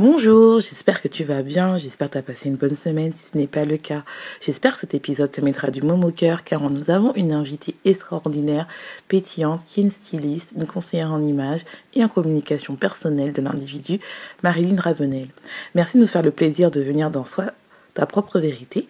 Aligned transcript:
Bonjour, 0.00 0.60
j'espère 0.60 1.02
que 1.02 1.08
tu 1.08 1.24
vas 1.24 1.42
bien, 1.42 1.76
j'espère 1.76 2.06
que 2.06 2.12
tu 2.12 2.18
as 2.18 2.22
passé 2.22 2.48
une 2.48 2.54
bonne 2.54 2.76
semaine 2.76 3.12
si 3.16 3.32
ce 3.32 3.36
n'est 3.36 3.48
pas 3.48 3.64
le 3.64 3.76
cas. 3.76 4.04
J'espère 4.40 4.74
que 4.74 4.82
cet 4.82 4.94
épisode 4.94 5.32
te 5.32 5.40
mettra 5.40 5.72
du 5.72 5.82
môme 5.82 6.04
au 6.04 6.12
cœur 6.12 6.44
car 6.44 6.70
nous 6.70 6.90
avons 6.90 7.12
une 7.16 7.32
invitée 7.32 7.74
extraordinaire, 7.84 8.68
pétillante, 9.08 9.64
qui 9.64 9.80
est 9.80 9.82
une 9.82 9.90
styliste, 9.90 10.54
une 10.56 10.68
conseillère 10.68 11.10
en 11.10 11.20
images 11.20 11.64
et 11.94 12.04
en 12.04 12.08
communication 12.08 12.76
personnelle 12.76 13.32
de 13.32 13.42
l'individu, 13.42 13.98
Marilyn 14.44 14.80
Ravenel. 14.80 15.26
Merci 15.74 15.96
de 15.96 16.02
nous 16.02 16.08
faire 16.08 16.22
le 16.22 16.30
plaisir 16.30 16.70
de 16.70 16.80
venir 16.80 17.10
dans 17.10 17.24
soi 17.24 17.46
ta 17.94 18.06
propre 18.06 18.38
vérité 18.38 18.86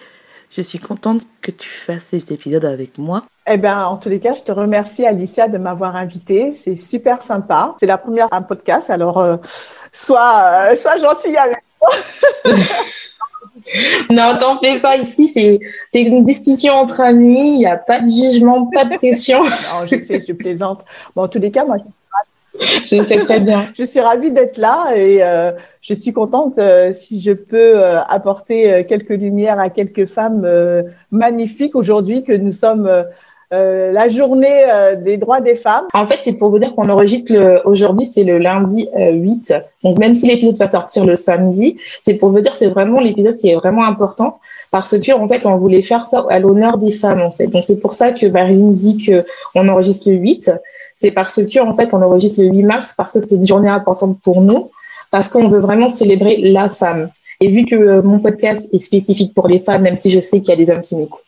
je 0.51 0.63
suis 0.63 0.79
contente 0.79 1.23
que 1.43 1.51
tu 1.51 1.69
fasses 1.69 2.05
cet 2.05 2.31
épisode 2.31 2.65
avec 2.65 2.97
moi. 2.99 3.25
Eh 3.47 3.57
bien, 3.57 3.85
en 3.85 3.97
tous 3.97 4.09
les 4.09 4.21
cas, 4.21 4.35
je 4.35 4.43
te 4.43 4.53
remercie, 4.53 5.07
Alicia, 5.07 5.49
de 5.49 5.59
m'avoir 5.59 5.97
invitée. 5.97 6.55
C'est 6.55 6.77
super 6.77 7.23
sympa. 7.23 7.75
C'est 7.81 7.87
la 7.87 7.99
première 7.99 8.29
un 8.31 8.43
podcast, 8.43 8.91
alors 8.91 9.19
euh, 9.19 9.37
sois, 10.05 10.71
euh, 10.71 10.77
sois 10.77 10.97
gentille 10.97 11.37
avec 11.37 11.63
moi. 11.81 11.93
non, 14.11 14.39
t'en 14.39 14.59
fais 14.59 14.79
pas. 14.79 14.97
Ici, 14.97 15.29
c'est 15.29 16.03
une 16.03 16.25
discussion 16.25 16.75
entre 16.75 17.01
amis. 17.01 17.55
Il 17.55 17.59
n'y 17.59 17.67
a 17.67 17.77
pas 17.77 18.01
de 18.01 18.11
jugement, 18.11 18.67
pas 18.67 18.85
de 18.85 18.97
pression. 18.97 19.43
non, 19.45 19.87
je 19.91 19.97
sais, 19.97 20.25
je 20.27 20.33
plaisante. 20.33 20.81
Bon, 21.15 21.23
en 21.25 21.29
tous 21.29 21.39
les 21.39 21.51
cas, 21.51 21.65
moi, 21.65 21.77
je 22.59 23.03
sais 23.03 23.19
très 23.19 23.41
bien. 23.41 23.67
je 23.79 23.85
suis 23.85 24.01
ravie 24.01 24.33
d'être 24.33 24.59
là 24.59 24.97
et 24.97 25.23
euh, 25.23 25.53
je 25.81 25.95
suis 25.95 26.13
contente 26.13 26.59
euh, 26.59 26.93
si 26.93 27.21
je 27.21 27.33
peux 27.33 27.77
euh, 27.77 28.01
apporter 28.03 28.85
quelques 28.89 29.11
lumières 29.11 29.59
à 29.59 29.71
quelques 29.71 30.07
femmes 30.07 30.47
magnifiques 31.11 31.77
aujourd'hui 31.77 32.25
que 32.25 32.33
nous 32.33 32.53
sommes 32.53 32.91
la 33.51 34.09
journée 34.09 34.65
des 34.99 35.17
droits 35.17 35.41
des 35.41 35.55
femmes. 35.55 35.85
En 35.95 36.07
fait, 36.07 36.21
c'est 36.23 36.35
pour 36.35 36.51
vous 36.51 36.59
dire 36.59 36.75
qu'on 36.75 36.89
enregistre 36.89 37.63
aujourd'hui, 37.65 38.07
c'est 38.07 38.25
le 38.25 38.39
lundi 38.39 38.89
8. 38.97 39.55
Donc 39.85 39.99
même 39.99 40.15
si 40.15 40.27
l'épisode 40.27 40.59
va 40.59 40.69
sortir 40.69 41.05
le 41.05 41.17
samedi, 41.17 41.79
c'est 42.03 42.15
pour 42.15 42.31
vous 42.31 42.41
dire 42.41 42.55
c'est 42.55 42.67
vraiment 42.67 43.01
l'épisode 43.01 43.37
qui 43.37 43.49
est 43.51 43.57
vraiment 43.57 43.85
important 43.85 44.39
parce 44.71 44.99
que 44.99 45.13
en 45.13 45.27
fait, 45.29 45.47
on 45.47 45.57
voulait 45.57 45.83
faire 45.83 46.05
ça 46.05 46.27
à 46.29 46.39
l'honneur 46.39 46.79
des 46.79 46.93
femmes 46.93 47.23
en 47.23 47.31
fait. 47.31 47.47
Donc 47.47 47.65
c'est 47.65 47.81
pour 47.81 47.95
ça 47.95 48.13
que 48.13 48.27
Marine 48.27 48.75
dit 48.75 48.99
que 48.99 49.25
on 49.55 49.67
enregistre 49.69 50.11
le 50.11 50.17
8 50.17 50.51
c'est 51.01 51.13
parce 51.13 51.41
que 51.45 51.61
en 51.61 51.73
fait 51.73 51.95
on 51.95 52.03
enregistre 52.03 52.43
le 52.43 52.49
8 52.49 52.63
mars 52.65 52.95
parce 52.97 53.13
que 53.13 53.21
c'est 53.21 53.37
une 53.37 53.47
journée 53.47 53.69
importante 53.69 54.19
pour 54.21 54.43
nous, 54.43 54.71
parce 55.11 55.29
qu'on 55.29 55.49
veut 55.49 55.61
vraiment 55.61 55.89
célébrer 55.89 56.37
la 56.39 56.69
femme. 56.69 57.09
Et 57.41 57.51
vu 57.51 57.65
que 57.65 57.77
euh, 57.77 58.03
mon 58.03 58.19
podcast 58.19 58.69
est 58.73 58.81
spécifique 58.81 59.33
pour 59.33 59.47
les 59.47 59.61
femmes, 59.61 59.83
même 59.83 59.97
si 59.97 60.11
je 60.11 60.19
sais 60.19 60.41
qu'il 60.41 60.51
y 60.51 60.53
a 60.53 60.57
des 60.57 60.71
hommes 60.71 60.83
qui 60.83 60.97
m'écoutent, 60.97 61.23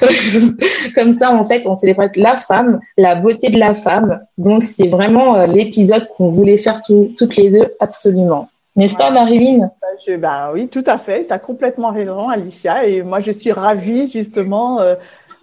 comme 0.94 1.14
ça 1.14 1.32
en 1.32 1.44
fait 1.44 1.66
on 1.66 1.76
célèbre 1.76 2.08
la 2.16 2.36
femme, 2.36 2.80
la 2.98 3.14
beauté 3.14 3.50
de 3.50 3.58
la 3.58 3.74
femme. 3.74 4.20
Donc 4.38 4.64
c'est 4.64 4.88
vraiment 4.88 5.36
euh, 5.36 5.46
l'épisode 5.46 6.06
qu'on 6.16 6.30
voulait 6.30 6.58
faire 6.58 6.82
toutes 6.82 7.36
les 7.36 7.50
deux 7.50 7.74
absolument. 7.78 8.48
N'est-ce 8.74 8.96
pas, 8.96 9.10
Marilyn? 9.10 9.70
Bah, 10.18 10.50
Oui, 10.54 10.66
tout 10.68 10.84
à 10.86 10.96
fait. 10.96 11.24
Tu 11.24 11.32
as 11.32 11.38
complètement 11.38 11.90
raison, 11.90 12.30
Alicia. 12.30 12.86
Et 12.86 13.02
moi, 13.02 13.20
je 13.20 13.30
suis 13.30 13.52
ravie, 13.52 14.10
justement, 14.10 14.80
euh, 14.80 14.94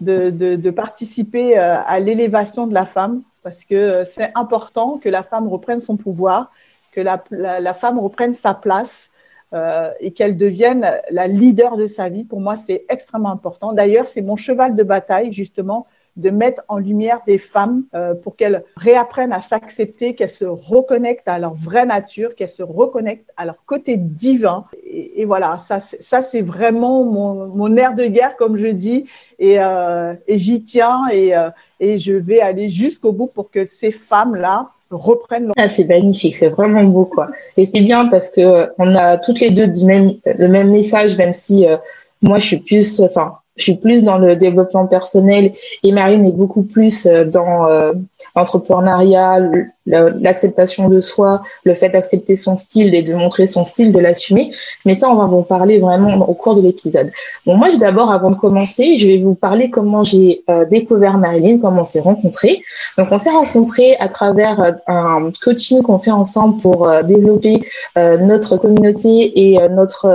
de, 0.02 0.72
participer 0.72 1.56
à 1.56 2.00
l'élévation 2.00 2.66
de 2.66 2.74
la 2.74 2.86
femme 2.86 3.22
parce 3.44 3.64
que 3.64 4.04
c'est 4.16 4.32
important 4.36 5.00
que 5.02 5.10
la 5.10 5.24
femme 5.24 5.48
reprenne 5.48 5.80
son 5.80 5.98
pouvoir, 5.98 6.52
que 6.92 7.02
la, 7.02 7.74
femme 7.74 8.00
reprenne 8.00 8.34
sa 8.34 8.54
place 8.54 9.09
euh, 9.54 9.92
et 10.00 10.12
qu'elle 10.12 10.38
devienne 10.38 11.00
la 11.12 11.28
leader 11.28 11.78
de 11.78 11.88
sa 11.88 12.10
vie. 12.10 12.24
Pour 12.24 12.40
moi, 12.40 12.56
c'est 12.58 12.86
extrêmement 12.90 13.32
important. 13.32 13.74
D'ailleurs, 13.74 14.08
c'est 14.08 14.22
mon 14.22 14.36
cheval 14.36 14.76
de 14.76 14.84
bataille, 14.84 15.34
justement, 15.34 15.88
de 16.20 16.30
mettre 16.30 16.62
en 16.68 16.78
lumière 16.78 17.22
des 17.26 17.38
femmes 17.38 17.84
euh, 17.96 18.14
pour 18.14 18.36
qu'elles 18.36 18.64
réapprennent 18.76 19.32
à 19.32 19.42
s'accepter, 19.42 20.16
qu'elles 20.16 20.30
se 20.30 20.46
reconnectent 20.46 21.28
à 21.28 21.40
leur 21.40 21.54
vraie 21.54 21.86
nature, 21.86 22.36
qu'elles 22.36 22.50
se 22.50 22.64
reconnectent 22.64 23.32
à 23.38 23.46
leur 23.46 23.64
côté 23.66 23.96
divin. 23.98 24.66
Et, 24.84 25.26
voilà, 25.26 25.60
ça, 25.60 25.80
ça 25.80 26.22
c'est 26.22 26.42
vraiment 26.42 27.04
mon, 27.04 27.48
mon 27.48 27.76
air 27.78 27.96
de 27.96 28.06
guerre, 28.06 28.36
comme 28.36 28.58
je 28.58 28.68
dis, 28.68 29.06
et, 29.38 29.60
euh, 29.60 30.14
et 30.28 30.40
j'y 30.40 30.64
tiens. 30.64 31.08
Et, 31.12 31.36
euh, 31.36 31.50
et 31.80 31.98
je 31.98 32.14
vais 32.14 32.42
aller 32.42 32.70
jusqu'au 32.70 33.14
bout 33.14 33.28
pour 33.28 33.50
que 33.50 33.66
ces 33.66 33.92
femmes-là 33.92 34.72
reprennent. 34.92 35.52
Ah, 35.58 35.70
c'est 35.70 35.88
magnifique, 35.88 36.36
c'est 36.36 36.50
vraiment 36.50 36.84
beau, 36.84 37.06
quoi. 37.06 37.30
Et 37.58 37.66
c'est 37.66 37.82
bien 37.82 38.08
parce 38.08 38.30
que 38.30 38.42
euh, 38.42 38.68
on 38.78 38.96
a 38.96 39.18
toutes 39.18 39.40
les 39.40 39.52
deux 39.52 39.68
du 39.68 39.86
même, 39.86 40.16
le 40.26 40.48
même 40.48 40.72
message, 40.72 41.18
même 41.18 41.34
si 41.34 41.68
euh, 41.68 41.78
moi, 42.22 42.40
je 42.40 42.48
suis 42.48 42.60
plus, 42.60 43.02
enfin, 43.02 43.38
je 43.60 43.64
suis 43.64 43.76
plus 43.76 44.04
dans 44.04 44.18
le 44.18 44.36
développement 44.36 44.88
personnel 44.88 45.52
et 45.84 45.92
Marine 45.92 46.26
est 46.26 46.32
beaucoup 46.32 46.64
plus 46.64 47.06
euh, 47.06 47.26
dans 47.26 47.68
euh, 47.68 47.92
l'entrepreneuriat, 48.36 49.40
l'acceptation 49.86 50.88
de 50.88 51.00
soi, 51.00 51.42
le 51.64 51.74
fait 51.74 51.90
d'accepter 51.90 52.36
son 52.36 52.56
style 52.56 52.94
et 52.96 53.02
de 53.02 53.14
montrer 53.16 53.48
son 53.48 53.64
style, 53.64 53.92
de 53.92 54.00
l'assumer. 54.00 54.52
Mais 54.86 54.96
ça, 54.96 55.10
on 55.10 55.16
va 55.16 55.26
vous 55.26 55.42
parler 55.42 55.80
vraiment 55.80 56.16
au 56.30 56.34
cours 56.34 56.56
de 56.56 56.62
l'épisode. 56.62 57.12
Bon, 57.46 57.56
moi, 57.58 57.70
d'abord, 57.78 58.12
avant 58.12 58.30
de 58.30 58.36
commencer, 58.36 58.98
je 58.98 59.08
vais 59.08 59.18
vous 59.18 59.36
parler 59.36 59.70
comment 59.70 60.04
j'ai 60.04 60.44
euh, 60.50 60.66
découvert 60.66 61.18
Marilyn, 61.18 61.58
comment 61.58 61.82
on 61.82 61.84
s'est 61.84 62.02
rencontrés. 62.02 62.62
Donc, 62.98 63.08
on 63.12 63.18
s'est 63.18 63.32
rencontrés 63.32 63.98
à 63.98 64.08
travers 64.08 64.76
un 64.88 65.32
coaching 65.44 65.82
qu'on 65.82 65.98
fait 65.98 66.12
ensemble 66.12 66.62
pour 66.62 66.88
développer 67.04 67.64
notre 67.96 68.58
communauté 68.58 69.50
et 69.50 69.60
notre 69.70 70.08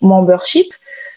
membership. 0.00 0.68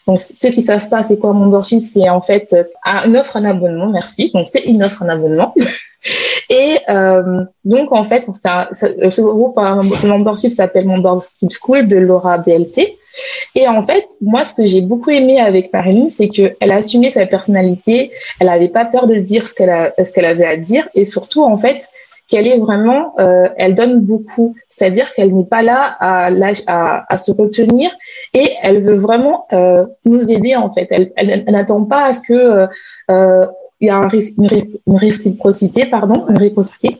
Donc, 0.10 0.20
ceux 0.20 0.50
qui 0.50 0.64
savent 0.64 0.90
pas 0.90 1.04
c'est 1.04 1.20
quoi 1.20 1.34
membership, 1.34 1.82
c'est 1.82 2.10
en 2.10 2.20
fait 2.20 2.52
euh, 2.54 2.64
une 3.06 3.16
offre 3.16 3.36
en 3.36 3.46
abonnement, 3.46 3.90
merci. 3.90 4.32
Donc, 4.34 4.48
c'est 4.52 4.64
une 4.64 4.84
offre 4.84 5.04
en 5.04 5.08
abonnement. 5.08 5.54
Et 6.50 6.80
euh, 6.90 7.44
donc, 7.64 7.92
en 7.92 8.04
fait, 8.04 8.26
ça, 8.34 8.70
ce 8.74 9.22
groupe, 9.22 9.60
ce 10.02 10.08
membership 10.08 10.52
s'appelle 10.52 10.88
Membership 10.88 11.52
School 11.52 11.88
de 11.88 11.98
Laura 11.98 12.40
BLT. 12.40 12.98
Et 13.54 13.68
en 13.68 13.84
fait, 13.84 14.08
moi, 14.20 14.46
ce 14.46 14.56
que 14.56 14.66
j'ai 14.66 14.82
beaucoup 14.82 15.12
aimé 15.12 15.40
avec 15.40 15.72
Marilyn, 15.72 16.10
c'est 16.10 16.30
qu'elle 16.30 16.72
a 16.72 16.78
assumé 16.78 17.12
sa 17.12 17.28
personnalité, 17.28 18.12
elle 18.40 18.48
n'avait 18.48 18.70
pas 18.70 18.86
peur 18.86 19.06
de 19.06 19.14
dire 19.14 19.48
ce 19.48 19.54
qu'elle 19.54 19.94
ce 20.04 20.12
qu'elle 20.12 20.26
avait 20.26 20.46
à 20.46 20.58
dire, 20.58 20.90
et 20.96 21.06
surtout, 21.06 21.44
en 21.44 21.58
fait, 21.58 21.88
qu'elle 22.30 22.48
est 22.48 22.60
vraiment, 22.60 23.16
euh, 23.20 23.50
elle 23.58 23.76
donne 23.76 24.02
beaucoup, 24.02 24.56
c'est-à-dire 24.70 25.12
qu'elle 25.14 25.34
n'est 25.34 25.46
pas 25.46 25.64
là 25.64 25.98
à, 26.00 26.28
à, 26.28 27.14
à, 27.14 27.18
se 27.18 27.32
retenir 27.32 27.90
et 28.34 28.54
elle 28.62 28.82
veut 28.82 28.98
vraiment 28.98 29.48
euh, 29.52 29.86
nous 30.06 30.32
aider 30.32 30.56
en 30.56 30.70
fait. 30.70 30.88
Elle, 30.92 31.12
elle, 31.16 31.44
n'attend 31.46 31.86
pas 31.86 32.04
à 32.04 32.14
ce 32.14 32.22
que 32.22 32.34
euh, 32.34 32.68
euh 33.12 33.48
il 33.82 33.88
y 33.88 33.92
a 33.92 33.96
un, 33.96 34.10
une, 34.10 34.98
réciprocité, 34.98 35.86
pardon, 35.86 36.26
une 36.28 36.38
réciprocité. 36.38 36.98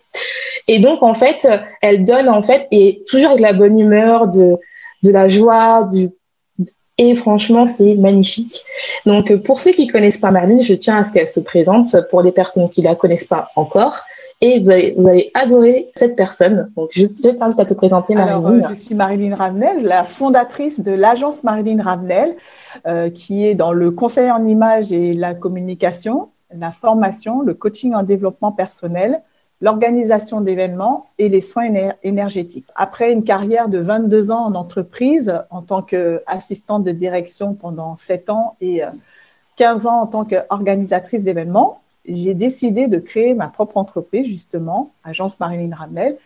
Et 0.70 0.80
donc 0.80 1.04
en 1.04 1.14
fait, 1.14 1.46
elle 1.82 2.06
donne 2.06 2.30
en 2.30 2.42
fait 2.42 2.70
et 2.72 3.04
toujours 3.06 3.32
avec 3.32 3.42
la 3.42 3.52
bonne 3.52 3.78
humeur, 3.78 4.30
de 4.30 4.56
de 5.04 5.12
la 5.12 5.28
joie, 5.28 5.84
du 5.92 6.10
et 7.00 7.16
franchement, 7.16 7.66
c'est 7.66 7.96
magnifique. 7.96 8.66
Donc, 9.06 9.34
pour 9.44 9.58
ceux 9.62 9.72
qui 9.72 9.88
connaissent 9.88 10.18
pas 10.18 10.32
Marlene, 10.32 10.62
je 10.62 10.74
tiens 10.74 10.98
à 10.98 11.04
ce 11.06 11.14
qu'elle 11.14 11.30
se 11.30 11.40
présente 11.40 11.96
pour 12.10 12.22
les 12.22 12.34
personnes 12.34 12.70
qui 12.70 12.82
la 12.82 12.94
connaissent 12.94 13.24
pas 13.24 13.50
encore 13.56 14.02
et 14.42 14.60
vous 14.60 14.70
allez, 14.70 14.96
vous 14.98 15.08
allez 15.08 15.32
adorer 15.34 15.92
cette 15.96 16.16
personne. 16.16 16.72
Donc, 16.76 16.90
je, 16.92 17.02
je 17.02 17.30
t'invite 17.30 17.60
à 17.60 17.66
te 17.66 17.74
présenter, 17.74 18.16
Marilyn. 18.16 18.64
Euh, 18.64 18.70
je 18.70 18.74
suis 18.76 18.96
Marilyn 18.96 19.36
Ravenel, 19.36 19.84
la 19.84 20.04
fondatrice 20.04 20.80
de 20.80 20.92
l'agence 20.92 21.44
Marilyn 21.44 21.82
Ravenel. 21.82 22.36
euh, 22.86 23.10
qui 23.10 23.46
est 23.46 23.56
dans 23.56 23.72
le 23.72 23.92
conseil 23.92 24.30
en 24.32 24.46
image 24.46 24.94
et 24.94 25.14
la 25.14 25.34
communication, 25.34 26.30
la 26.56 26.72
formation, 26.72 27.42
le 27.42 27.54
coaching 27.54 27.94
en 27.94 28.04
développement 28.04 28.52
personnel, 28.52 29.22
l'organisation 29.62 30.42
d'événements 30.42 31.08
et 31.18 31.30
les 31.30 31.42
soins 31.42 31.70
énergétiques. 32.04 32.68
Après 32.76 33.12
une 33.12 33.24
carrière 33.24 33.68
de 33.68 33.80
22 33.80 34.32
ans 34.32 34.46
en 34.46 34.56
entreprise 34.56 35.34
en 35.50 35.62
tant 35.62 35.82
qu'assistante 35.82 36.84
de 36.84 36.92
direction 36.92 37.54
pendant 37.54 37.98
7 37.98 38.30
ans 38.30 38.56
et 38.62 38.82
15 39.58 39.86
euh, 39.86 39.90
ans 39.90 40.02
en 40.02 40.08
tant 40.08 40.26
qu'organisatrice 40.26 41.24
d'événements, 41.24 41.82
j'ai 42.06 42.34
décidé 42.34 42.88
de 42.88 42.98
créer 42.98 43.34
ma 43.34 43.48
propre 43.48 43.78
entreprise, 43.78 44.26
justement, 44.26 44.92
Agence 45.04 45.40
Marilyn 45.40 45.76
Ramel, 45.76 46.18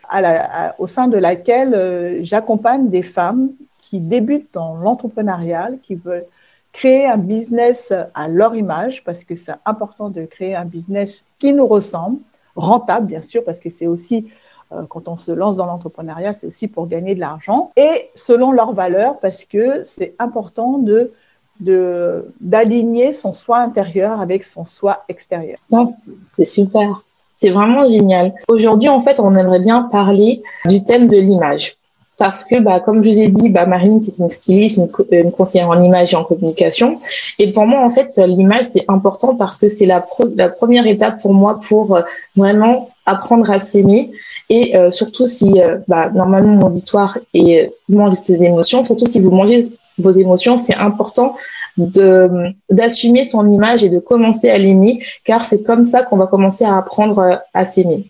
au 0.78 0.86
sein 0.86 1.08
de 1.08 1.18
laquelle 1.18 1.74
euh, 1.74 2.20
j'accompagne 2.22 2.88
des 2.88 3.02
femmes 3.02 3.50
qui 3.80 4.00
débutent 4.00 4.52
dans 4.52 4.76
l'entrepreneuriat, 4.76 5.70
qui 5.82 5.94
veulent 5.94 6.26
créer 6.72 7.06
un 7.06 7.18
business 7.18 7.92
à 8.14 8.28
leur 8.28 8.56
image, 8.56 9.04
parce 9.04 9.24
que 9.24 9.36
c'est 9.36 9.52
important 9.64 10.10
de 10.10 10.24
créer 10.24 10.54
un 10.56 10.64
business 10.64 11.24
qui 11.38 11.52
nous 11.52 11.66
ressemble, 11.66 12.18
rentable, 12.56 13.06
bien 13.06 13.22
sûr, 13.22 13.44
parce 13.44 13.60
que 13.60 13.70
c'est 13.70 13.86
aussi, 13.86 14.28
euh, 14.72 14.82
quand 14.88 15.08
on 15.08 15.16
se 15.16 15.30
lance 15.30 15.56
dans 15.56 15.66
l'entrepreneuriat, 15.66 16.32
c'est 16.32 16.46
aussi 16.46 16.66
pour 16.66 16.88
gagner 16.88 17.14
de 17.14 17.20
l'argent, 17.20 17.72
et 17.76 18.10
selon 18.14 18.52
leurs 18.52 18.72
valeurs, 18.72 19.18
parce 19.20 19.44
que 19.44 19.82
c'est 19.82 20.14
important 20.18 20.78
de 20.78 21.12
d'aligner 21.60 23.12
son 23.12 23.32
soi 23.32 23.58
intérieur 23.58 24.20
avec 24.20 24.44
son 24.44 24.64
soi 24.64 25.04
extérieur. 25.08 25.58
C'est 26.34 26.44
super. 26.44 27.02
C'est 27.36 27.50
vraiment 27.50 27.86
génial. 27.86 28.34
Aujourd'hui, 28.48 28.88
en 28.88 29.00
fait, 29.00 29.20
on 29.20 29.34
aimerait 29.34 29.60
bien 29.60 29.82
parler 29.82 30.42
du 30.66 30.82
thème 30.84 31.08
de 31.08 31.18
l'image. 31.18 31.76
Parce 32.16 32.44
que, 32.44 32.60
bah, 32.60 32.78
comme 32.78 33.02
je 33.02 33.10
vous 33.10 33.18
ai 33.18 33.28
dit, 33.28 33.50
bah, 33.50 33.66
Marine, 33.66 34.00
c'est 34.00 34.22
une 34.22 34.28
styliste, 34.28 34.80
une, 35.10 35.32
conseillère 35.32 35.68
en 35.68 35.82
image 35.82 36.12
et 36.12 36.16
en 36.16 36.22
communication. 36.22 37.00
Et 37.40 37.50
pour 37.50 37.66
moi, 37.66 37.80
en 37.80 37.90
fait, 37.90 38.16
l'image, 38.18 38.66
c'est 38.66 38.84
important 38.86 39.34
parce 39.34 39.58
que 39.58 39.68
c'est 39.68 39.86
la, 39.86 40.00
première 40.00 40.86
étape 40.86 41.20
pour 41.20 41.34
moi 41.34 41.58
pour 41.66 41.96
euh, 41.96 42.02
vraiment 42.36 42.90
apprendre 43.04 43.50
à 43.50 43.58
s'aimer. 43.58 44.12
Et 44.48 44.76
euh, 44.76 44.90
surtout 44.90 45.26
si, 45.26 45.60
euh, 45.60 45.78
bah, 45.88 46.10
normalement, 46.14 46.54
mon 46.54 46.66
auditoire 46.68 47.18
est, 47.32 47.72
mange 47.88 48.14
ses 48.22 48.44
émotions, 48.44 48.84
surtout 48.84 49.06
si 49.06 49.18
vous 49.18 49.30
mangez 49.30 49.64
vos 49.98 50.10
émotions, 50.10 50.56
c'est 50.56 50.74
important 50.74 51.36
de 51.76 52.52
d'assumer 52.70 53.24
son 53.24 53.50
image 53.50 53.84
et 53.84 53.88
de 53.88 53.98
commencer 53.98 54.50
à 54.50 54.58
l'aimer, 54.58 55.02
car 55.24 55.42
c'est 55.42 55.62
comme 55.62 55.84
ça 55.84 56.02
qu'on 56.02 56.16
va 56.16 56.26
commencer 56.26 56.64
à 56.64 56.76
apprendre 56.76 57.18
euh, 57.18 57.36
à 57.52 57.64
s'aimer. 57.64 58.06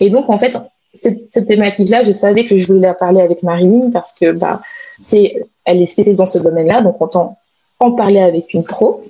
Et 0.00 0.10
donc 0.10 0.30
en 0.30 0.38
fait, 0.38 0.56
cette, 0.94 1.46
thématique-là, 1.46 2.04
je 2.04 2.12
savais 2.12 2.46
que 2.46 2.56
je 2.56 2.66
voulais 2.66 2.80
la 2.80 2.94
parler 2.94 3.20
avec 3.20 3.42
Marilyn 3.42 3.90
parce 3.90 4.12
que 4.12 4.32
bah 4.32 4.60
c'est 5.02 5.46
elle 5.64 5.82
est 5.82 5.86
spécialisée 5.86 6.18
dans 6.18 6.26
ce 6.26 6.38
domaine-là, 6.38 6.82
donc 6.82 7.00
on 7.00 7.34
en 7.80 7.92
parler 7.92 8.20
avec 8.20 8.54
une 8.54 8.64
pro. 8.64 9.02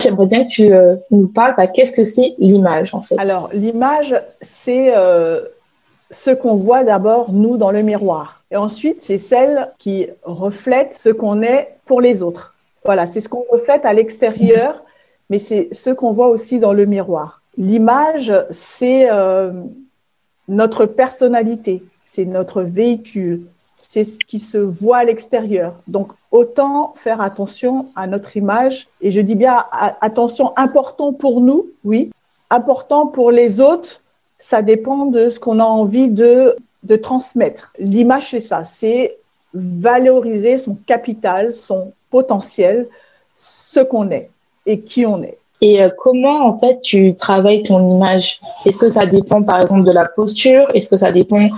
J'aimerais 0.00 0.26
bien 0.26 0.44
que 0.44 0.50
tu 0.50 0.72
euh, 0.72 0.96
nous 1.10 1.28
parles, 1.28 1.54
bah, 1.56 1.66
qu'est-ce 1.66 1.92
que 1.92 2.04
c'est 2.04 2.34
l'image 2.38 2.94
en 2.94 3.02
fait? 3.02 3.16
Alors 3.18 3.48
l'image, 3.52 4.14
c'est 4.42 4.92
euh, 4.94 5.42
ce 6.10 6.30
qu'on 6.30 6.54
voit 6.54 6.84
d'abord 6.84 7.32
nous 7.32 7.56
dans 7.56 7.70
le 7.70 7.82
miroir. 7.82 8.42
Et 8.50 8.56
ensuite, 8.56 9.02
c'est 9.02 9.18
celle 9.18 9.72
qui 9.78 10.08
reflète 10.22 10.96
ce 10.96 11.08
qu'on 11.08 11.42
est 11.42 11.76
pour 11.84 12.00
les 12.00 12.22
autres. 12.22 12.54
Voilà, 12.84 13.06
c'est 13.06 13.20
ce 13.20 13.28
qu'on 13.28 13.44
reflète 13.50 13.84
à 13.84 13.92
l'extérieur, 13.92 14.84
mais 15.30 15.38
c'est 15.38 15.68
ce 15.72 15.90
qu'on 15.90 16.12
voit 16.12 16.28
aussi 16.28 16.60
dans 16.60 16.72
le 16.72 16.86
miroir. 16.86 17.42
L'image, 17.58 18.32
c'est 18.50 19.10
euh, 19.10 19.52
notre 20.46 20.86
personnalité, 20.86 21.82
c'est 22.04 22.24
notre 22.24 22.62
véhicule, 22.62 23.46
c'est 23.76 24.04
ce 24.04 24.18
qui 24.18 24.38
se 24.38 24.58
voit 24.58 24.98
à 24.98 25.04
l'extérieur. 25.04 25.74
Donc, 25.88 26.12
autant 26.30 26.94
faire 26.96 27.20
attention 27.20 27.86
à 27.96 28.06
notre 28.06 28.36
image. 28.36 28.88
Et 29.00 29.10
je 29.10 29.20
dis 29.20 29.34
bien 29.34 29.64
attention, 30.00 30.52
important 30.56 31.12
pour 31.12 31.40
nous, 31.40 31.70
oui. 31.84 32.10
Important 32.50 33.06
pour 33.06 33.32
les 33.32 33.58
autres, 33.60 34.00
ça 34.38 34.62
dépend 34.62 35.06
de 35.06 35.30
ce 35.30 35.38
qu'on 35.38 35.60
a 35.60 35.64
envie 35.64 36.08
de 36.08 36.56
de 36.86 36.96
transmettre. 36.96 37.72
L'image, 37.78 38.30
c'est 38.30 38.40
ça, 38.40 38.64
c'est 38.64 39.16
valoriser 39.54 40.58
son 40.58 40.76
capital, 40.86 41.52
son 41.52 41.92
potentiel, 42.10 42.88
ce 43.36 43.80
qu'on 43.80 44.10
est 44.10 44.30
et 44.66 44.80
qui 44.80 45.04
on 45.06 45.22
est. 45.22 45.38
Et 45.62 45.82
euh, 45.82 45.88
comment 45.96 46.46
en 46.46 46.58
fait 46.58 46.80
tu 46.82 47.14
travailles 47.14 47.62
ton 47.62 47.96
image? 47.96 48.40
Est-ce 48.64 48.78
que 48.78 48.90
ça 48.90 49.06
dépend 49.06 49.42
par 49.42 49.60
exemple 49.60 49.84
de 49.84 49.92
la 49.92 50.04
posture? 50.04 50.68
Est-ce 50.74 50.90
que 50.90 50.96
ça 50.96 51.12
dépend 51.12 51.48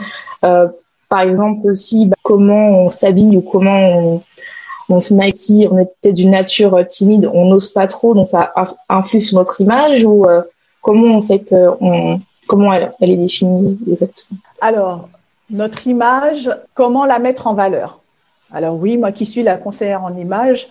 euh, 0.45 0.69
par 1.09 1.21
exemple 1.21 1.67
aussi 1.67 2.07
bah, 2.07 2.17
comment 2.23 2.85
on 2.85 2.91
s'habille 2.91 3.37
ou 3.37 3.41
comment 3.41 4.23
on, 4.89 5.01
se 5.01 5.15
met 5.15 5.33
Si 5.33 5.67
on 5.71 5.79
est 5.79 5.87
peut-être 5.87 6.15
d'une 6.15 6.31
nature 6.31 6.75
euh, 6.75 6.85
timide, 6.85 7.29
on 7.35 7.47
n'ose 7.47 7.73
pas 7.73 7.89
trop, 7.89 8.15
donc 8.15 8.29
ça 8.29 8.53
influe 8.89 9.21
sur 9.21 9.39
notre 9.39 9.61
image 9.61 10.05
ou 10.05 10.27
comment 10.81 11.17
en 11.17 11.23
fait 11.23 11.55
on 11.81 12.21
comment 12.49 12.73
elle, 12.73 12.93
est 13.01 13.17
définie 13.17 13.79
exactement 13.89 14.41
Alors 14.61 15.09
notre 15.51 15.87
image, 15.87 16.51
comment 16.75 17.05
la 17.05 17.21
mettre 17.21 17.47
en 17.47 17.55
valeur? 17.55 18.01
Alors 18.53 18.77
oui, 18.77 18.99
moi 18.99 19.13
qui 19.13 19.27
suis 19.27 19.43
la 19.43 19.57
conseillère 19.57 20.03
en 20.03 20.17
image, 20.17 20.69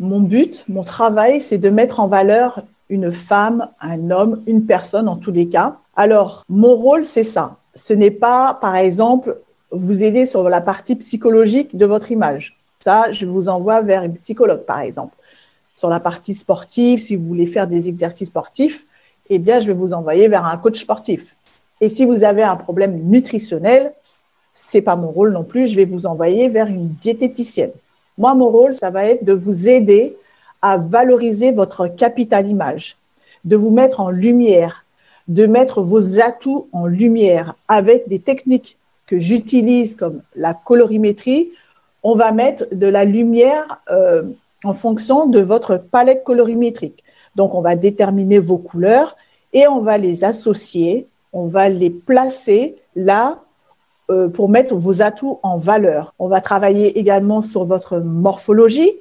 mon 0.00 0.20
but, 0.20 0.64
mon 0.68 0.82
travail, 0.82 1.40
c'est 1.40 1.58
de 1.58 1.70
mettre 1.70 2.00
en 2.00 2.08
valeur 2.08 2.62
une 2.88 3.12
femme, 3.12 3.68
un 3.80 4.10
homme, 4.10 4.42
une 4.46 4.66
personne 4.66 5.08
en 5.08 5.16
tous 5.16 5.30
les 5.30 5.48
cas. 5.48 5.76
Alors, 5.94 6.42
mon 6.48 6.74
rôle, 6.74 7.04
c'est 7.04 7.24
ça. 7.24 7.56
Ce 7.74 7.92
n'est 7.92 8.10
pas, 8.10 8.58
par 8.60 8.76
exemple, 8.76 9.38
vous 9.70 10.02
aider 10.02 10.26
sur 10.26 10.48
la 10.48 10.60
partie 10.60 10.96
psychologique 10.96 11.76
de 11.76 11.86
votre 11.86 12.10
image. 12.10 12.58
Ça, 12.80 13.12
je 13.12 13.26
vous 13.26 13.48
envoie 13.48 13.82
vers 13.82 14.02
une 14.02 14.14
psychologue, 14.14 14.64
par 14.64 14.80
exemple. 14.80 15.14
Sur 15.76 15.90
la 15.90 16.00
partie 16.00 16.34
sportive, 16.34 16.98
si 16.98 17.16
vous 17.16 17.26
voulez 17.26 17.46
faire 17.46 17.68
des 17.68 17.88
exercices 17.88 18.28
sportifs, 18.28 18.86
eh 19.30 19.38
bien, 19.38 19.58
je 19.60 19.66
vais 19.66 19.72
vous 19.72 19.92
envoyer 19.92 20.28
vers 20.28 20.44
un 20.44 20.56
coach 20.56 20.80
sportif. 20.80 21.36
Et 21.80 21.88
si 21.88 22.04
vous 22.04 22.24
avez 22.24 22.42
un 22.42 22.56
problème 22.56 23.00
nutritionnel, 23.04 23.92
c'est 24.54 24.82
pas 24.82 24.96
mon 24.96 25.10
rôle 25.10 25.32
non 25.32 25.44
plus, 25.44 25.68
je 25.68 25.76
vais 25.76 25.84
vous 25.86 26.04
envoyer 26.04 26.48
vers 26.48 26.66
une 26.66 26.88
diététicienne. 26.88 27.72
Moi, 28.18 28.34
mon 28.34 28.48
rôle, 28.48 28.74
ça 28.74 28.90
va 28.90 29.06
être 29.06 29.24
de 29.24 29.32
vous 29.32 29.68
aider 29.68 30.16
à 30.60 30.76
valoriser 30.76 31.52
votre 31.52 31.86
capital 31.86 32.48
image, 32.48 32.98
de 33.44 33.56
vous 33.56 33.70
mettre 33.70 34.00
en 34.00 34.10
lumière, 34.10 34.84
de 35.28 35.46
mettre 35.46 35.80
vos 35.80 36.20
atouts 36.20 36.68
en 36.72 36.86
lumière 36.86 37.54
avec 37.68 38.08
des 38.08 38.18
techniques 38.18 38.76
que 39.06 39.18
j'utilise 39.18 39.96
comme 39.96 40.20
la 40.36 40.52
colorimétrie. 40.52 41.50
On 42.02 42.14
va 42.14 42.32
mettre 42.32 42.66
de 42.72 42.86
la 42.86 43.04
lumière 43.04 43.80
euh, 43.90 44.24
en 44.64 44.74
fonction 44.74 45.26
de 45.26 45.40
votre 45.40 45.78
palette 45.78 46.24
colorimétrique. 46.24 47.04
Donc, 47.36 47.54
on 47.54 47.62
va 47.62 47.76
déterminer 47.76 48.38
vos 48.38 48.58
couleurs 48.58 49.16
et 49.52 49.66
on 49.68 49.80
va 49.80 49.98
les 49.98 50.24
associer 50.24 51.06
on 51.32 51.46
va 51.46 51.68
les 51.68 51.90
placer 51.90 52.76
là 52.96 53.40
euh, 54.10 54.28
pour 54.28 54.48
mettre 54.48 54.74
vos 54.74 55.02
atouts 55.02 55.38
en 55.42 55.58
valeur. 55.58 56.14
On 56.18 56.28
va 56.28 56.40
travailler 56.40 56.98
également 56.98 57.42
sur 57.42 57.64
votre 57.64 57.98
morphologie. 57.98 58.92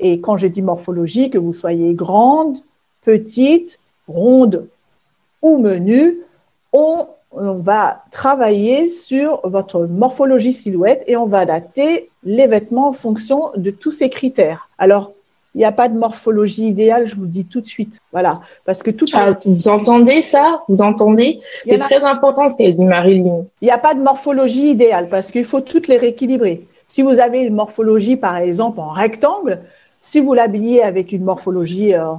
Et 0.00 0.20
quand 0.20 0.36
je 0.36 0.46
dis 0.46 0.62
morphologie, 0.62 1.30
que 1.30 1.38
vous 1.38 1.52
soyez 1.52 1.94
grande, 1.94 2.58
petite, 3.02 3.78
ronde 4.08 4.68
ou 5.42 5.58
menue, 5.58 6.20
on, 6.72 7.06
on 7.32 7.54
va 7.54 8.04
travailler 8.10 8.88
sur 8.88 9.40
votre 9.44 9.86
morphologie 9.86 10.52
silhouette 10.52 11.02
et 11.06 11.16
on 11.16 11.26
va 11.26 11.40
adapter 11.40 12.10
les 12.22 12.46
vêtements 12.46 12.88
en 12.88 12.92
fonction 12.92 13.50
de 13.56 13.70
tous 13.70 13.90
ces 13.90 14.10
critères. 14.10 14.68
Alors, 14.78 15.12
il 15.54 15.58
n'y 15.58 15.64
a 15.64 15.72
pas 15.72 15.88
de 15.88 15.96
morphologie 15.96 16.66
idéale, 16.66 17.06
je 17.06 17.14
vous 17.14 17.22
le 17.22 17.28
dis 17.28 17.44
tout 17.44 17.60
de 17.60 17.66
suite. 17.66 18.00
Voilà. 18.12 18.40
Parce 18.64 18.82
que 18.82 18.90
tout. 18.90 19.06
Ah, 19.14 19.36
vous 19.44 19.68
entendez 19.68 20.20
ça? 20.22 20.62
Vous 20.68 20.82
entendez? 20.82 21.40
C'est 21.66 21.78
très 21.78 22.02
important 22.02 22.48
ce 22.48 22.56
qu'elle 22.56 22.74
dit 22.74 22.84
Marilyn. 22.84 23.44
Il 23.60 23.66
n'y 23.66 23.70
a 23.70 23.78
pas 23.78 23.94
de 23.94 24.00
morphologie 24.00 24.70
idéale 24.70 25.08
parce 25.08 25.30
qu'il 25.30 25.44
faut 25.44 25.60
toutes 25.60 25.86
les 25.86 25.96
rééquilibrer. 25.96 26.66
Si 26.88 27.02
vous 27.02 27.20
avez 27.20 27.40
une 27.40 27.54
morphologie, 27.54 28.16
par 28.16 28.36
exemple, 28.36 28.80
en 28.80 28.90
rectangle, 28.90 29.60
si 30.00 30.20
vous 30.20 30.34
l'habillez 30.34 30.82
avec 30.82 31.12
une 31.12 31.24
morphologie 31.24 31.94
euh, 31.94 32.12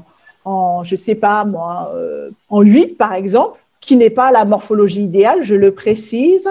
en, 0.46 0.84
je 0.84 0.96
sais 0.96 1.16
pas 1.16 1.44
moi, 1.44 1.92
euh, 1.94 2.30
en 2.50 2.62
8, 2.62 2.98
par 2.98 3.14
exemple, 3.14 3.60
qui 3.82 3.98
n'est 3.98 4.10
pas 4.10 4.32
la 4.32 4.46
morphologie 4.46 5.04
idéale, 5.04 5.44
je 5.44 5.56
le 5.56 5.74
précise, 5.74 6.50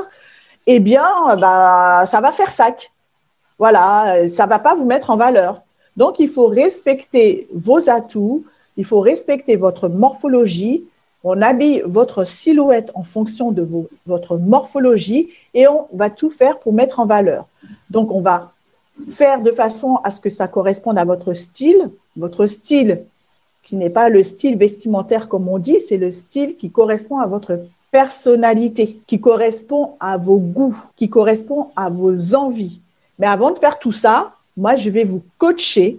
eh 0.67 0.81
bien, 0.81 1.09
bah, 1.39 2.05
ça 2.07 2.21
va 2.21 2.31
faire 2.31 2.51
sac. 2.51 2.93
Voilà, 3.59 4.29
ça 4.29 4.47
va 4.47 4.59
pas 4.59 4.75
vous 4.75 4.85
mettre 4.85 5.11
en 5.11 5.17
valeur. 5.17 5.63
Donc, 5.97 6.19
il 6.19 6.29
faut 6.29 6.47
respecter 6.47 7.49
vos 7.53 7.89
atouts, 7.89 8.45
il 8.77 8.85
faut 8.85 9.01
respecter 9.01 9.57
votre 9.57 9.89
morphologie. 9.89 10.85
On 11.23 11.41
habille 11.41 11.83
votre 11.87 12.27
silhouette 12.27 12.91
en 12.95 13.05
fonction 13.05 13.51
de 13.51 13.67
votre 14.07 14.37
morphologie 14.37 15.31
et 15.55 15.67
on 15.69 15.87
va 15.93 16.11
tout 16.11 16.31
faire 16.31 16.59
pour 16.59 16.73
mettre 16.73 17.01
en 17.01 17.07
valeur. 17.07 17.47
Donc, 17.91 18.11
on 18.11 18.21
va 18.21 18.53
faire 19.11 19.41
de 19.41 19.51
façon 19.51 19.97
à 20.05 20.11
ce 20.11 20.21
que 20.21 20.31
ça 20.31 20.49
corresponde 20.49 20.99
à 20.99 21.05
votre 21.05 21.33
style, 21.33 21.91
votre 22.17 22.47
style 22.47 23.05
qui 23.65 23.77
n'est 23.77 23.91
pas 23.91 24.11
le 24.11 24.23
style 24.23 24.57
vestimentaire 24.57 25.29
comme 25.29 25.49
on 25.49 25.59
dit, 25.59 25.81
c'est 25.81 25.97
le 25.97 26.13
style 26.13 26.57
qui 26.57 26.71
correspond 26.71 27.19
à 27.19 27.27
votre 27.27 27.61
personnalité, 27.91 29.01
qui 29.07 29.21
correspond 29.21 29.93
à 30.01 30.19
vos 30.19 30.37
goûts, 30.37 30.77
qui 30.97 31.09
correspond 31.09 31.71
à 31.77 31.89
vos 31.89 32.35
envies. 32.35 32.81
Mais 33.19 33.27
avant 33.27 33.53
de 33.53 33.59
faire 33.59 33.79
tout 33.79 33.93
ça, 33.93 34.35
moi, 34.57 34.77
je 34.77 34.91
vais 34.91 35.05
vous 35.05 35.23
coacher. 35.39 35.99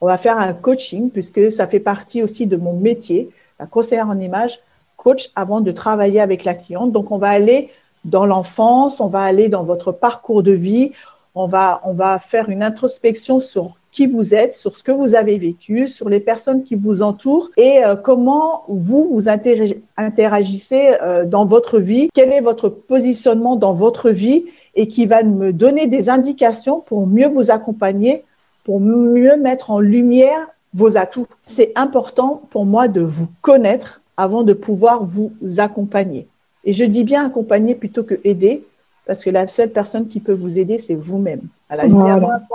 On 0.00 0.06
va 0.06 0.18
faire 0.18 0.38
un 0.38 0.52
coaching 0.52 1.10
puisque 1.10 1.52
ça 1.52 1.66
fait 1.66 1.80
partie 1.80 2.22
aussi 2.22 2.46
de 2.46 2.56
mon 2.56 2.74
métier, 2.74 3.30
la 3.58 3.66
conseillère 3.66 4.08
en 4.08 4.18
image, 4.18 4.60
coach 4.96 5.30
avant 5.34 5.60
de 5.60 5.70
travailler 5.70 6.20
avec 6.20 6.44
la 6.44 6.54
cliente. 6.54 6.92
Donc, 6.92 7.10
on 7.10 7.18
va 7.18 7.28
aller 7.28 7.70
dans 8.04 8.26
l'enfance, 8.26 9.00
on 9.00 9.08
va 9.08 9.20
aller 9.20 9.48
dans 9.48 9.64
votre 9.64 9.92
parcours 9.92 10.42
de 10.42 10.52
vie, 10.52 10.92
on 11.34 11.46
va, 11.46 11.80
on 11.84 11.94
va 11.94 12.18
faire 12.18 12.48
une 12.48 12.62
introspection 12.62 13.40
sur 13.40 13.76
qui 13.94 14.06
vous 14.06 14.34
êtes, 14.34 14.54
sur 14.54 14.76
ce 14.76 14.82
que 14.82 14.90
vous 14.90 15.14
avez 15.14 15.38
vécu, 15.38 15.86
sur 15.86 16.08
les 16.08 16.18
personnes 16.18 16.64
qui 16.64 16.74
vous 16.74 17.00
entourent 17.00 17.50
et 17.56 17.84
euh, 17.84 17.94
comment 17.94 18.64
vous 18.66 19.04
vous 19.04 19.28
interagissez 19.28 20.96
euh, 21.00 21.24
dans 21.24 21.46
votre 21.46 21.78
vie, 21.78 22.10
quel 22.12 22.32
est 22.32 22.40
votre 22.40 22.68
positionnement 22.68 23.54
dans 23.54 23.72
votre 23.72 24.10
vie 24.10 24.46
et 24.76 24.88
qui 24.88 25.06
va 25.06 25.22
me 25.22 25.52
donner 25.52 25.86
des 25.86 26.08
indications 26.08 26.80
pour 26.80 27.06
mieux 27.06 27.28
vous 27.28 27.50
accompagner, 27.50 28.24
pour 28.64 28.80
mieux 28.80 29.36
mettre 29.36 29.70
en 29.70 29.80
lumière 29.80 30.48
vos 30.72 30.96
atouts. 30.96 31.26
C'est 31.46 31.72
important 31.76 32.42
pour 32.50 32.66
moi 32.66 32.88
de 32.88 33.00
vous 33.00 33.28
connaître 33.40 34.00
avant 34.16 34.42
de 34.42 34.52
pouvoir 34.52 35.04
vous 35.04 35.32
accompagner. 35.58 36.26
Et 36.64 36.72
je 36.72 36.84
dis 36.84 37.04
bien 37.04 37.26
accompagner 37.26 37.74
plutôt 37.74 38.02
que 38.04 38.20
aider, 38.24 38.64
parce 39.06 39.22
que 39.22 39.30
la 39.30 39.48
seule 39.48 39.70
personne 39.70 40.08
qui 40.08 40.20
peut 40.20 40.32
vous 40.32 40.58
aider, 40.58 40.78
c'est 40.78 40.94
vous-même. 40.94 41.42
Voilà, 41.68 41.88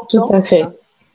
tout 0.09 0.33
à 0.33 0.41
fait. 0.41 0.65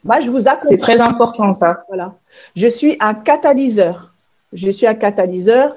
Moi, 0.03 0.19
je 0.19 0.29
vous 0.29 0.41
C'est 0.61 0.77
très 0.77 0.99
important, 0.99 1.51
ça. 1.51 1.83
Voilà. 1.87 2.13
Je 2.55 2.67
suis 2.67 2.95
un 2.99 3.15
catalyseur. 3.15 4.13
Je 4.53 4.69
suis 4.69 4.85
un 4.85 4.93
catalyseur. 4.93 5.75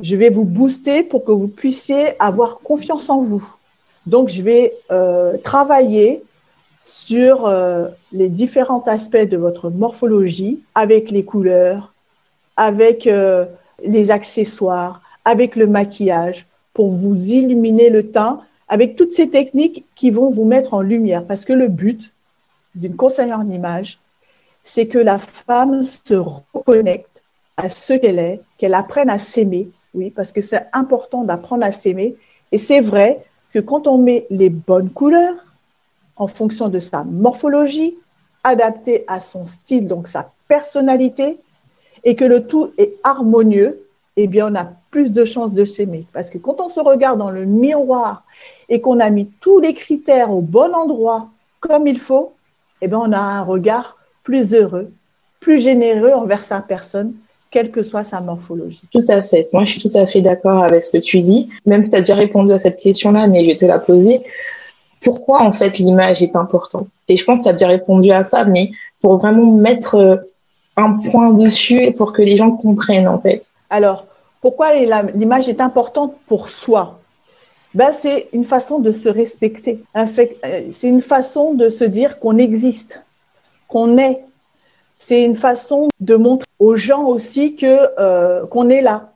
Je 0.00 0.16
vais 0.16 0.30
vous 0.30 0.44
booster 0.44 1.02
pour 1.02 1.24
que 1.24 1.30
vous 1.30 1.48
puissiez 1.48 2.20
avoir 2.20 2.60
confiance 2.60 3.10
en 3.10 3.20
vous. 3.20 3.46
Donc, 4.06 4.28
je 4.28 4.42
vais 4.42 4.74
euh, 4.90 5.36
travailler 5.38 6.22
sur 6.84 7.46
euh, 7.46 7.88
les 8.12 8.28
différents 8.28 8.82
aspects 8.86 9.16
de 9.16 9.36
votre 9.36 9.70
morphologie 9.70 10.60
avec 10.74 11.10
les 11.10 11.24
couleurs, 11.24 11.92
avec 12.56 13.06
euh, 13.06 13.46
les 13.84 14.10
accessoires, 14.10 15.00
avec 15.24 15.56
le 15.56 15.66
maquillage 15.66 16.46
pour 16.72 16.90
vous 16.90 17.16
illuminer 17.16 17.90
le 17.90 18.10
teint, 18.10 18.40
avec 18.68 18.96
toutes 18.96 19.12
ces 19.12 19.28
techniques 19.28 19.84
qui 19.94 20.10
vont 20.10 20.30
vous 20.30 20.44
mettre 20.44 20.74
en 20.74 20.80
lumière. 20.80 21.24
Parce 21.26 21.44
que 21.44 21.52
le 21.52 21.68
but, 21.68 22.12
d'une 22.74 22.96
conseillère 22.96 23.40
en 23.40 23.50
image, 23.50 23.98
c'est 24.64 24.86
que 24.86 24.98
la 24.98 25.18
femme 25.18 25.82
se 25.82 26.14
reconnecte 26.14 27.22
à 27.56 27.68
ce 27.68 27.92
qu'elle 27.92 28.18
est, 28.18 28.40
qu'elle 28.58 28.74
apprenne 28.74 29.10
à 29.10 29.18
s'aimer, 29.18 29.68
oui, 29.94 30.10
parce 30.10 30.32
que 30.32 30.40
c'est 30.40 30.66
important 30.72 31.24
d'apprendre 31.24 31.64
à 31.64 31.72
s'aimer. 31.72 32.16
Et 32.52 32.58
c'est 32.58 32.80
vrai 32.80 33.24
que 33.52 33.58
quand 33.58 33.86
on 33.86 33.98
met 33.98 34.26
les 34.30 34.50
bonnes 34.50 34.90
couleurs 34.90 35.36
en 36.16 36.26
fonction 36.26 36.68
de 36.68 36.80
sa 36.80 37.04
morphologie, 37.04 37.96
adaptée 38.44 39.04
à 39.06 39.20
son 39.20 39.46
style, 39.46 39.88
donc 39.88 40.08
sa 40.08 40.30
personnalité, 40.48 41.38
et 42.04 42.16
que 42.16 42.24
le 42.24 42.46
tout 42.46 42.72
est 42.78 42.94
harmonieux, 43.04 43.86
eh 44.16 44.26
bien, 44.26 44.52
on 44.52 44.54
a 44.54 44.68
plus 44.90 45.12
de 45.12 45.24
chances 45.24 45.52
de 45.52 45.64
s'aimer. 45.64 46.06
Parce 46.12 46.30
que 46.30 46.38
quand 46.38 46.60
on 46.60 46.68
se 46.68 46.80
regarde 46.80 47.18
dans 47.18 47.30
le 47.30 47.44
miroir 47.44 48.24
et 48.68 48.80
qu'on 48.80 49.00
a 49.00 49.10
mis 49.10 49.26
tous 49.40 49.60
les 49.60 49.74
critères 49.74 50.30
au 50.30 50.40
bon 50.40 50.74
endroit, 50.74 51.28
comme 51.60 51.86
il 51.86 51.98
faut, 51.98 52.32
eh 52.80 52.88
bien, 52.88 52.98
on 52.98 53.12
a 53.12 53.18
un 53.18 53.42
regard 53.42 53.98
plus 54.22 54.54
heureux, 54.54 54.92
plus 55.40 55.58
généreux 55.58 56.12
envers 56.12 56.42
sa 56.42 56.60
personne, 56.60 57.14
quelle 57.50 57.70
que 57.70 57.82
soit 57.82 58.04
sa 58.04 58.20
morphologie. 58.20 58.82
Tout 58.92 59.04
à 59.08 59.22
fait. 59.22 59.48
Moi, 59.52 59.64
je 59.64 59.78
suis 59.78 59.90
tout 59.90 59.98
à 59.98 60.06
fait 60.06 60.20
d'accord 60.20 60.62
avec 60.62 60.84
ce 60.84 60.92
que 60.92 60.98
tu 60.98 61.18
dis. 61.18 61.48
Même 61.66 61.82
si 61.82 61.90
tu 61.90 61.96
as 61.96 62.00
déjà 62.00 62.14
répondu 62.14 62.52
à 62.52 62.58
cette 62.58 62.78
question-là, 62.78 63.26
mais 63.26 63.44
je 63.44 63.50
vais 63.50 63.56
te 63.56 63.64
la 63.64 63.78
poser. 63.78 64.22
Pourquoi, 65.02 65.42
en 65.42 65.52
fait, 65.52 65.78
l'image 65.78 66.22
est 66.22 66.36
importante? 66.36 66.88
Et 67.08 67.16
je 67.16 67.24
pense 67.24 67.40
que 67.40 67.44
tu 67.44 67.48
as 67.48 67.52
déjà 67.54 67.66
répondu 67.66 68.10
à 68.12 68.22
ça, 68.22 68.44
mais 68.44 68.70
pour 69.00 69.18
vraiment 69.18 69.50
mettre 69.56 69.96
euh, 69.96 70.16
un 70.76 70.98
point 71.10 71.32
dessus 71.32 71.82
et 71.82 71.92
pour 71.92 72.12
que 72.12 72.22
les 72.22 72.36
gens 72.36 72.52
comprennent, 72.52 73.08
en 73.08 73.18
fait. 73.18 73.52
Alors, 73.70 74.06
pourquoi 74.40 74.74
l'image 74.74 75.48
est 75.48 75.60
importante 75.60 76.14
pour 76.26 76.48
soi? 76.48 77.00
Ben, 77.74 77.92
c'est 77.92 78.28
une 78.32 78.44
façon 78.44 78.78
de 78.78 78.90
se 78.90 79.08
respecter. 79.08 79.80
Euh, 79.96 80.06
c'est 80.72 80.88
une 80.88 81.02
façon 81.02 81.54
de 81.54 81.70
se 81.70 81.84
dire 81.84 82.18
qu'on 82.18 82.36
existe, 82.36 83.02
qu'on 83.68 83.96
est. 83.98 84.20
C'est 85.02 85.24
une 85.24 85.34
façon 85.34 85.88
de 85.98 86.14
montrer 86.14 86.46
aux 86.58 86.76
gens 86.76 87.04
aussi 87.04 87.56
que 87.56 87.88
euh, 87.98 88.46
qu'on 88.46 88.68
est 88.68 88.82
là, 88.82 89.12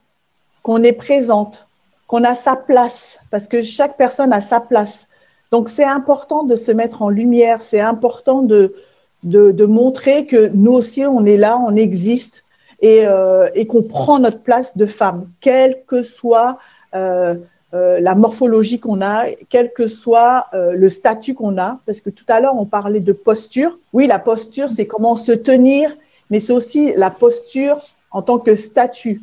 qu'on 0.63 0.83
est 0.83 0.95
présente, 0.95 1.69
qu'on 2.09 2.25
a 2.25 2.35
sa 2.35 2.57
place, 2.57 3.21
parce 3.31 3.47
que 3.47 3.63
chaque 3.63 3.99
personne 3.99 4.33
a 4.33 4.41
sa 4.41 4.61
place. 4.61 5.09
Donc 5.53 5.69
c'est 5.69 5.85
important 5.85 6.43
de 6.43 6.57
se 6.57 6.73
mettre 6.73 7.03
en 7.03 7.11
lumière, 7.11 7.61
c'est 7.61 7.81
important 7.81 8.41
de, 8.43 8.75
de, 9.25 9.53
de, 9.53 9.65
montrer 9.67 10.25
que 10.25 10.51
nous 10.55 10.73
aussi 10.73 11.05
on 11.05 11.27
est 11.27 11.37
là, 11.37 11.59
on 11.59 11.77
existe 11.77 12.45
et, 12.81 13.07
euh, 13.07 13.49
et 13.55 13.67
qu'on 13.67 13.83
prend 13.83 14.19
notre 14.19 14.41
place 14.41 14.79
de 14.79 14.87
femme, 14.87 15.29
quel 15.43 15.85
que 15.87 16.03
soit 16.03 16.59
euh, 16.95 17.35
euh, 17.75 17.99
la 17.99 18.15
morphologie 18.15 18.79
qu'on 18.79 19.03
a, 19.03 19.25
quel 19.49 19.73
que 19.73 19.89
soit 19.89 20.47
euh, 20.55 20.73
le 20.73 20.89
statut 20.89 21.35
qu'on 21.35 21.59
a, 21.59 21.81
parce 21.87 22.01
que 22.01 22.09
tout 22.09 22.25
à 22.29 22.41
l'heure 22.41 22.55
on 22.57 22.67
parlait 22.67 23.01
de 23.01 23.13
posture. 23.13 23.77
Oui, 23.93 24.07
la 24.07 24.21
posture, 24.21 24.71
c'est 24.71 24.87
comment 24.87 25.17
se 25.17 25.33
tenir, 25.33 25.91
mais 26.31 26.39
c'est 26.39 26.53
aussi 26.53 26.93
la 26.97 27.11
posture 27.11 27.79
en 28.13 28.23
tant 28.23 28.39
que 28.39 28.55
statut, 28.55 29.23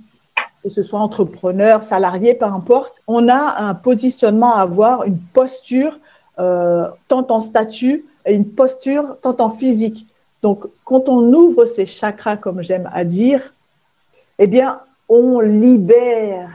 que 0.64 0.70
ce 0.70 0.84
soit 0.84 1.00
entrepreneur, 1.00 1.82
salarié, 1.82 2.34
peu 2.34 2.46
importe. 2.46 3.02
On 3.08 3.30
a 3.30 3.64
un 3.64 3.74
positionnement 3.74 4.54
à 4.54 4.62
avoir, 4.64 5.06
une 5.06 5.20
posture 5.20 5.98
euh, 6.38 6.90
tant 7.08 7.26
en 7.30 7.40
statut 7.40 8.06
et 8.26 8.34
une 8.34 8.50
posture 8.50 9.16
tant 9.22 9.38
en 9.40 9.50
physique. 9.50 10.08
Donc, 10.42 10.66
quand 10.84 11.08
on 11.08 11.32
ouvre 11.34 11.68
ces 11.68 11.86
chakras, 11.86 12.36
comme 12.36 12.64
j'aime 12.64 12.90
à 12.94 13.06
dire, 13.06 13.54
eh 14.40 14.48
bien, 14.48 14.80
on 15.08 15.40
libère 15.40 16.50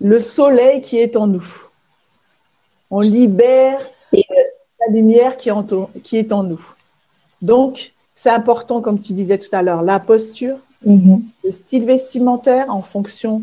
le 0.00 0.20
soleil 0.20 0.82
qui 0.82 0.98
est 0.98 1.16
en 1.16 1.26
nous. 1.26 1.46
On 2.90 3.00
libère 3.00 3.78
la 4.12 4.92
lumière 4.92 5.36
qui 5.36 5.48
est 5.48 6.32
en 6.32 6.42
nous. 6.42 6.74
Donc, 7.42 7.92
c'est 8.14 8.30
important, 8.30 8.80
comme 8.80 9.00
tu 9.00 9.12
disais 9.12 9.38
tout 9.38 9.48
à 9.52 9.62
l'heure, 9.62 9.82
la 9.82 10.00
posture, 10.00 10.58
mm-hmm. 10.86 11.22
le 11.44 11.52
style 11.52 11.84
vestimentaire 11.84 12.66
en 12.68 12.82
fonction 12.82 13.42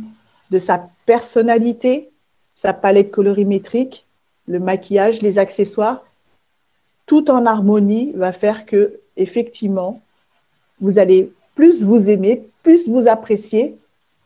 de 0.52 0.60
sa 0.60 0.90
personnalité, 1.06 2.10
sa 2.56 2.74
palette 2.74 3.12
colorimétrique, 3.12 4.06
le 4.48 4.60
maquillage, 4.60 5.22
les 5.22 5.40
accessoires, 5.40 6.04
tout 7.06 7.32
en 7.32 7.46
harmonie 7.46 8.12
va 8.16 8.32
faire 8.32 8.66
que, 8.66 9.00
effectivement, 9.16 10.02
vous 10.80 11.00
allez 11.00 11.32
plus 11.56 11.84
vous 11.84 12.10
aimer, 12.10 12.48
plus 12.64 12.88
vous 12.88 13.08
apprécier 13.08 13.78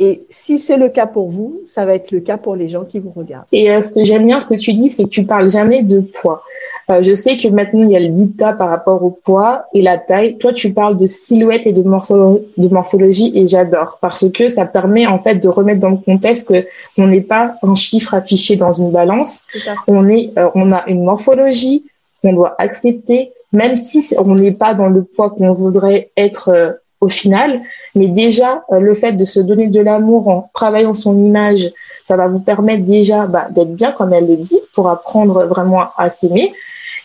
et 0.04 0.26
si 0.32 0.58
c'est 0.58 0.78
le 0.78 0.90
cas 0.90 1.06
pour 1.06 1.30
vous, 1.30 1.62
ça 1.68 1.86
va 1.86 1.94
être 1.94 2.10
le 2.12 2.22
cas 2.22 2.38
pour 2.38 2.56
les 2.56 2.68
gens 2.68 2.86
qui 2.86 2.98
vous 2.98 3.14
regardent. 3.16 3.46
Et 3.52 3.70
euh, 3.70 3.84
ce 3.84 3.94
que 3.94 4.04
j'aime 4.04 4.26
bien, 4.26 4.40
ce 4.40 4.48
que 4.48 4.60
tu 4.60 4.74
dis, 4.74 4.90
c'est 4.90 5.04
que 5.04 5.10
tu 5.10 5.26
parles 5.26 5.48
jamais 5.48 5.84
de 5.84 6.00
poids. 6.00 6.42
Euh, 6.90 7.04
je 7.04 7.14
sais 7.14 7.38
que 7.38 7.48
maintenant, 7.50 7.84
il 7.84 7.92
y 7.92 7.96
a 7.96 8.00
le 8.00 8.10
dictat 8.10 8.54
par 8.54 8.70
rapport 8.70 9.04
au 9.04 9.12
poids 9.12 9.66
et 9.76 9.84
la 9.84 10.00
taille. 10.00 10.40
Toi, 10.40 10.54
tu 10.54 10.74
parles 10.74 10.98
de 10.98 11.06
silhouette 11.06 11.68
et 11.68 11.72
de, 11.72 11.84
de 11.84 12.74
morphologie 12.74 13.32
et 13.36 13.46
j'adore 13.46 14.00
parce 14.02 14.28
que 14.32 14.48
ça 14.48 14.66
permet 14.66 15.06
en 15.06 15.20
fait 15.20 15.36
de 15.36 15.48
remettre 15.48 15.82
dans 15.82 15.92
le 15.92 15.98
contexte 15.98 16.48
que 16.48 16.66
on 16.98 17.06
n'est 17.06 17.22
pas 17.22 17.58
un 17.62 17.76
chiffre 17.76 18.16
affiché 18.16 18.56
dans 18.56 18.72
une 18.72 18.90
balance. 18.90 19.46
On 19.88 20.10
est, 20.10 20.32
euh, 20.40 20.50
on 20.56 20.72
a 20.72 20.84
une 20.88 21.04
morphologie 21.04 21.86
qu'on 22.24 22.34
doit 22.34 22.56
accepter, 22.58 23.34
même 23.54 23.76
si 23.76 24.16
on 24.18 24.34
n'est 24.34 24.54
pas 24.54 24.74
dans 24.74 24.88
le 24.88 25.04
poids 25.04 25.30
qu'on 25.30 25.54
voudrait 25.54 26.10
être 26.18 26.50
euh, 26.50 26.72
au 27.02 27.10
final. 27.10 27.62
Mais 27.96 28.08
déjà, 28.08 28.64
euh, 28.72 28.80
le 28.80 28.94
fait 28.94 29.14
de 29.14 29.26
se 29.26 29.40
donner 29.40 29.68
de 29.68 29.82
l'amour 29.82 30.30
en 30.30 30.50
travaillant 30.54 30.94
son 30.94 31.18
image, 31.18 31.72
ça 32.08 32.16
va 32.16 32.28
vous 32.28 32.40
permettre 32.40 32.86
déjà 32.86 33.26
bah, 33.26 33.48
d'être 33.50 33.74
bien, 33.74 33.92
comme 33.92 34.14
elle 34.14 34.28
le 34.28 34.38
dit, 34.38 34.60
pour 34.74 34.90
apprendre 34.90 35.46
vraiment 35.46 35.90
à 35.98 36.10
s'aimer. 36.10 36.54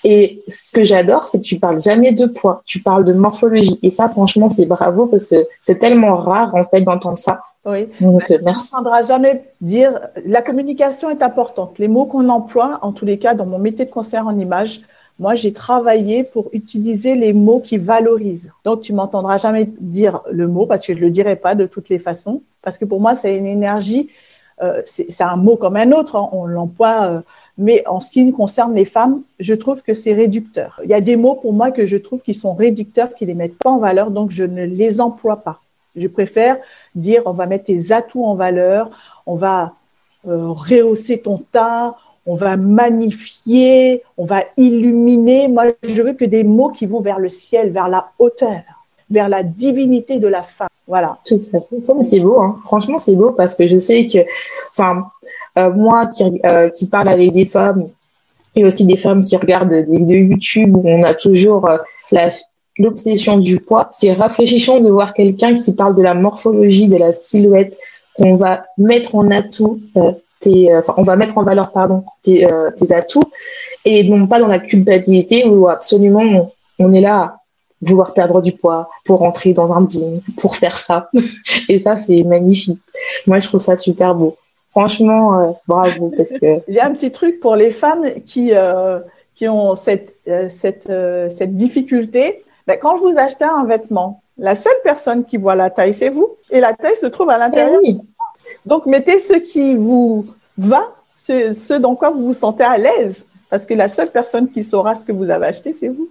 Et 0.05 0.43
ce 0.47 0.73
que 0.73 0.85
j'adore, 0.85 1.25
c'est 1.25 1.39
que 1.39 1.45
tu 1.45 1.59
parles 1.59 1.81
jamais 1.81 2.13
de 2.13 2.27
poids, 2.27 2.63
tu 2.65 2.81
parles 2.81 3.05
de 3.05 3.13
morphologie. 3.13 3.79
Et 3.83 3.91
ça, 3.91 4.09
franchement, 4.09 4.51
c'est 4.51 4.67
bravo 4.67 5.07
parce 5.07 5.27
que 5.27 5.47
c'est 5.61 5.79
tellement 5.79 6.15
rare, 6.15 6.55
en 6.55 6.65
fait, 6.65 6.83
d'entendre 6.83 7.19
ça. 7.19 7.41
Oui. 7.65 7.89
Donc, 8.01 8.31
euh, 8.31 8.39
merci. 8.45 8.75
On 8.79 8.83
ne 8.83 9.05
jamais 9.05 9.43
dire, 9.61 9.99
la 10.25 10.43
communication 10.43 11.11
est 11.11 11.23
importante. 11.23 11.79
Les 11.79 11.89
mots 11.89 12.07
qu'on 12.07 12.29
emploie, 12.29 12.79
en 12.83 12.93
tous 12.93 13.05
les 13.05 13.19
cas, 13.19 13.35
dans 13.35 13.47
mon 13.47 13.59
métier 13.59 13.85
de 13.85 13.91
concert 13.91 14.27
en 14.27 14.39
image, 14.39 14.83
moi, 15.19 15.35
j'ai 15.35 15.53
travaillé 15.53 16.25
pour 16.25 16.51
utiliser 16.53 17.15
les 17.15 17.33
mots 17.33 17.61
qui 17.61 17.79
valorisent. 17.79 18.51
Donc, 18.65 18.83
tu 18.83 18.93
m'entendras 18.93 19.39
jamais 19.39 19.71
dire 19.81 20.23
le 20.31 20.47
mot 20.47 20.67
parce 20.67 20.87
que 20.87 20.95
je 20.95 20.99
le 20.99 21.11
dirai 21.11 21.37
pas 21.37 21.55
de 21.55 21.65
toutes 21.67 21.89
les 21.89 21.99
façons. 21.99 22.43
Parce 22.61 22.77
que 22.77 22.85
pour 22.85 23.01
moi, 23.01 23.15
c'est 23.15 23.37
une 23.37 23.47
énergie, 23.47 24.11
euh, 24.63 24.83
c'est 24.85 25.23
un 25.23 25.37
mot 25.37 25.57
comme 25.57 25.77
un 25.77 25.93
autre, 25.93 26.17
hein, 26.17 26.29
on 26.33 26.45
l'emploie. 26.45 27.07
Euh, 27.07 27.21
mais 27.57 27.87
en 27.87 28.01
ce 28.01 28.11
qui 28.11 28.31
concerne 28.33 28.75
les 28.75 28.85
femmes, 28.85 29.23
je 29.41 29.55
trouve 29.55 29.83
que 29.83 29.95
c'est 29.95 30.13
réducteur. 30.13 30.79
Il 30.85 30.91
y 30.91 30.95
a 30.95 31.01
des 31.01 31.17
mots 31.17 31.37
pour 31.37 31.55
moi 31.55 31.71
que 31.71 31.87
je 31.87 31.97
trouve 31.97 32.21
qui 32.23 32.35
sont 32.35 32.53
réducteurs, 32.55 33.15
qui 33.15 33.25
les 33.25 33.35
mettent 33.35 33.59
pas 33.59 33.71
en 33.71 33.79
valeur, 33.79 34.11
donc 34.11 34.31
je 34.31 34.45
ne 34.45 34.65
les 34.65 35.01
emploie 35.01 35.37
pas. 35.37 35.61
Je 35.95 36.09
préfère 36.09 36.59
dire 36.95 37.23
on 37.25 37.33
va 37.33 37.47
mettre 37.47 37.65
tes 37.65 37.93
atouts 37.93 38.27
en 38.27 38.35
valeur, 38.35 38.91
on 39.25 39.37
va 39.37 39.73
euh, 40.29 40.49
rehausser 40.49 41.19
ton 41.19 41.39
teint, 41.51 41.95
on 42.27 42.35
va 42.35 42.57
magnifier, 42.57 44.03
on 44.17 44.25
va 44.25 44.45
illuminer. 44.57 45.49
Moi, 45.49 45.67
je 45.83 46.03
veux 46.03 46.13
que 46.13 46.25
des 46.25 46.45
mots 46.45 46.71
qui 46.71 46.87
vont 46.87 47.01
vers 47.01 47.19
le 47.19 47.29
ciel, 47.29 47.71
vers 47.71 47.89
la 47.89 48.11
hauteur. 48.19 48.63
vers 49.09 49.29
la 49.29 49.45
divinité 49.45 50.19
de 50.19 50.27
la 50.27 50.43
femme. 50.43 50.69
Voilà. 50.89 51.19
C'est 51.25 52.21
beau, 52.21 52.41
hein. 52.41 52.59
franchement, 52.65 52.99
c'est 52.99 53.15
beau 53.15 53.31
parce 53.31 53.55
que 53.55 53.69
je 53.69 53.79
sais 53.79 54.07
que, 54.09 54.19
enfin, 54.71 55.07
euh, 55.59 55.73
moi 55.73 56.07
qui, 56.07 56.41
euh, 56.45 56.69
qui 56.71 56.89
parle 56.89 57.09
avec 57.09 57.31
des 57.33 57.47
femmes 57.47 57.89
et 58.57 58.65
aussi 58.65 58.85
des 58.85 58.97
femmes 58.97 59.23
qui 59.23 59.37
regardent 59.37 59.71
des 59.71 59.99
vidéos 59.99 60.31
YouTube 60.31 60.77
où 60.77 60.83
on 60.85 61.03
a 61.05 61.15
toujours 61.15 61.69
euh, 61.69 61.79
l'obsession 62.79 63.39
du 63.39 63.61
poids, 63.61 63.89
c'est 63.93 64.13
rafraîchissant 64.13 64.81
de 64.81 64.91
voir 64.91 65.15
quelqu'un 65.15 65.57
qui 65.57 65.73
parle 65.73 65.95
de 65.95 66.03
la 66.03 66.15
morphologie, 66.15 66.89
de 66.89 66.97
la 66.97 67.13
silhouette, 67.13 67.79
qu'on 68.17 68.37
va 68.37 68.65
mettre 68.79 69.15
en 69.15 69.31
atout, 69.31 69.81
tes, 70.41 70.77
enfin, 70.77 70.95
on 70.97 71.03
va 71.03 71.17
mettre 71.17 71.39
en 71.39 71.43
valeur 71.43 71.73
pardon 71.73 72.05
tes, 72.23 72.47
tes, 72.77 72.95
atouts 72.95 73.31
et 73.85 74.05
non 74.09 74.27
pas 74.27 74.39
dans 74.39 74.49
la 74.49 74.59
culpabilité 74.59 75.47
où 75.47 75.69
absolument 75.69 76.21
on, 76.21 76.51
on 76.79 76.93
est 76.93 77.01
là 77.01 77.39
vouloir 77.83 78.15
perdre 78.15 78.41
du 78.41 78.53
poids, 78.53 78.89
pour 79.05 79.21
rentrer 79.21 79.53
dans 79.53 79.73
un 79.73 79.87
gym, 79.89 80.21
pour 80.39 80.57
faire 80.57 80.77
ça. 80.77 81.11
Et 81.69 81.79
ça, 81.79 81.99
c'est 81.99 82.23
magnifique. 82.23 82.81
Moi, 83.27 83.39
je 83.39 83.49
trouve 83.49 83.61
ça 83.61 83.77
super 83.77 84.15
beau. 84.15 84.37
Franchement, 84.71 85.41
euh, 85.41 85.53
bravo 85.67 86.13
parce 86.17 86.33
que. 86.33 86.61
J'ai 86.69 86.81
un 86.81 86.93
petit 86.93 87.11
truc 87.11 87.41
pour 87.41 87.57
les 87.57 87.71
femmes 87.71 88.07
qui 88.27 88.51
euh, 88.53 89.01
qui 89.35 89.49
ont 89.49 89.75
cette 89.75 90.15
euh, 90.29 90.49
cette 90.51 90.91
cette 91.37 91.57
difficulté. 91.57 92.41
Ben, 92.67 92.79
quand 92.79 92.99
vous 92.99 93.15
achetez 93.17 93.45
un 93.45 93.65
vêtement, 93.65 94.23
la 94.37 94.55
seule 94.57 94.77
personne 94.83 95.25
qui 95.25 95.37
voit 95.37 95.55
la 95.55 95.71
taille, 95.71 95.95
c'est 95.95 96.09
vous, 96.09 96.37
et 96.51 96.61
la 96.61 96.75
taille 96.75 96.97
se 96.97 97.07
trouve 97.07 97.31
à 97.31 97.39
l'intérieur. 97.39 97.81
Eh 97.83 97.89
oui. 97.89 98.01
Donc 98.67 98.87
mettez 98.87 99.19
ce 99.21 99.35
qui 99.35 99.75
vous 99.75 100.27
va, 100.59 100.93
ce, 101.17 101.55
ce 101.55 101.75
dans 101.75 101.95
quoi 101.95 102.11
vous 102.11 102.27
vous 102.27 102.35
sentez 102.35 102.65
à 102.65 102.77
l'aise, 102.77 103.25
parce 103.49 103.65
que 103.65 103.75
la 103.75 103.89
seule 103.89 104.11
personne 104.11 104.51
qui 104.51 104.65
saura 104.65 104.97
ce 104.97 105.05
que 105.05 105.13
vous 105.13 105.31
avez 105.31 105.47
acheté, 105.47 105.75
c'est 105.79 105.89
vous. 105.89 106.09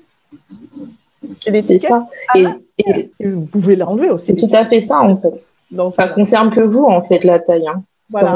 C'est 1.41 1.79
ça. 1.79 2.07
Et, 2.35 2.45
et, 2.77 3.11
vous 3.19 3.45
pouvez 3.45 3.75
l'enlever 3.75 4.09
aussi. 4.09 4.27
C'est 4.27 4.35
tout 4.35 4.55
à 4.55 4.65
fait 4.65 4.81
ça, 4.81 5.01
en 5.01 5.17
fait. 5.17 5.43
Donc, 5.71 5.93
ça 5.95 6.07
concerne 6.07 6.51
que 6.51 6.61
vous, 6.61 6.83
en 6.85 7.01
fait, 7.01 7.23
la 7.23 7.39
taille. 7.39 7.67
Hein, 7.67 7.83
voilà. 8.09 8.35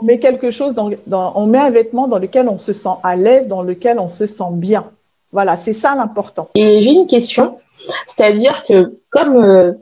On 0.00 0.04
met 0.04 0.18
quelque 0.18 0.50
chose 0.50 0.74
dans, 0.74 0.90
dans, 1.06 1.32
on 1.36 1.46
met 1.46 1.58
un 1.58 1.70
vêtement 1.70 2.08
dans 2.08 2.18
lequel 2.18 2.48
on 2.48 2.58
se 2.58 2.72
sent 2.72 2.88
à 3.02 3.16
l'aise, 3.16 3.48
dans 3.48 3.62
lequel 3.62 3.98
on 3.98 4.08
se 4.08 4.26
sent 4.26 4.52
bien. 4.52 4.86
Voilà, 5.32 5.56
c'est 5.56 5.74
ça 5.74 5.94
l'important. 5.94 6.48
Et 6.54 6.80
j'ai 6.80 6.90
une 6.90 7.06
question, 7.06 7.58
c'est-à-dire 8.06 8.64
que 8.64 8.98
comme 9.10 9.36
euh, 9.36 9.72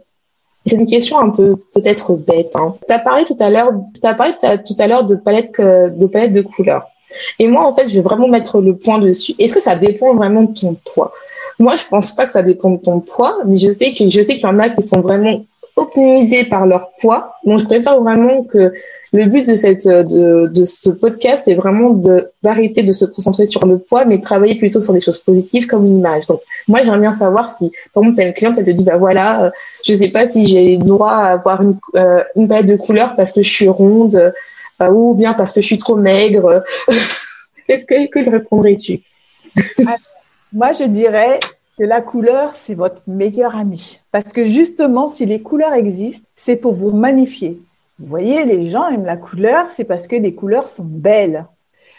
c'est 0.69 0.77
une 0.77 0.87
question 0.87 1.19
un 1.19 1.31
peu 1.31 1.57
peut-être 1.75 2.15
bête, 2.15 2.55
hein. 2.55 2.75
tu 2.89 2.95
parlé 3.03 3.25
tout 3.25 3.37
à 3.41 3.51
l'heure, 3.51 3.73
tu 4.01 4.07
as 4.07 4.15
parlé 4.15 4.35
tout 4.41 4.75
à 4.79 4.87
l'heure 4.87 5.05
de 5.05 5.15
palette 5.15 5.53
de 5.59 6.07
palette 6.07 6.33
de 6.33 6.43
couleurs. 6.43 6.87
Et 7.39 7.49
moi, 7.49 7.67
en 7.67 7.75
fait, 7.75 7.89
je 7.89 7.95
vais 7.95 8.03
vraiment 8.03 8.29
mettre 8.29 8.61
le 8.61 8.77
point 8.77 8.99
dessus. 8.99 9.35
Est-ce 9.39 9.55
que 9.55 9.61
ça 9.61 9.77
dépend 9.77 10.15
vraiment 10.15 10.43
de 10.43 10.53
ton 10.53 10.75
poids? 10.75 11.13
Moi, 11.59 11.77
je 11.77 11.85
pense 11.89 12.13
pas 12.13 12.25
que 12.25 12.31
ça 12.31 12.43
dépend 12.43 12.71
de 12.71 12.77
ton 12.77 13.01
poids, 13.01 13.39
mais 13.47 13.57
je 13.57 13.71
sais 13.71 13.95
que 13.95 14.09
je 14.09 14.23
sais 14.23 14.35
qu'il 14.35 14.45
y 14.45 14.47
en 14.47 14.59
a 14.59 14.69
qui 14.69 14.83
sont 14.83 15.01
vraiment 15.01 15.45
optimisés 15.79 16.45
par 16.45 16.67
leur 16.67 16.91
poids. 17.01 17.35
Donc, 17.45 17.61
je 17.61 17.65
préfère 17.65 18.01
vraiment 18.01 18.43
que 18.43 18.73
le 19.13 19.27
but 19.27 19.47
de 19.47 19.57
cette 19.57 19.87
de, 19.87 20.47
de 20.47 20.65
ce 20.65 20.91
podcast, 20.91 21.45
c'est 21.47 21.55
vraiment 21.55 21.91
d'arrêter 22.43 22.83
de 22.83 22.93
se 22.93 23.05
concentrer 23.05 23.47
sur 23.47 23.65
le 23.67 23.79
poids, 23.79 24.05
mais 24.05 24.21
travailler 24.21 24.57
plutôt 24.57 24.83
sur 24.83 24.93
des 24.93 25.01
choses 25.01 25.19
positives 25.19 25.67
comme 25.67 25.87
l'image. 25.87 26.27
Donc, 26.27 26.41
moi, 26.67 26.83
j'aimerais 26.83 27.01
bien 27.01 27.13
savoir 27.13 27.47
si, 27.47 27.71
par 27.95 28.03
exemple, 28.03 28.21
tu 28.21 28.27
une 28.27 28.35
cliente, 28.35 28.57
elle 28.59 28.67
te 28.67 28.71
dit, 28.71 28.85
bah 28.85 28.99
voilà, 28.99 29.45
euh, 29.45 29.51
je 29.85 29.95
sais 29.95 30.09
pas 30.09 30.29
si 30.29 30.47
j'ai 30.47 30.77
droit 30.77 31.13
à 31.13 31.33
avoir 31.33 31.63
une, 31.63 31.79
euh, 31.97 32.23
une 32.37 32.49
palette 32.49 32.67
de 32.67 32.77
couleurs 32.77 33.17
parce 33.17 33.33
que 33.33 33.43
je 33.43 33.51
suis 33.51 33.69
ronde 33.69 34.33
euh, 34.83 34.89
ou 34.91 35.15
bien 35.15 35.33
parce 35.33 35.53
que 35.53 35.61
je 35.61 35.67
suis 35.67 35.79
trop 35.79 35.97
maigre. 35.97 36.63
Qu'est-ce 37.67 37.85
que, 37.85 38.09
que 38.09 38.31
répondrais-tu? 38.31 39.01
Ah, 39.87 39.97
moi, 40.53 40.73
je 40.73 40.85
dirais 40.85 41.39
la 41.85 42.01
couleur, 42.01 42.55
c'est 42.55 42.75
votre 42.75 43.03
meilleur 43.07 43.57
ami. 43.57 44.01
Parce 44.11 44.33
que 44.33 44.45
justement, 44.45 45.09
si 45.09 45.27
les 45.27 45.43
couleurs 45.43 45.73
existent, 45.75 46.27
c'est 46.37 46.57
pour 46.57 46.75
vous 46.75 46.91
magnifier. 46.91 47.61
Vous 47.99 48.07
voyez, 48.07 48.45
les 48.45 48.71
gens 48.71 48.89
aiment 48.89 49.05
la 49.05 49.17
couleur, 49.17 49.67
c'est 49.71 49.85
parce 49.85 50.07
que 50.07 50.17
les 50.17 50.35
couleurs 50.35 50.69
sont 50.69 50.85
belles. 50.85 51.47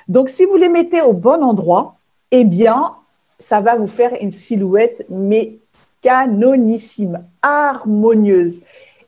Donc, 0.07 0.29
si 0.29 0.45
vous 0.45 0.55
les 0.55 0.69
mettez 0.69 1.01
au 1.01 1.13
bon 1.13 1.43
endroit, 1.43 1.97
eh 2.31 2.45
bien, 2.45 2.95
ça 3.39 3.61
va 3.61 3.75
vous 3.75 3.87
faire 3.87 4.11
une 4.21 4.31
silhouette, 4.31 5.05
mais 5.09 5.59
canonissime, 6.01 7.23
harmonieuse. 7.41 8.61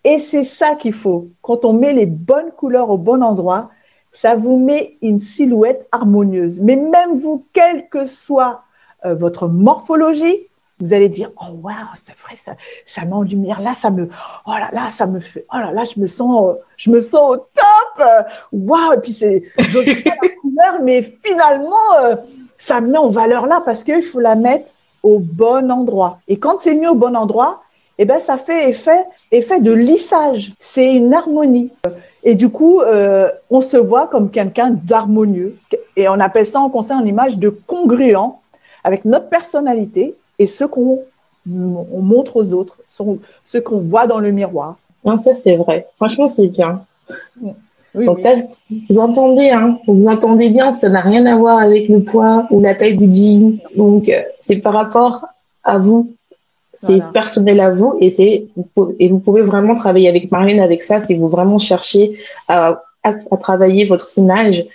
Et 0.03 0.19
c'est 0.19 0.43
ça 0.43 0.75
qu'il 0.75 0.93
faut. 0.93 1.27
Quand 1.41 1.63
on 1.65 1.73
met 1.73 1.93
les 1.93 2.05
bonnes 2.05 2.51
couleurs 2.51 2.89
au 2.89 2.97
bon 2.97 3.23
endroit, 3.23 3.69
ça 4.12 4.36
vous 4.36 4.57
met 4.57 4.97
une 5.01 5.19
silhouette 5.19 5.88
harmonieuse. 5.91 6.60
Mais 6.60 6.75
même 6.75 7.13
vous, 7.13 7.45
quel 7.53 7.88
que 7.88 8.07
soit 8.07 8.63
euh, 9.05 9.15
votre 9.15 9.47
morphologie, 9.47 10.47
vous 10.82 10.94
allez 10.94 11.10
dire 11.10 11.32
oh 11.39 11.54
wow 11.62 11.72
c'est 12.04 12.17
vrai 12.17 12.36
ça 12.36 12.54
ça 12.86 13.06
met 13.06 13.13
en 13.13 13.22
lumière. 13.24 13.62
Là 13.62 13.74
ça 13.74 13.89
me 13.89 14.10
oh 14.46 14.52
là 14.52 14.70
là 14.72 14.89
ça 14.89 15.06
me 15.06 15.20
fait 15.20 15.46
oh 15.54 15.58
là 15.58 15.72
là 15.72 15.84
je 15.86 16.00
me 16.00 16.08
sens 16.08 16.56
je 16.78 16.89
me 16.89 17.00
sens 17.00 17.36
au 17.36 17.38
top. 17.38 18.06
Waouh 18.52 18.94
et 18.94 18.98
puis 18.98 19.13
c'est 19.13 19.44
la 19.58 20.30
couleur 20.41 20.82
mais 20.84 21.02
finalement 21.02 21.76
euh, 22.04 22.15
ça 22.58 22.82
me 22.82 22.91
met 22.91 22.98
en 22.98 23.10
valeur 23.10 23.46
là 23.46 23.62
parce 23.63 23.84
qu'il 23.84 24.04
faut 24.04 24.20
la 24.20 24.36
mettre 24.36 24.72
au 25.04 25.20
bon 25.20 25.72
endroit. 25.72 26.20
Et 26.28 26.38
quand 26.38 26.60
c'est 26.60 26.76
mis 26.76 26.88
au 26.88 26.96
bon 26.96 27.15
endroit 27.15 27.62
eh 27.98 28.06
ben 28.06 28.20
ça 28.20 28.38
fait 28.38 28.70
effet 28.70 29.06
effet 29.32 29.60
de 29.60 29.72
lissage. 29.72 30.54
C'est 30.60 30.96
une 30.96 31.13
harmonie. 31.13 31.72
Et 32.24 32.36
du 32.36 32.50
coup 32.50 32.82
euh, 32.82 33.30
on 33.50 33.62
se 33.62 33.78
voit 33.78 34.08
comme 34.08 34.32
quelqu'un 34.32 34.72
d'harmonieux. 34.72 35.56
Et 35.96 36.10
on 36.10 36.20
appelle 36.20 36.48
ça 36.48 36.60
en 36.60 36.70
conseil 36.70 36.98
en 36.98 37.06
image 37.06 37.38
de 37.38 37.50
congruent 37.50 38.34
avec 38.84 39.06
notre 39.06 39.30
personnalité 39.30 40.15
et 40.41 40.47
ce 40.47 40.63
qu'on 40.63 41.04
montre 41.45 42.38
aux 42.38 42.54
autres, 42.54 42.77
ce 43.45 43.58
qu'on 43.60 43.77
voit 43.77 44.08
dans 44.08 44.19
le 44.19 44.32
miroir. 44.32 44.77
Non, 45.06 45.19
ça 45.19 45.34
c'est 45.36 45.56
vrai. 45.56 45.88
Franchement, 45.97 46.27
c'est 46.27 46.47
bien. 46.47 46.82
Donc 47.93 48.19
vous 48.89 48.99
entendez, 48.99 49.49
hein, 49.49 49.77
vous 49.86 50.08
entendez 50.08 50.49
bien, 50.49 50.71
ça 50.71 50.89
n'a 50.89 51.01
rien 51.01 51.25
à 51.27 51.36
voir 51.36 51.58
avec 51.60 51.89
le 51.89 52.04
poids 52.04 52.47
ou 52.49 52.60
la 52.60 52.73
taille 52.73 52.97
du 52.97 53.10
jean. 53.13 53.60
Donc 53.75 54.10
euh, 54.10 54.21
c'est 54.41 54.58
par 54.58 54.73
rapport 54.73 55.27
à 55.63 55.77
vous, 55.77 56.12
c'est 56.73 57.01
personnel 57.13 57.60
à 57.60 57.69
vous 57.69 57.97
et 57.99 58.10
c'est 58.10 58.47
et 58.99 59.10
vous 59.10 59.19
pouvez 59.19 59.43
vraiment 59.43 59.75
travailler 59.75 60.10
avec 60.10 60.32
Marine 60.32 60.60
avec 60.60 60.82
ça 60.82 61.01
si 61.01 61.17
vous 61.17 61.27
vraiment 61.27 61.60
cherchez 61.60 62.13
à, 62.47 62.82
à 63.04 63.38
travailler 63.38 63.86
votre 63.86 64.08
image 64.17 64.65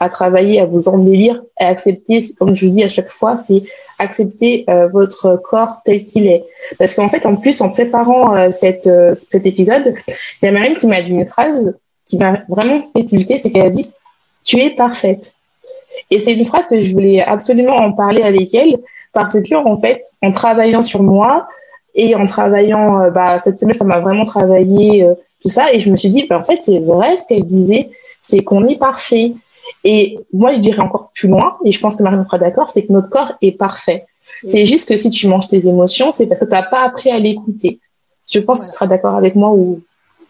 à 0.00 0.08
travailler, 0.08 0.60
à 0.60 0.66
vous 0.66 0.88
embellir, 0.88 1.42
à 1.58 1.68
accepter, 1.68 2.20
comme 2.38 2.54
je 2.54 2.66
vous 2.66 2.72
dis 2.72 2.84
à 2.84 2.88
chaque 2.88 3.10
fois, 3.10 3.36
c'est 3.36 3.62
accepter 3.98 4.64
euh, 4.68 4.88
votre 4.88 5.36
corps 5.36 5.80
tel 5.84 6.04
qu'il 6.04 6.26
est. 6.26 6.44
Parce 6.78 6.94
qu'en 6.94 7.08
fait, 7.08 7.24
en 7.26 7.36
plus, 7.36 7.60
en 7.60 7.70
préparant 7.70 8.36
euh, 8.36 8.50
euh, 8.86 9.14
cet 9.14 9.46
épisode, 9.46 9.94
il 10.08 10.46
y 10.46 10.48
a 10.48 10.52
Marine 10.52 10.76
qui 10.76 10.86
m'a 10.86 11.02
dit 11.02 11.12
une 11.12 11.26
phrase 11.26 11.78
qui 12.04 12.18
m'a 12.18 12.42
vraiment 12.48 12.80
fait 12.94 13.04
tilter, 13.04 13.38
c'est 13.38 13.50
qu'elle 13.50 13.66
a 13.66 13.70
dit 13.70 13.90
«tu 14.44 14.60
es 14.60 14.70
parfaite». 14.70 15.34
Et 16.10 16.20
c'est 16.20 16.34
une 16.34 16.44
phrase 16.44 16.68
que 16.68 16.80
je 16.80 16.92
voulais 16.92 17.22
absolument 17.22 17.76
en 17.76 17.92
parler 17.92 18.22
avec 18.22 18.54
elle 18.54 18.78
parce 19.12 19.40
que 19.40 19.54
en 19.54 19.80
fait, 19.80 20.02
en 20.22 20.30
travaillant 20.30 20.82
sur 20.82 21.02
moi 21.02 21.48
et 21.94 22.14
en 22.14 22.24
travaillant, 22.24 23.10
bah, 23.10 23.38
cette 23.38 23.58
semaine, 23.58 23.74
ça 23.74 23.84
m'a 23.84 23.98
vraiment 23.98 24.24
travaillé 24.24 25.08
tout 25.42 25.48
ça 25.48 25.72
et 25.72 25.80
je 25.80 25.90
me 25.90 25.96
suis 25.96 26.10
dit, 26.10 26.26
bah, 26.28 26.38
en 26.38 26.44
fait, 26.44 26.58
c'est 26.60 26.78
vrai 26.78 27.16
ce 27.16 27.26
qu'elle 27.26 27.44
disait, 27.44 27.88
c'est 28.20 28.44
qu'on 28.44 28.64
est 28.66 28.78
parfait. 28.78 29.32
Et 29.88 30.18
moi, 30.32 30.52
je 30.52 30.58
dirais 30.58 30.80
encore 30.80 31.12
plus 31.14 31.28
loin, 31.28 31.58
et 31.64 31.70
je 31.70 31.78
pense 31.78 31.94
que 31.94 32.02
Marine 32.02 32.24
sera 32.24 32.38
d'accord, 32.38 32.68
c'est 32.68 32.84
que 32.84 32.92
notre 32.92 33.08
corps 33.08 33.34
est 33.40 33.52
parfait. 33.52 34.04
C'est 34.42 34.66
juste 34.66 34.88
que 34.88 34.96
si 34.96 35.10
tu 35.10 35.28
manges 35.28 35.46
tes 35.46 35.68
émotions, 35.68 36.10
c'est 36.10 36.26
parce 36.26 36.40
que 36.40 36.44
tu 36.44 36.50
n'as 36.50 36.64
pas 36.64 36.80
appris 36.80 37.08
à 37.08 37.20
l'écouter. 37.20 37.78
Je 38.28 38.40
pense 38.40 38.58
que 38.60 38.66
tu 38.66 38.72
seras 38.72 38.88
d'accord 38.88 39.14
avec 39.14 39.36
moi 39.36 39.50
ou... 39.50 39.80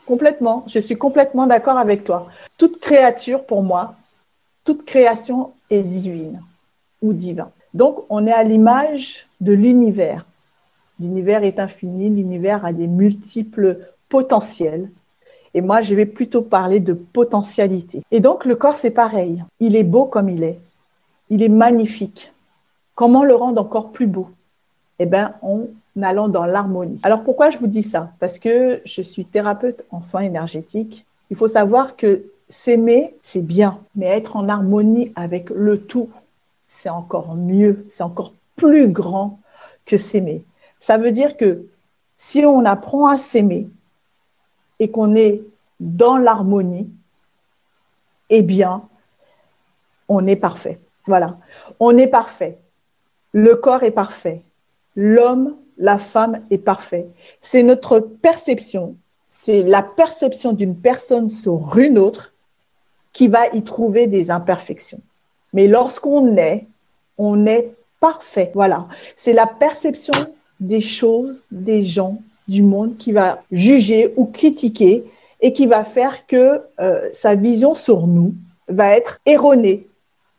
Complètement. 0.05 0.65
Je 0.69 0.79
suis 0.79 0.97
complètement 0.97 1.47
d'accord 1.47 1.79
avec 1.79 2.05
toi. 2.05 2.27
Toute 2.59 2.81
créature, 2.81 3.45
pour 3.45 3.63
moi, 3.63 3.95
toute 4.63 4.85
création 4.85 5.53
est 5.71 5.83
divine 5.83 6.43
ou 7.01 7.15
divin. 7.15 7.51
Donc, 7.73 8.05
on 8.11 8.27
est 8.27 8.33
à 8.33 8.43
l'image 8.43 9.27
de 9.41 9.55
l'univers. 9.55 10.27
L'univers 11.01 11.45
est 11.45 11.59
infini, 11.59 12.11
l'univers 12.11 12.63
a 12.67 12.75
des 12.75 12.87
multiples 12.87 13.79
potentiels. 14.11 14.91
Et 15.55 15.61
moi, 15.61 15.83
je 15.83 15.95
vais 15.95 16.07
plutôt 16.07 16.43
parler 16.43 16.81
de 16.81 16.93
potentialité. 16.93 18.03
Et 18.11 18.21
donc, 18.21 18.45
le 18.45 18.57
corps, 18.57 18.77
c'est 18.77 18.91
pareil. 18.91 19.43
Il 19.61 19.77
est 19.77 19.85
beau 19.85 20.05
comme 20.05 20.29
il 20.29 20.43
est. 20.43 20.59
Il 21.31 21.43
est 21.43 21.49
magnifique. 21.49 22.33
Comment 22.95 23.25
le 23.25 23.35
rendre 23.35 23.61
encore 23.61 23.91
plus 23.91 24.07
beau? 24.07 24.31
Eh 24.99 25.07
bien, 25.07 25.35
en 25.43 25.67
allant 26.03 26.29
dans 26.29 26.45
l'harmonie. 26.45 27.01
Alors, 27.03 27.23
pourquoi 27.23 27.51
je 27.51 27.59
vous 27.59 27.67
dis 27.67 27.83
ça? 27.83 28.11
Parce 28.21 28.39
que 28.39 28.81
je 28.85 29.03
suis 29.03 29.25
thérapeute 29.25 29.85
en 29.91 30.03
soins 30.03 30.23
énergétiques. 30.23 31.05
Il 31.31 31.37
faut 31.37 31.49
savoir 31.49 31.97
que 31.97 32.25
s'aimer, 32.49 33.15
c'est 33.23 33.45
bien, 33.45 33.79
mais 33.95 34.07
être 34.07 34.37
en 34.37 34.49
harmonie 34.49 35.13
avec 35.17 35.51
le 35.51 35.81
tout, 35.81 36.09
c'est 36.69 36.89
encore 36.89 37.35
mieux, 37.35 37.85
c'est 37.89 38.03
encore 38.03 38.33
plus 38.57 38.89
grand 38.89 39.41
que 39.85 39.97
s'aimer. 39.99 40.45
Ça 40.81 40.99
veut 40.99 41.13
dire 41.13 41.37
que 41.37 41.67
si 42.19 42.45
on 42.45 42.65
apprend 42.65 43.09
à 43.09 43.17
s'aimer, 43.17 43.69
et 44.79 44.91
qu'on 44.91 45.15
est 45.15 45.43
dans 45.81 46.17
l'harmonie, 46.17 46.91
eh 48.31 48.43
bien, 48.43 48.89
on 50.09 50.27
est 50.27 50.37
parfait. 50.37 50.81
Voilà, 51.07 51.39
on 51.79 51.97
est 51.97 52.07
parfait. 52.09 52.59
Le 53.33 53.55
corps 53.57 53.83
est 53.83 53.91
parfait. 53.91 54.43
L'homme 54.97 55.57
la 55.79 55.99
femme 55.99 56.43
est 56.51 56.59
parfaite. 56.59 57.09
C'est 57.41 57.63
notre 57.63 57.99
perception, 58.01 58.97
c'est 59.31 59.63
la 59.63 59.83
perception 59.83 60.53
d'une 60.53 60.77
personne 60.77 61.29
sur 61.29 61.77
une 61.79 61.99
autre 61.99 62.33
qui 63.13 63.29
va 63.29 63.49
y 63.49 63.63
trouver 63.63 64.07
des 64.07 64.31
imperfections. 64.31 65.01
Mais 65.53 65.67
lorsqu'on 65.67 66.37
est, 66.37 66.67
on 67.19 67.47
est 67.47 67.73
parfait. 68.01 68.51
Voilà. 68.55 68.89
C'est 69.17 69.33
la 69.33 69.47
perception 69.47 70.13
des 70.61 70.81
choses, 70.81 71.45
des 71.51 71.83
gens, 71.83 72.21
du 72.49 72.63
monde 72.63 72.97
qui 72.97 73.13
va 73.13 73.43
juger 73.51 74.13
ou 74.17 74.27
critiquer 74.27 75.05
et 75.41 75.53
qui 75.53 75.67
va 75.67 75.85
faire 75.85 76.27
que 76.27 76.63
euh, 76.81 77.09
sa 77.13 77.35
vision 77.35 77.75
sur 77.75 78.07
nous 78.07 78.35
va 78.69 78.97
être 78.97 79.21
erronée. 79.27 79.87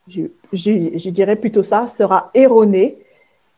Je, 0.08 1.10
dirais 1.10 1.36
plutôt 1.36 1.64
ça, 1.64 1.88
sera 1.88 2.32
erronée 2.34 2.98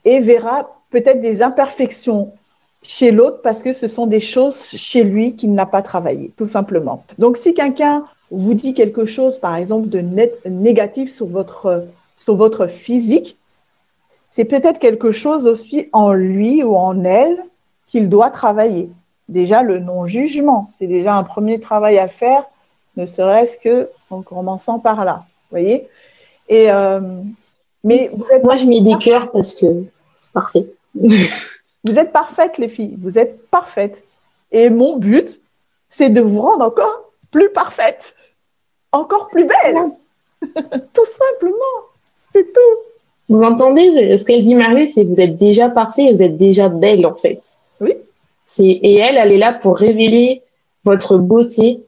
et 0.06 0.20
verra 0.20 0.76
peut-être 0.90 1.22
des 1.22 1.42
imperfections 1.42 2.34
chez 2.82 3.12
l'autre 3.12 3.42
parce 3.44 3.62
que 3.62 3.74
ce 3.74 3.88
sont 3.88 4.08
des 4.08 4.20
choses 4.20 4.70
chez 4.70 5.04
lui 5.04 5.36
qu'il 5.36 5.54
n'a 5.54 5.66
pas 5.66 5.82
travaillé, 5.82 6.32
tout 6.38 6.48
simplement. 6.48 7.04
Donc 7.18 7.38
si 7.38 7.54
quelqu'un 7.54 8.06
vous 8.32 8.54
dit 8.54 8.74
quelque 8.74 9.06
chose, 9.06 9.38
par 9.38 9.56
exemple, 9.56 9.90
de 9.90 10.00
négatif 10.48 11.12
sur 11.12 11.28
votre, 11.28 11.86
sur 12.16 12.36
votre 12.36 12.68
physique, 12.68 13.38
c'est 14.30 14.46
peut-être 14.46 14.80
quelque 14.80 15.12
chose 15.12 15.46
aussi 15.48 15.90
en 15.92 16.14
lui 16.14 16.64
ou 16.64 16.76
en 16.76 17.04
elle 17.04 17.44
qu'il 17.90 18.10
doit 18.10 18.30
travailler. 18.30 18.90
Déjà, 19.28 19.62
le 19.62 19.80
non-jugement, 19.80 20.70
c'est 20.78 20.88
déjà 20.88 21.16
un 21.16 21.24
premier 21.24 21.60
travail 21.60 22.00
à 22.00 22.08
faire, 22.08 22.46
ne 22.98 23.06
serait-ce 23.06 23.58
que 23.58 23.90
en 24.10 24.22
commençant 24.22 24.80
par 24.80 25.06
là. 25.06 25.24
Vous 25.52 25.58
voyez 25.58 25.88
Et 26.48 26.72
euh, 26.72 27.00
mais 27.84 28.10
moi, 28.44 28.56
je 28.56 28.66
mets 28.66 28.82
des 28.82 28.98
cœurs 28.98 29.32
parce 29.32 29.54
que 29.54 29.68
c'est 30.20 30.32
parfait. 30.32 30.68
vous 30.96 31.96
êtes 31.96 32.12
parfaites, 32.12 32.58
les 32.58 32.70
filles. 32.70 32.98
Vous 33.00 33.18
êtes 33.18 33.48
parfaites. 33.50 34.04
Et 34.52 34.70
mon 34.70 34.98
but, 34.98 35.40
c'est 35.90 36.10
de 36.10 36.22
vous 36.22 36.42
rendre 36.42 36.66
encore 36.66 37.12
plus 37.32 37.50
parfaite, 37.52 38.16
encore 38.92 39.30
plus 39.30 39.46
belle. 39.46 39.78
tout 40.94 41.06
simplement. 41.06 41.80
C'est 42.34 42.52
tout. 42.52 42.78
Vous 43.30 43.44
entendez 43.44 44.18
ce 44.18 44.26
qu'elle 44.26 44.44
dit, 44.44 44.56
Marie 44.56 44.90
C'est 44.90 45.04
vous 45.04 45.22
êtes 45.22 45.36
déjà 45.36 45.70
parfait, 45.70 46.12
vous 46.12 46.24
êtes 46.24 46.36
déjà 46.36 46.68
belle, 46.68 47.06
en 47.06 47.16
fait. 47.16 47.59
Et 48.58 48.96
elle, 48.96 49.18
elle 49.18 49.32
est 49.32 49.38
là 49.38 49.54
pour 49.54 49.78
révéler 49.78 50.42
votre 50.86 51.18
beauté, 51.18 51.82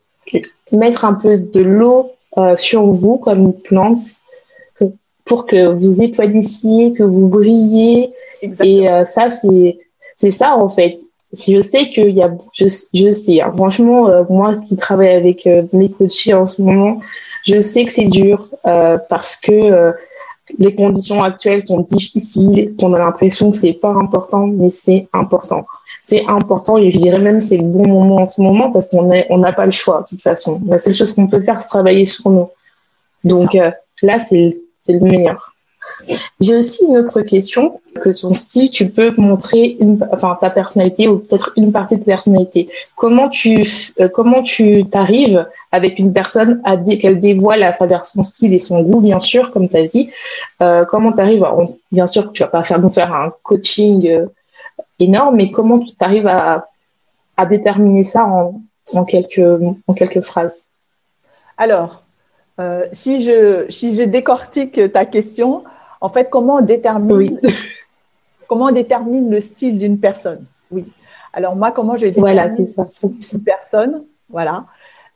mettre 0.71 1.05
un 1.05 1.13
peu 1.13 1.37
de 1.37 1.61
l'eau 1.61 2.11
euh, 2.37 2.55
sur 2.55 2.85
vous 2.85 3.17
comme 3.17 3.39
une 3.39 3.53
plante 3.53 3.99
pour 5.25 5.45
que 5.45 5.73
vous 5.73 6.01
étoilissiez, 6.01 6.93
que 6.93 7.03
vous 7.03 7.27
brilliez. 7.27 8.13
Et 8.41 8.89
euh, 8.89 9.05
ça, 9.05 9.29
c'est 9.29 9.79
c'est 10.17 10.31
ça 10.31 10.57
en 10.57 10.69
fait. 10.69 10.99
Si 11.33 11.55
je 11.55 11.61
sais 11.61 11.89
qu'il 11.91 12.09
y 12.09 12.21
a, 12.21 12.29
je, 12.53 12.65
je 12.93 13.11
sais, 13.11 13.41
hein, 13.41 13.53
franchement, 13.55 14.09
euh, 14.09 14.23
moi 14.29 14.57
qui 14.67 14.75
travaille 14.75 15.13
avec 15.13 15.47
mes 15.71 15.89
coachés 15.89 16.33
en 16.33 16.45
ce 16.45 16.61
moment, 16.61 16.99
je 17.45 17.59
sais 17.61 17.85
que 17.85 17.91
c'est 17.91 18.05
dur 18.05 18.49
parce 18.63 19.37
que 19.37 19.93
les 20.57 20.75
conditions 20.75 21.23
actuelles 21.23 21.65
sont 21.65 21.81
difficiles, 21.81 22.73
qu'on 22.79 22.93
a 22.93 22.99
l'impression 22.99 23.51
que 23.51 23.57
c'est 23.57 23.73
pas 23.73 23.89
important, 23.89 24.47
mais 24.47 24.69
c'est 24.69 25.07
important. 25.13 25.65
C'est 26.01 26.25
important 26.27 26.77
et 26.77 26.91
je 26.91 26.99
dirais 26.99 27.19
même 27.19 27.41
c'est 27.41 27.57
le 27.57 27.63
bon 27.63 27.87
moment 27.87 28.17
en 28.17 28.25
ce 28.25 28.41
moment 28.41 28.71
parce 28.71 28.87
qu'on 28.87 29.09
on 29.29 29.37
n'a 29.37 29.53
pas 29.53 29.65
le 29.65 29.71
choix 29.71 30.01
de 30.01 30.07
toute 30.07 30.21
façon. 30.21 30.59
La 30.65 30.79
seule 30.79 30.93
chose 30.93 31.13
qu'on 31.13 31.27
peut 31.27 31.41
faire, 31.41 31.61
c'est 31.61 31.67
travailler 31.67 32.05
sur 32.05 32.29
nous. 32.29 32.49
Donc 33.23 33.55
euh, 33.55 33.71
là, 34.01 34.19
c'est 34.19 34.53
le 34.87 34.99
meilleur. 34.99 35.50
J'ai 36.39 36.55
aussi 36.55 36.85
une 36.85 36.97
autre 36.97 37.21
question, 37.21 37.79
que 38.01 38.09
ton 38.09 38.33
style, 38.33 38.69
tu 38.69 38.89
peux 38.89 39.13
montrer 39.17 39.77
ta 40.09 40.49
personnalité 40.49 41.07
ou 41.07 41.19
peut-être 41.19 41.53
une 41.57 41.71
partie 41.71 41.95
de 41.95 42.01
ta 42.01 42.07
personnalité. 42.07 42.69
Comment 42.95 43.29
tu, 43.29 43.63
euh, 43.99 44.07
comment 44.09 44.41
tu 44.41 44.85
t'arrives 44.85 45.45
avec 45.71 45.99
une 45.99 46.13
personne 46.13 46.61
à 46.63 46.77
qu'elle 46.77 47.19
dévoile 47.19 47.63
à 47.63 47.71
travers 47.71 48.05
son 48.05 48.23
style 48.23 48.53
et 48.53 48.59
son 48.59 48.81
goût, 48.81 49.01
bien 49.01 49.19
sûr, 49.19 49.51
comme 49.51 49.69
tu 49.69 49.77
as 49.77 49.87
dit. 49.87 50.09
Euh, 50.61 50.85
comment 50.85 51.11
tu 51.11 51.21
arrives, 51.21 51.45
bien 51.91 52.07
sûr, 52.07 52.31
tu 52.33 52.43
vas 52.43 52.49
pas 52.49 52.63
faire 52.63 52.79
nous 52.79 52.89
faire 52.89 53.13
un 53.13 53.33
coaching 53.43 54.07
euh, 54.07 54.25
énorme, 54.99 55.35
mais 55.35 55.51
comment 55.51 55.79
tu 55.79 55.95
t'arrives 55.95 56.27
à, 56.27 56.67
à 57.37 57.45
déterminer 57.45 58.03
ça 58.03 58.25
en, 58.25 58.61
en, 58.95 59.05
quelques, 59.05 59.39
en 59.87 59.93
quelques 59.93 60.21
phrases? 60.21 60.69
Alors, 61.57 62.01
si, 62.93 63.23
je, 63.23 63.65
si 63.69 63.95
je 63.95 64.03
décortique 64.03 64.79
ta 64.93 65.05
question, 65.05 65.63
en 66.01 66.09
fait, 66.09 66.29
comment 66.29 66.55
on 66.57 66.61
détermine, 66.61 67.37
comment 68.47 68.65
on 68.65 68.71
détermine 68.71 69.29
le 69.29 69.39
style 69.39 69.77
d'une 69.77 69.99
personne? 69.99 70.45
Oui. 70.71 70.85
Alors 71.31 71.55
moi, 71.55 71.71
comment 71.71 71.95
je 71.95 72.07
détermine 72.07 72.35
voilà, 72.35 72.51
ça. 72.51 72.87
une 73.33 73.43
personne? 73.43 74.03
Voilà. 74.29 74.65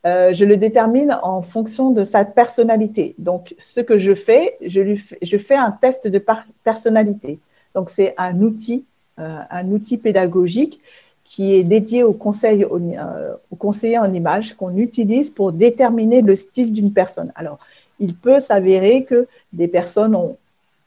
Euh, 0.05 0.33
je 0.33 0.45
le 0.45 0.55
détermine 0.55 1.17
en 1.23 1.41
fonction 1.41 1.89
de 1.89 2.03
sa 2.03 2.23
personnalité. 2.25 3.15
Donc, 3.17 3.55
ce 3.57 3.79
que 3.79 3.97
je 3.97 4.13
fais, 4.13 4.55
je, 4.63 4.79
lui 4.79 4.97
fais, 4.97 5.17
je 5.21 5.37
fais 5.37 5.55
un 5.55 5.71
test 5.71 6.07
de 6.07 6.23
personnalité. 6.63 7.39
Donc, 7.73 7.89
c'est 7.89 8.13
un 8.17 8.39
outil, 8.41 8.85
euh, 9.19 9.39
un 9.49 9.71
outil 9.71 9.97
pédagogique 9.97 10.79
qui 11.23 11.55
est 11.55 11.67
dédié 11.67 12.03
au 12.03 12.13
conseil, 12.13 12.63
au, 12.65 12.77
euh, 12.77 13.33
au 13.49 13.55
conseiller 13.55 13.97
en 13.97 14.13
image 14.13 14.53
qu'on 14.53 14.77
utilise 14.77 15.31
pour 15.31 15.51
déterminer 15.51 16.21
le 16.21 16.35
style 16.35 16.71
d'une 16.71 16.93
personne. 16.93 17.31
Alors, 17.33 17.57
il 17.99 18.13
peut 18.13 18.39
s'avérer 18.39 19.05
que 19.05 19.27
des 19.53 19.67
personnes 19.67 20.15
ont 20.15 20.37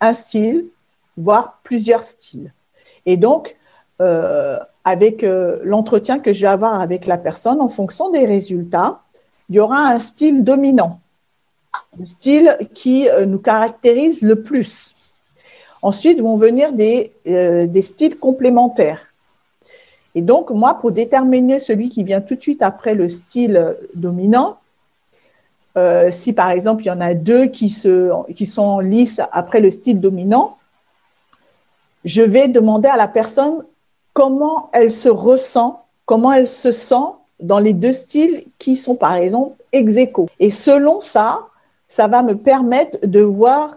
un 0.00 0.14
style, 0.14 0.66
voire 1.16 1.60
plusieurs 1.64 2.04
styles. 2.04 2.52
Et 3.06 3.16
donc, 3.16 3.56
euh, 4.00 4.58
avec 4.84 5.24
euh, 5.24 5.58
l'entretien 5.64 6.18
que 6.18 6.32
je 6.32 6.42
vais 6.42 6.52
avoir 6.52 6.80
avec 6.80 7.06
la 7.06 7.18
personne, 7.18 7.60
en 7.60 7.68
fonction 7.68 8.10
des 8.10 8.24
résultats, 8.24 9.02
il 9.48 9.56
y 9.56 9.60
aura 9.60 9.88
un 9.88 9.98
style 9.98 10.44
dominant, 10.44 11.00
un 12.00 12.06
style 12.06 12.56
qui 12.74 13.08
euh, 13.08 13.26
nous 13.26 13.38
caractérise 13.38 14.22
le 14.22 14.42
plus. 14.42 15.12
Ensuite 15.82 16.20
vont 16.20 16.36
venir 16.36 16.72
des 16.72 17.12
styles 17.82 18.18
complémentaires. 18.18 19.06
Et 20.14 20.22
donc, 20.22 20.50
moi, 20.50 20.74
pour 20.74 20.90
déterminer 20.90 21.60
celui 21.60 21.88
qui 21.88 22.02
vient 22.02 22.20
tout 22.20 22.34
de 22.34 22.40
suite 22.40 22.62
après 22.62 22.94
le 22.94 23.08
style 23.08 23.76
dominant, 23.94 24.58
euh, 25.78 26.10
si 26.10 26.32
par 26.32 26.50
exemple 26.50 26.82
il 26.82 26.86
y 26.86 26.90
en 26.90 27.00
a 27.00 27.14
deux 27.14 27.46
qui, 27.46 27.70
sont 27.70 28.80
lisses 28.80 29.20
après 29.32 29.60
le 29.60 29.70
style 29.70 30.00
dominant, 30.00 30.58
je 32.04 32.22
vais 32.22 32.48
demander 32.48 32.88
à 32.88 32.96
la 32.96 33.08
personne 33.08 33.64
comment 34.12 34.70
elle 34.72 34.92
se 34.92 35.08
ressent, 35.08 35.84
comment 36.04 36.32
elle 36.32 36.48
se 36.48 36.72
sent 36.72 37.08
dans 37.40 37.60
les 37.60 37.72
deux 37.72 37.92
styles 37.92 38.44
qui 38.58 38.74
sont 38.74 38.96
par 38.96 39.14
exemple 39.14 39.56
ex 39.72 39.94
Et 40.40 40.50
selon 40.50 41.00
ça, 41.00 41.46
ça 41.86 42.08
va 42.08 42.22
me 42.22 42.36
permettre 42.36 42.98
de 43.06 43.20
voir, 43.20 43.76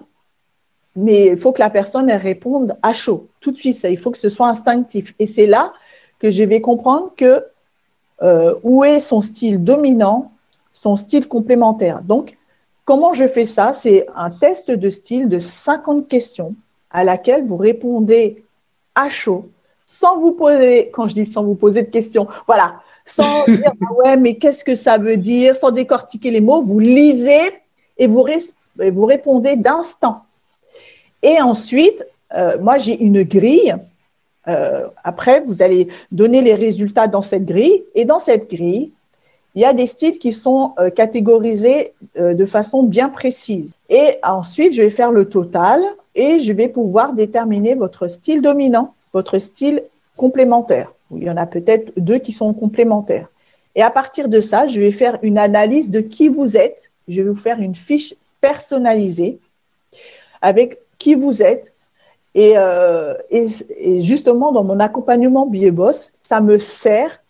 mais 0.95 1.27
il 1.27 1.37
faut 1.37 1.51
que 1.51 1.59
la 1.59 1.69
personne 1.69 2.11
réponde 2.11 2.77
à 2.81 2.93
chaud, 2.93 3.27
tout 3.39 3.51
de 3.51 3.57
suite, 3.57 3.85
il 3.89 3.97
faut 3.97 4.11
que 4.11 4.17
ce 4.17 4.29
soit 4.29 4.47
instinctif. 4.47 5.13
Et 5.19 5.27
c'est 5.27 5.47
là 5.47 5.73
que 6.17 6.31
je 6.31 6.43
vais 6.43 6.61
comprendre 6.61 7.11
que 7.15 7.45
euh, 8.23 8.55
où 8.63 8.83
est 8.83 8.99
son 8.99 9.21
style 9.21 9.63
dominant 9.63 10.30
son 10.73 10.95
style 10.95 11.27
complémentaire. 11.27 12.01
Donc, 12.01 12.37
comment 12.85 13.13
je 13.13 13.27
fais 13.27 13.45
ça? 13.45 13.73
C'est 13.73 14.07
un 14.15 14.29
test 14.29 14.71
de 14.71 14.89
style 14.89 15.29
de 15.29 15.39
50 15.39 16.07
questions 16.07 16.55
à 16.89 17.03
laquelle 17.03 17.45
vous 17.45 17.57
répondez 17.57 18.43
à 18.95 19.09
chaud, 19.09 19.49
sans 19.85 20.19
vous 20.19 20.31
poser, 20.31 20.89
quand 20.93 21.07
je 21.07 21.15
dis 21.15 21.25
sans 21.25 21.43
vous 21.43 21.55
poser 21.55 21.83
de 21.83 21.89
questions, 21.89 22.27
voilà, 22.47 22.81
sans 23.05 23.45
dire 23.47 23.71
ah 23.81 23.93
ouais, 23.93 24.17
mais 24.17 24.35
qu'est-ce 24.35 24.63
que 24.63 24.75
ça 24.75 24.97
veut 24.97 25.17
dire, 25.17 25.55
sans 25.55 25.71
décortiquer 25.71 26.31
les 26.31 26.41
mots, 26.41 26.61
vous 26.61 26.79
lisez 26.79 27.51
et 27.97 28.07
vous, 28.07 28.25
vous 28.77 29.05
répondez 29.05 29.55
d'instant. 29.55 30.23
Et 31.21 31.41
ensuite, 31.41 32.05
euh, 32.35 32.59
moi 32.59 32.77
j'ai 32.77 33.01
une 33.01 33.23
grille. 33.23 33.75
Euh, 34.47 34.87
après, 35.03 35.41
vous 35.41 35.61
allez 35.61 35.87
donner 36.11 36.41
les 36.41 36.55
résultats 36.55 37.07
dans 37.07 37.21
cette 37.21 37.45
grille. 37.45 37.83
Et 37.93 38.05
dans 38.05 38.19
cette 38.19 38.49
grille, 38.49 38.91
il 39.55 39.61
y 39.61 39.65
a 39.65 39.73
des 39.73 39.87
styles 39.87 40.17
qui 40.17 40.31
sont 40.31 40.73
euh, 40.79 40.89
catégorisés 40.89 41.93
euh, 42.17 42.33
de 42.33 42.45
façon 42.45 42.83
bien 42.83 43.09
précise. 43.09 43.75
Et 43.89 44.15
ensuite, 44.23 44.73
je 44.73 44.81
vais 44.81 44.89
faire 44.89 45.11
le 45.11 45.25
total 45.25 45.81
et 46.15 46.39
je 46.39 46.53
vais 46.53 46.67
pouvoir 46.67 47.13
déterminer 47.13 47.75
votre 47.75 48.07
style 48.07 48.41
dominant, 48.41 48.93
votre 49.13 49.39
style 49.39 49.83
complémentaire. 50.15 50.93
Il 51.15 51.23
y 51.23 51.29
en 51.29 51.37
a 51.37 51.45
peut-être 51.45 51.91
deux 51.97 52.19
qui 52.19 52.31
sont 52.31 52.53
complémentaires. 52.53 53.27
Et 53.75 53.81
à 53.81 53.89
partir 53.89 54.29
de 54.29 54.39
ça, 54.39 54.67
je 54.67 54.79
vais 54.79 54.91
faire 54.91 55.17
une 55.21 55.37
analyse 55.37 55.91
de 55.91 55.99
qui 55.99 56.27
vous 56.27 56.57
êtes. 56.57 56.89
Je 57.07 57.21
vais 57.21 57.29
vous 57.29 57.35
faire 57.35 57.59
une 57.59 57.75
fiche 57.75 58.15
personnalisée 58.39 59.39
avec 60.41 60.79
qui 60.97 61.15
vous 61.15 61.41
êtes. 61.41 61.73
Et, 62.33 62.53
euh, 62.55 63.13
et, 63.29 63.47
et 63.77 64.01
justement, 64.01 64.53
dans 64.53 64.63
mon 64.63 64.79
accompagnement 64.79 65.45
Billet 65.45 65.71
Boss, 65.71 66.11
ça 66.23 66.39
me 66.39 66.59
sert 66.59 67.20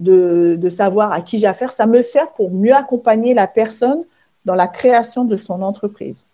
de, 0.00 0.68
savoir 0.70 1.12
à 1.12 1.20
qui 1.20 1.38
j'ai 1.38 1.46
affaire, 1.46 1.72
ça 1.72 1.86
me 1.86 2.02
sert 2.02 2.30
pour 2.32 2.50
mieux 2.50 2.74
accompagner 2.74 3.34
la 3.34 3.46
personne 3.46 4.02
dans 4.44 4.54
la 4.54 4.66
création 4.66 5.24
de 5.24 5.36
son 5.36 5.62
entreprise, 5.62 6.26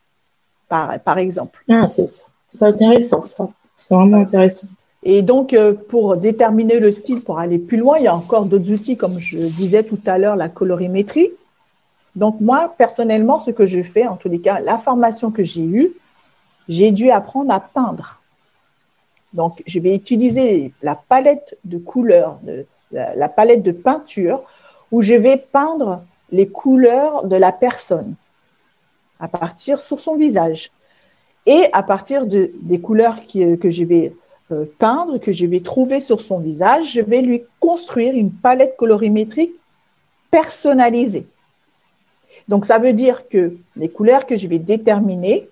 par, 0.68 0.98
par 1.00 1.18
exemple. 1.18 1.64
Ah, 1.68 1.86
c'est 1.88 2.64
intéressant, 2.64 3.24
ça. 3.24 3.48
C'est 3.78 3.94
vraiment 3.94 4.18
intéressant. 4.18 4.68
Et 5.02 5.22
donc, 5.22 5.52
euh, 5.52 5.72
pour 5.72 6.16
déterminer 6.16 6.80
le 6.80 6.90
style, 6.90 7.22
pour 7.22 7.38
aller 7.38 7.58
plus 7.58 7.76
loin, 7.76 7.96
il 7.98 8.04
y 8.04 8.08
a 8.08 8.14
encore 8.14 8.46
d'autres 8.46 8.72
outils, 8.72 8.96
comme 8.96 9.18
je 9.18 9.36
disais 9.36 9.82
tout 9.82 10.00
à 10.06 10.18
l'heure, 10.18 10.36
la 10.36 10.48
colorimétrie. 10.48 11.30
Donc, 12.16 12.40
moi, 12.40 12.74
personnellement, 12.78 13.38
ce 13.38 13.50
que 13.50 13.66
je 13.66 13.82
fais, 13.82 14.06
en 14.06 14.16
tous 14.16 14.28
les 14.28 14.40
cas, 14.40 14.58
la 14.60 14.78
formation 14.78 15.30
que 15.30 15.44
j'ai 15.44 15.64
eue, 15.64 15.92
j'ai 16.68 16.90
dû 16.90 17.10
apprendre 17.10 17.52
à 17.52 17.60
peindre. 17.60 18.20
Donc, 19.32 19.62
je 19.66 19.78
vais 19.78 19.94
utiliser 19.94 20.72
la 20.82 20.94
palette 20.94 21.58
de 21.64 21.78
couleurs, 21.78 22.40
la, 22.92 23.28
palette 23.28 23.62
de 23.62 23.72
peinture, 23.72 24.42
où 24.92 25.02
je 25.02 25.14
vais 25.14 25.36
peindre 25.36 26.02
les 26.30 26.48
couleurs 26.48 27.24
de 27.24 27.36
la 27.36 27.52
personne 27.52 28.14
à 29.20 29.28
partir 29.28 29.80
sur 29.80 30.00
son 30.00 30.16
visage. 30.16 30.70
Et 31.46 31.66
à 31.72 31.82
partir 31.82 32.26
de, 32.26 32.50
des 32.62 32.80
couleurs 32.80 33.20
que 33.26 33.70
je 33.70 33.84
vais 33.84 34.12
euh, 34.52 34.64
peindre, 34.78 35.18
que 35.18 35.32
je 35.32 35.46
vais 35.46 35.60
trouver 35.60 36.00
sur 36.00 36.20
son 36.20 36.38
visage, 36.38 36.92
je 36.92 37.00
vais 37.00 37.22
lui 37.22 37.42
construire 37.60 38.14
une 38.14 38.32
palette 38.32 38.76
colorimétrique 38.76 39.52
personnalisée. 40.30 41.26
Donc, 42.48 42.64
ça 42.64 42.78
veut 42.78 42.92
dire 42.92 43.28
que 43.28 43.56
les 43.76 43.88
couleurs 43.88 44.26
que 44.26 44.36
je 44.36 44.46
vais 44.46 44.58
déterminer 44.58 45.48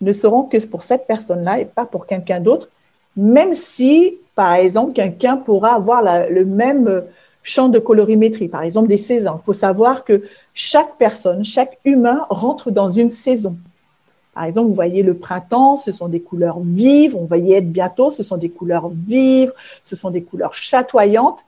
ne 0.00 0.12
seront 0.12 0.44
que 0.44 0.56
pour 0.66 0.82
cette 0.82 1.06
personne-là 1.06 1.60
et 1.60 1.66
pas 1.66 1.84
pour 1.84 2.06
quelqu'un 2.06 2.40
d'autre, 2.40 2.68
même 3.16 3.54
si, 3.54 4.18
par 4.40 4.54
exemple, 4.54 4.94
quelqu'un 4.94 5.36
pourra 5.36 5.74
avoir 5.74 6.02
le 6.30 6.46
même 6.46 7.02
champ 7.42 7.68
de 7.68 7.78
colorimétrie, 7.78 8.48
par 8.48 8.62
exemple 8.62 8.88
des 8.88 8.96
saisons. 8.96 9.38
Il 9.38 9.44
faut 9.44 9.52
savoir 9.52 10.02
que 10.02 10.22
chaque 10.54 10.96
personne, 10.96 11.44
chaque 11.44 11.76
humain 11.84 12.24
rentre 12.30 12.70
dans 12.70 12.88
une 12.88 13.10
saison. 13.10 13.58
Par 14.32 14.44
exemple, 14.44 14.68
vous 14.68 14.74
voyez 14.74 15.02
le 15.02 15.12
printemps, 15.12 15.76
ce 15.76 15.92
sont 15.92 16.08
des 16.08 16.20
couleurs 16.20 16.58
vives, 16.60 17.14
on 17.16 17.26
va 17.26 17.36
y 17.36 17.52
être 17.52 17.70
bientôt, 17.70 18.08
ce 18.08 18.22
sont 18.22 18.38
des 18.38 18.48
couleurs 18.48 18.88
vives, 18.88 19.52
ce 19.84 19.94
sont 19.94 20.10
des 20.10 20.22
couleurs 20.22 20.54
chatoyantes. 20.54 21.44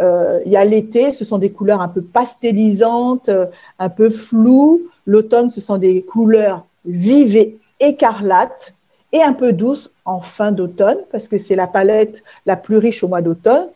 Euh, 0.00 0.38
il 0.46 0.52
y 0.52 0.56
a 0.56 0.64
l'été, 0.64 1.10
ce 1.10 1.24
sont 1.24 1.38
des 1.38 1.50
couleurs 1.50 1.80
un 1.80 1.88
peu 1.88 2.02
pastellisantes, 2.02 3.30
euh, 3.30 3.46
un 3.80 3.88
peu 3.88 4.10
floues. 4.10 4.82
L'automne, 5.06 5.50
ce 5.50 5.60
sont 5.60 5.76
des 5.76 6.02
couleurs 6.02 6.66
vives 6.84 7.34
et 7.34 7.58
écarlates 7.80 8.74
et 9.12 9.22
un 9.22 9.32
peu 9.32 9.52
douces 9.52 9.92
en 10.04 10.20
fin 10.20 10.52
d'automne, 10.52 10.98
parce 11.10 11.28
que 11.28 11.38
c'est 11.38 11.54
la 11.54 11.66
palette 11.66 12.22
la 12.46 12.56
plus 12.56 12.78
riche 12.78 13.02
au 13.04 13.08
mois 13.08 13.22
d'automne. 13.22 13.68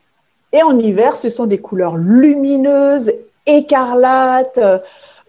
Et 0.53 0.63
en 0.63 0.79
hiver, 0.79 1.17
ce 1.17 1.29
sont 1.29 1.47
des 1.47 1.59
couleurs 1.59 1.97
lumineuses, 1.97 3.13
écarlates, 3.45 4.61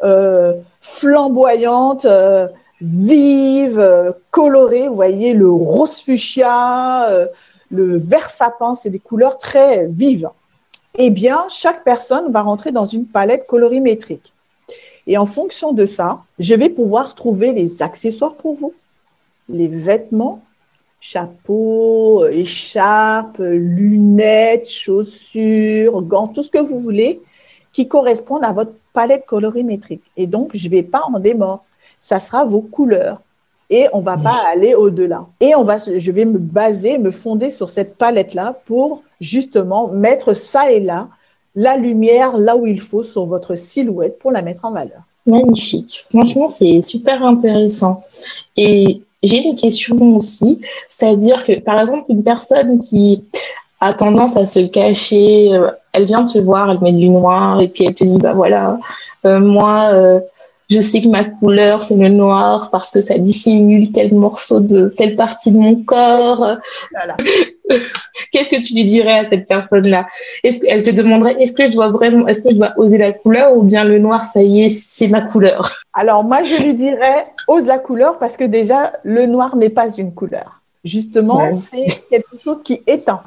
euh, 0.03 0.53
flamboyantes, 0.81 2.05
euh, 2.05 2.47
vives, 2.81 4.13
colorées. 4.31 4.87
Vous 4.87 4.95
voyez 4.95 5.33
le 5.33 5.51
rose 5.51 5.99
fuchsia, 5.99 7.09
euh, 7.09 7.27
le 7.69 7.97
vert 7.97 8.29
sapin, 8.29 8.75
c'est 8.75 8.89
des 8.89 8.99
couleurs 8.99 9.37
très 9.37 9.87
vives. 9.87 10.29
Eh 10.97 11.09
bien, 11.09 11.45
chaque 11.49 11.83
personne 11.83 12.31
va 12.31 12.41
rentrer 12.41 12.71
dans 12.71 12.85
une 12.85 13.05
palette 13.05 13.45
colorimétrique. 13.47 14.33
Et 15.05 15.17
en 15.17 15.25
fonction 15.25 15.71
de 15.73 15.85
ça, 15.85 16.21
je 16.39 16.53
vais 16.53 16.69
pouvoir 16.69 17.15
trouver 17.15 17.53
les 17.53 17.81
accessoires 17.81 18.35
pour 18.35 18.55
vous, 18.55 18.73
les 19.49 19.67
vêtements, 19.67 20.41
chapeau, 20.99 22.27
écharpe, 22.27 23.37
lunettes, 23.39 24.69
chaussures, 24.69 26.01
gants, 26.01 26.27
tout 26.27 26.43
ce 26.43 26.51
que 26.51 26.59
vous 26.59 26.79
voulez 26.79 27.21
qui 27.73 27.87
correspondent 27.87 28.43
à 28.43 28.51
votre 28.51 28.73
palette 28.93 29.25
colorimétrique. 29.25 30.01
Et 30.15 30.25
donc, 30.25 30.51
je 30.55 30.67
ne 30.67 30.71
vais 30.71 30.83
pas 30.83 31.03
en 31.13 31.19
démordre. 31.19 31.63
Ça 32.01 32.19
sera 32.19 32.43
vos 32.43 32.61
couleurs. 32.61 33.21
Et 33.69 33.87
on 33.93 33.99
ne 33.99 34.05
va 34.05 34.17
pas 34.17 34.35
aller 34.51 34.73
au-delà. 34.73 35.27
Et 35.41 35.53
on 35.53 35.63
va, 35.63 35.77
je 35.77 36.11
vais 36.11 36.25
me 36.25 36.39
baser, 36.39 36.97
me 36.97 37.11
fonder 37.11 37.51
sur 37.51 37.69
cette 37.69 37.95
palette-là 37.97 38.59
pour 38.65 39.03
justement 39.19 39.89
mettre 39.89 40.33
ça 40.33 40.71
et 40.71 40.79
là 40.79 41.09
la 41.53 41.75
lumière 41.75 42.37
là 42.37 42.55
où 42.55 42.65
il 42.65 42.79
faut 42.79 43.03
sur 43.03 43.25
votre 43.25 43.55
silhouette 43.55 44.19
pour 44.19 44.31
la 44.31 44.41
mettre 44.41 44.63
en 44.63 44.71
valeur. 44.71 45.01
Magnifique. 45.25 46.05
Franchement, 46.09 46.49
c'est 46.49 46.81
super 46.81 47.23
intéressant. 47.23 48.01
Et 48.55 49.01
j'ai 49.23 49.41
une 49.41 49.55
question 49.55 49.97
aussi, 50.15 50.61
c'est-à-dire 50.87 51.45
que 51.45 51.59
par 51.59 51.79
exemple, 51.79 52.05
une 52.09 52.23
personne 52.23 52.79
qui 52.79 53.23
a 53.79 53.93
tendance 53.93 54.37
à 54.37 54.45
se 54.47 54.59
cacher, 54.59 55.53
euh, 55.53 55.69
elle 55.93 56.05
vient 56.05 56.25
te 56.25 56.37
voir, 56.39 56.71
elle 56.71 56.79
met 56.81 56.93
du 56.93 57.09
noir 57.09 57.61
et 57.61 57.67
puis 57.67 57.85
elle 57.85 57.95
te 57.95 58.03
dit, 58.03 58.17
bah 58.17 58.33
voilà, 58.33 58.79
euh, 59.25 59.39
moi, 59.39 59.89
euh, 59.93 60.19
je 60.69 60.81
sais 60.81 61.01
que 61.01 61.07
ma 61.07 61.23
couleur, 61.23 61.81
c'est 61.81 61.95
le 61.95 62.09
noir 62.09 62.69
parce 62.71 62.91
que 62.91 63.01
ça 63.01 63.17
dissimule 63.17 63.91
tel 63.91 64.13
morceau 64.13 64.59
de 64.59 64.93
telle 64.95 65.15
partie 65.15 65.51
de 65.51 65.57
mon 65.57 65.75
corps. 65.83 66.57
Qu'est-ce 68.31 68.49
que 68.49 68.61
tu 68.61 68.73
lui 68.73 68.85
dirais 68.85 69.19
à 69.19 69.29
cette 69.29 69.47
personne-là? 69.47 70.07
Est-ce 70.43 70.61
qu'elle 70.61 70.83
te 70.83 70.91
demanderait 70.91 71.35
est-ce 71.39 71.53
que 71.53 71.67
je 71.67 71.71
dois 71.71 71.89
vraiment, 71.89 72.27
est-ce 72.27 72.41
que 72.41 72.51
je 72.51 72.55
dois 72.55 72.73
oser 72.77 72.97
la 72.97 73.13
couleur 73.13 73.55
ou 73.55 73.63
bien 73.63 73.83
le 73.83 73.99
noir, 73.99 74.23
ça 74.23 74.41
y 74.41 74.65
est, 74.65 74.69
c'est 74.69 75.07
ma 75.07 75.21
couleur? 75.21 75.69
Alors 75.93 76.23
moi, 76.23 76.41
je 76.43 76.63
lui 76.63 76.73
dirais 76.75 77.27
ose 77.47 77.65
la 77.65 77.79
couleur 77.79 78.17
parce 78.19 78.37
que 78.37 78.43
déjà, 78.43 78.93
le 79.03 79.25
noir 79.25 79.55
n'est 79.55 79.69
pas 79.69 79.89
une 79.95 80.13
couleur. 80.13 80.61
Justement, 80.83 81.49
c'est 81.53 81.85
quelque 82.09 82.41
chose 82.43 82.63
qui 82.63 82.81
éteint. 82.87 83.21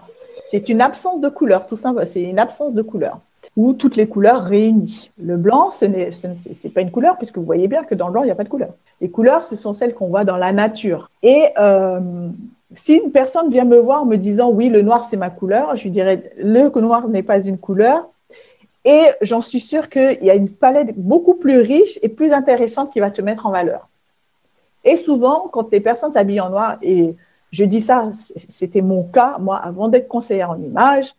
C'est 0.50 0.68
une 0.68 0.80
absence 0.80 1.20
de 1.20 1.28
couleur, 1.28 1.66
tout 1.66 1.76
simplement. 1.76 2.06
C'est 2.06 2.22
une 2.22 2.38
absence 2.38 2.74
de 2.74 2.82
couleur 2.82 3.20
ou 3.56 3.72
toutes 3.72 3.96
les 3.96 4.06
couleurs 4.06 4.44
réunies. 4.44 5.10
Le 5.18 5.36
blanc, 5.36 5.70
ce 5.70 5.84
n'est 5.84 6.10
pas 6.74 6.80
une 6.80 6.90
couleur, 6.90 7.16
puisque 7.16 7.38
vous 7.38 7.44
voyez 7.44 7.68
bien 7.68 7.84
que 7.84 7.94
dans 7.94 8.06
le 8.06 8.12
blanc, 8.12 8.22
il 8.22 8.26
n'y 8.26 8.32
a 8.32 8.36
pas 8.36 8.44
de 8.44 8.48
couleur. 8.48 8.70
Les 9.00 9.10
couleurs, 9.10 9.44
ce 9.44 9.56
sont 9.56 9.72
celles 9.72 9.94
qu'on 9.94 10.08
voit 10.08 10.24
dans 10.24 10.36
la 10.36 10.52
nature. 10.52 11.10
Et 11.22 11.46
euh, 11.58 12.28
si 12.74 12.94
une 12.94 13.10
personne 13.10 13.50
vient 13.50 13.64
me 13.64 13.78
voir 13.78 14.06
me 14.06 14.16
disant 14.16 14.50
oui, 14.50 14.68
le 14.68 14.82
noir, 14.82 15.06
c'est 15.08 15.16
ma 15.16 15.30
couleur, 15.30 15.76
je 15.76 15.84
lui 15.84 15.90
dirais 15.90 16.32
le 16.36 16.68
noir 16.80 17.08
n'est 17.08 17.22
pas 17.22 17.40
une 17.40 17.58
couleur. 17.58 18.08
Et 18.84 19.02
j'en 19.20 19.40
suis 19.40 19.60
sûre 19.60 19.90
qu'il 19.90 20.18
y 20.22 20.30
a 20.30 20.34
une 20.34 20.48
palette 20.48 20.96
beaucoup 20.96 21.34
plus 21.34 21.60
riche 21.60 21.98
et 22.02 22.08
plus 22.08 22.32
intéressante 22.32 22.92
qui 22.92 23.00
va 23.00 23.10
te 23.10 23.20
mettre 23.20 23.46
en 23.46 23.50
valeur. 23.50 23.88
Et 24.84 24.96
souvent, 24.96 25.48
quand 25.52 25.70
les 25.70 25.80
personnes 25.80 26.12
s'habillent 26.12 26.40
en 26.40 26.48
noir, 26.48 26.78
et 26.80 27.14
je 27.52 27.64
dis 27.64 27.82
ça, 27.82 28.10
c'était 28.48 28.80
mon 28.80 29.02
cas, 29.02 29.36
moi, 29.38 29.56
avant 29.56 29.88
d'être 29.88 30.08
conseillère 30.08 30.50
en 30.50 30.62
image, 30.62 31.14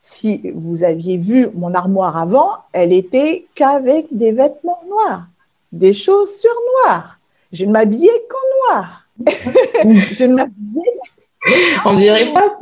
si 0.00 0.52
vous 0.54 0.84
aviez 0.84 1.16
vu 1.16 1.48
mon 1.54 1.74
armoire 1.74 2.16
avant, 2.16 2.50
elle 2.72 2.92
était 2.92 3.46
qu'avec 3.56 4.06
des 4.12 4.30
vêtements 4.30 4.82
noirs, 4.88 5.26
des 5.72 5.92
chaussures 5.92 6.50
noires. 6.84 7.18
Je 7.50 7.64
ne 7.64 7.72
m'habillais 7.72 8.22
qu'en 8.28 8.74
noir. 8.74 9.05
Je 9.26 10.24
ne 10.24 10.34
m'habillais 10.34 11.00
On 11.84 11.94
dirait 11.94 12.32
pas. 12.32 12.56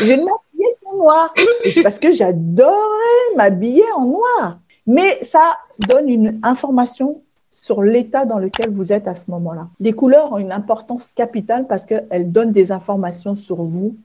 Je 0.00 0.12
ne 0.12 0.24
m'habillais 0.24 0.76
qu'en 0.82 0.96
noir. 0.96 1.34
Parce 1.82 1.98
que 1.98 2.12
j'adorais 2.12 3.36
m'habiller 3.36 3.84
en 3.96 4.06
noir. 4.06 4.58
Mais 4.86 5.22
ça 5.22 5.58
donne 5.88 6.08
une 6.08 6.40
information 6.42 7.22
sur 7.52 7.82
l'état 7.82 8.24
dans 8.24 8.38
lequel 8.38 8.70
vous 8.70 8.92
êtes 8.92 9.06
à 9.06 9.14
ce 9.14 9.30
moment-là. 9.30 9.68
Les 9.78 9.92
couleurs 9.92 10.32
ont 10.32 10.38
une 10.38 10.52
importance 10.52 11.12
capitale 11.12 11.66
parce 11.66 11.86
qu'elles 11.86 12.32
donnent 12.32 12.52
des 12.52 12.72
informations 12.72 13.36
sur 13.36 13.62
vous, 13.62 13.96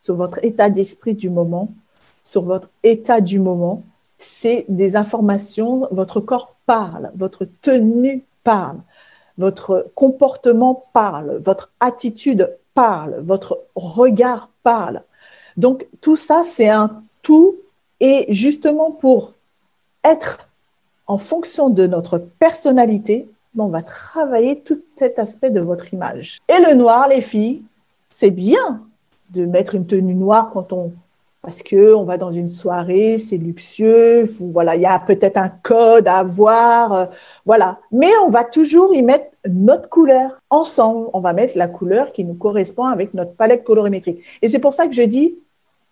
sur 0.00 0.16
votre 0.16 0.44
état 0.44 0.70
d'esprit 0.70 1.14
du 1.14 1.30
moment, 1.30 1.70
sur 2.24 2.42
votre 2.42 2.70
état 2.82 3.20
du 3.20 3.38
moment. 3.38 3.82
C'est 4.18 4.64
des 4.68 4.96
informations, 4.96 5.86
votre 5.90 6.20
corps 6.20 6.56
parle, 6.66 7.12
votre 7.14 7.46
tenue 7.62 8.24
parle, 8.42 8.78
votre 9.38 9.90
comportement 9.94 10.86
parle, 10.92 11.38
votre 11.38 11.70
attitude 11.80 12.56
parle, 12.74 13.20
votre 13.20 13.60
regard 13.74 14.50
parle. 14.62 15.02
Donc 15.56 15.86
tout 16.00 16.16
ça, 16.16 16.42
c'est 16.44 16.68
un 16.68 17.02
tout 17.22 17.56
et 18.00 18.26
justement 18.28 18.90
pour 18.90 19.34
être 20.04 20.48
en 21.06 21.18
fonction 21.18 21.70
de 21.70 21.86
notre 21.86 22.18
personnalité, 22.18 23.28
on 23.56 23.68
va 23.68 23.82
travailler 23.82 24.60
tout 24.60 24.80
cet 24.96 25.18
aspect 25.18 25.50
de 25.50 25.60
votre 25.60 25.92
image. 25.94 26.38
Et 26.48 26.60
le 26.60 26.74
noir, 26.74 27.08
les 27.08 27.20
filles, 27.20 27.62
c'est 28.10 28.30
bien 28.30 28.82
de 29.30 29.44
mettre 29.44 29.74
une 29.74 29.86
tenue 29.86 30.14
noire 30.14 30.50
quand 30.52 30.72
on 30.72 30.92
parce 31.44 31.62
que 31.62 31.94
on 31.94 32.04
va 32.04 32.16
dans 32.16 32.32
une 32.32 32.48
soirée, 32.48 33.18
c'est 33.18 33.36
luxueux, 33.36 34.26
voilà, 34.40 34.76
il 34.76 34.82
y 34.82 34.86
a 34.86 34.98
peut-être 34.98 35.36
un 35.36 35.50
code 35.50 36.08
à 36.08 36.16
avoir, 36.16 36.92
euh, 36.92 37.04
voilà. 37.44 37.80
Mais 37.92 38.10
on 38.24 38.28
va 38.30 38.44
toujours 38.44 38.94
y 38.94 39.02
mettre 39.02 39.26
notre 39.46 39.90
couleur 39.90 40.40
ensemble. 40.48 41.10
On 41.12 41.20
va 41.20 41.34
mettre 41.34 41.58
la 41.58 41.68
couleur 41.68 42.12
qui 42.12 42.24
nous 42.24 42.34
correspond 42.34 42.84
avec 42.84 43.12
notre 43.12 43.34
palette 43.34 43.62
colorimétrique. 43.62 44.22
Et 44.40 44.48
c'est 44.48 44.58
pour 44.58 44.72
ça 44.72 44.86
que 44.86 44.94
je 44.94 45.02
dis, 45.02 45.36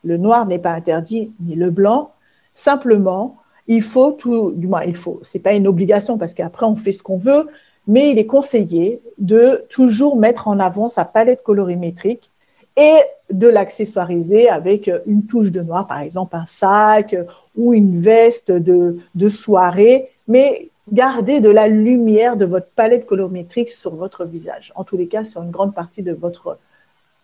le 0.05 0.17
noir 0.17 0.47
n'est 0.47 0.59
pas 0.59 0.73
interdit, 0.73 1.33
ni 1.41 1.55
le 1.55 1.71
blanc. 1.71 2.13
Simplement, 2.55 3.37
il 3.67 3.83
faut 3.83 4.13
tout, 4.13 4.53
du 4.53 4.67
moins 4.67 4.85
il 4.85 4.97
faut. 4.97 5.21
C'est 5.23 5.39
pas 5.39 5.53
une 5.53 5.67
obligation 5.67 6.17
parce 6.17 6.33
qu'après 6.33 6.65
on 6.65 6.77
fait 6.77 6.93
ce 6.93 7.03
qu'on 7.03 7.19
veut, 7.19 7.47
mais 7.87 8.11
il 8.11 8.19
est 8.19 8.27
conseillé 8.27 9.03
de 9.19 9.67
toujours 9.69 10.17
mettre 10.17 10.49
en 10.49 10.59
avant 10.59 10.89
sa 10.89 11.05
palette 11.05 11.43
colorimétrique 11.43 12.31
et 12.77 12.97
de 13.33 13.49
l'accessoiriser 13.49 14.49
avec 14.49 14.91
une 15.07 15.25
touche 15.27 15.51
de 15.51 15.61
noir, 15.61 15.87
par 15.87 16.01
exemple 16.01 16.37
un 16.37 16.47
sac 16.47 17.17
ou 17.57 17.75
une 17.75 17.99
veste 17.99 18.53
de, 18.53 18.99
de 19.15 19.29
soirée, 19.29 20.11
mais 20.29 20.69
gardez 20.93 21.41
de 21.41 21.49
la 21.51 21.69
lumière 21.69 22.37
de 22.37 22.45
votre 22.45 22.67
palette 22.77 23.07
colorimétrique 23.07 23.71
sur 23.71 23.95
votre 23.95 24.25
visage. 24.25 24.73
En 24.77 24.85
tous 24.85 24.97
les 24.97 25.07
cas, 25.07 25.25
sur 25.25 25.43
une 25.43 25.51
grande 25.51 25.75
partie 25.75 26.03
de 26.03 26.13
votre, 26.13 26.59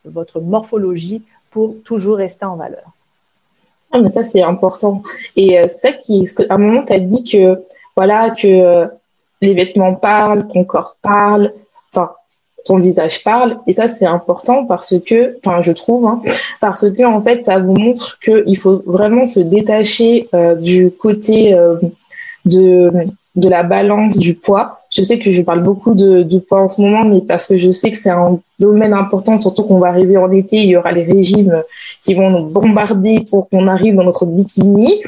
votre 0.04 0.40
morphologie 0.40 1.22
pour 1.50 1.76
toujours 1.84 2.16
rester 2.16 2.44
en 2.44 2.56
valeur. 2.56 2.92
Ah, 3.92 4.00
mais 4.00 4.08
ça, 4.08 4.24
c'est 4.24 4.42
important. 4.42 5.02
Et 5.36 5.58
euh, 5.58 5.68
ça 5.68 5.92
qui, 5.92 6.28
à 6.48 6.54
un 6.54 6.58
moment, 6.58 6.84
tu 6.84 6.92
as 6.92 7.00
dit 7.00 7.24
que, 7.24 7.62
voilà, 7.96 8.30
que 8.30 8.46
euh, 8.46 8.86
les 9.40 9.54
vêtements 9.54 9.94
parlent, 9.94 10.46
ton 10.48 10.64
corps 10.64 10.96
parle, 11.00 11.52
ton 12.68 12.76
visage 12.76 13.24
parle. 13.24 13.58
Et 13.66 13.72
ça, 13.72 13.88
c'est 13.88 14.06
important 14.06 14.64
parce 14.64 14.94
que, 15.04 15.36
enfin, 15.44 15.60
je 15.62 15.72
trouve, 15.72 16.06
hein, 16.06 16.22
parce 16.60 16.90
que, 16.90 17.02
en 17.04 17.20
fait, 17.20 17.44
ça 17.44 17.58
vous 17.58 17.74
montre 17.74 18.18
qu'il 18.20 18.56
faut 18.56 18.82
vraiment 18.86 19.26
se 19.26 19.40
détacher 19.40 20.28
euh, 20.34 20.54
du 20.54 20.90
côté 20.90 21.56
de, 22.44 22.90
de 23.38 23.48
la 23.48 23.62
balance 23.62 24.18
du 24.18 24.34
poids. 24.34 24.80
Je 24.90 25.02
sais 25.02 25.18
que 25.18 25.30
je 25.30 25.42
parle 25.42 25.62
beaucoup 25.62 25.94
de, 25.94 26.22
du 26.22 26.40
poids 26.40 26.62
en 26.62 26.68
ce 26.68 26.80
moment, 26.80 27.04
mais 27.04 27.20
parce 27.20 27.46
que 27.46 27.58
je 27.58 27.70
sais 27.70 27.90
que 27.90 27.96
c'est 27.96 28.10
un 28.10 28.40
domaine 28.58 28.94
important, 28.94 29.38
surtout 29.38 29.62
qu'on 29.64 29.78
va 29.78 29.88
arriver 29.88 30.16
en 30.16 30.30
été, 30.32 30.56
il 30.56 30.70
y 30.70 30.76
aura 30.76 30.92
les 30.92 31.04
régimes 31.04 31.62
qui 32.04 32.14
vont 32.14 32.30
nous 32.30 32.46
bombarder 32.48 33.24
pour 33.30 33.48
qu'on 33.48 33.68
arrive 33.68 33.94
dans 33.94 34.04
notre 34.04 34.26
bikini. 34.26 35.02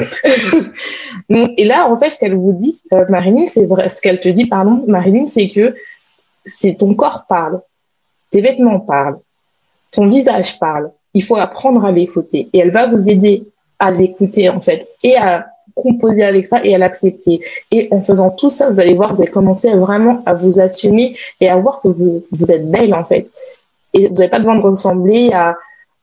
et 1.30 1.64
là, 1.64 1.88
en 1.90 1.98
fait, 1.98 2.10
ce 2.10 2.18
qu'elle 2.18 2.34
vous 2.34 2.52
dit, 2.52 2.80
euh, 2.92 3.04
Marilyn, 3.08 3.46
c'est 3.48 3.64
vrai, 3.64 3.88
ce 3.88 4.00
qu'elle 4.00 4.20
te 4.20 4.28
dit, 4.28 4.46
pardon, 4.46 4.84
Marilyn, 4.86 5.26
c'est 5.26 5.48
que 5.48 5.74
c'est 6.44 6.78
ton 6.78 6.94
corps 6.94 7.26
parle, 7.28 7.60
tes 8.30 8.40
vêtements 8.40 8.80
parlent, 8.80 9.18
ton 9.90 10.08
visage 10.08 10.58
parle. 10.58 10.90
Il 11.14 11.22
faut 11.22 11.36
apprendre 11.36 11.84
à 11.84 11.90
l'écouter 11.90 12.48
et 12.52 12.60
elle 12.60 12.70
va 12.70 12.86
vous 12.86 13.10
aider 13.10 13.44
à 13.78 13.90
l'écouter 13.90 14.48
en 14.48 14.60
fait 14.60 14.88
et 15.02 15.16
à 15.16 15.46
composer 15.74 16.24
avec 16.24 16.46
ça 16.46 16.64
et 16.64 16.74
à 16.74 16.78
l'accepter. 16.78 17.40
Et 17.70 17.88
en 17.90 18.02
faisant 18.02 18.30
tout 18.30 18.50
ça, 18.50 18.70
vous 18.70 18.80
allez 18.80 18.94
voir, 18.94 19.14
vous 19.14 19.22
allez 19.22 19.30
commencer 19.30 19.74
vraiment 19.74 20.22
à 20.26 20.34
vous 20.34 20.60
assumer 20.60 21.16
et 21.40 21.48
à 21.48 21.56
voir 21.56 21.80
que 21.80 21.88
vous, 21.88 22.52
êtes 22.52 22.70
belle 22.70 22.94
en 22.94 23.04
fait. 23.04 23.30
Et 23.94 24.06
vous 24.06 24.14
n'avez 24.14 24.28
pas 24.28 24.38
besoin 24.38 24.56
de 24.56 24.62
ressembler 24.62 25.32
à, 25.32 25.56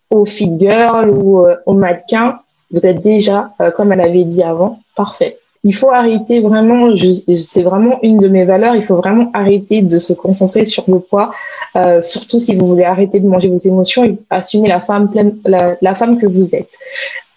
au 0.10 0.26
fit 0.26 0.52
girl 0.60 1.10
ou 1.10 1.46
euh, 1.46 1.56
au 1.66 1.74
mannequin. 1.74 2.40
Vous 2.72 2.86
êtes 2.86 3.02
déjà, 3.02 3.52
euh, 3.62 3.72
comme 3.72 3.94
elle 3.94 4.02
avait 4.02 4.26
dit 4.26 4.44
avant, 4.44 4.80
parfait. 4.96 5.38
Il 5.64 5.74
faut 5.74 5.90
arrêter 5.92 6.40
vraiment, 6.40 6.96
c'est 6.96 7.64
vraiment 7.64 8.00
une 8.04 8.18
de 8.18 8.28
mes 8.28 8.46
valeurs, 8.46 8.76
il 8.76 8.84
faut 8.84 8.96
vraiment 8.96 9.30
arrêter 9.34 9.82
de 9.82 9.98
se 9.98 10.14
concentrer 10.14 10.66
sur 10.66 10.84
le 10.88 11.00
poids, 11.00 11.32
euh, 11.76 12.00
surtout 12.00 12.40
si 12.40 12.56
vous 12.56 12.68
voulez 12.68 12.84
arrêter 12.84 13.20
de 13.20 13.28
manger 13.28 13.50
vos 13.50 13.58
émotions 13.58 14.04
et 14.06 14.18
assumer 14.30 14.70
la 14.70 14.80
femme 14.80 15.10
pleine, 15.12 15.38
la, 15.46 15.76
la 15.82 15.96
femme 15.96 16.18
que 16.18 16.28
vous 16.28 16.56
êtes. 16.56 16.74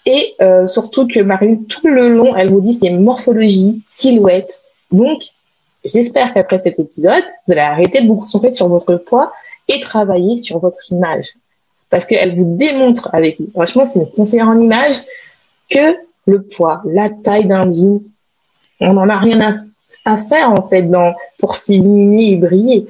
Et 0.07 0.35
euh, 0.41 0.67
surtout 0.67 1.07
que 1.07 1.21
Marine, 1.21 1.65
tout 1.67 1.87
le 1.87 2.09
long, 2.09 2.35
elle 2.37 2.51
vous 2.51 2.61
dit 2.61 2.75
c'est 2.75 2.91
morphologie, 2.91 3.83
silhouette. 3.85 4.63
Donc, 4.93 5.23
j'espère 5.85 6.33
qu'après 6.33 6.61
cet 6.63 6.79
épisode, 6.79 7.23
vous 7.47 7.53
allez 7.53 7.61
arrêter 7.61 8.03
de 8.03 8.07
vous 8.07 8.17
concentrer 8.17 8.53
sur 8.53 8.69
votre 8.69 8.97
poids 8.97 9.33
et 9.69 9.81
travailler 9.81 10.37
sur 10.37 10.59
votre 10.59 10.79
image. 10.91 11.27
Parce 11.91 12.07
qu'elle 12.07 12.37
vous 12.37 12.57
démontre 12.57 13.11
avec, 13.13 13.39
franchement, 13.53 13.85
c'est 13.85 13.99
une 13.99 14.11
conseillère 14.11 14.49
en 14.49 14.61
image, 14.61 14.97
que 15.69 15.97
le 16.27 16.43
poids, 16.43 16.83
la 16.85 17.11
taille 17.11 17.47
d'un 17.47 17.71
jean, 17.71 18.03
on 18.81 18.95
n'en 18.95 19.09
a 19.09 19.19
rien 19.19 19.41
à, 19.41 19.53
à, 20.05 20.17
faire, 20.17 20.53
en 20.53 20.69
fait, 20.69 20.83
dans, 20.83 21.15
pour 21.39 21.55
s'illuminer 21.55 22.33
et 22.33 22.37
briller. 22.37 22.87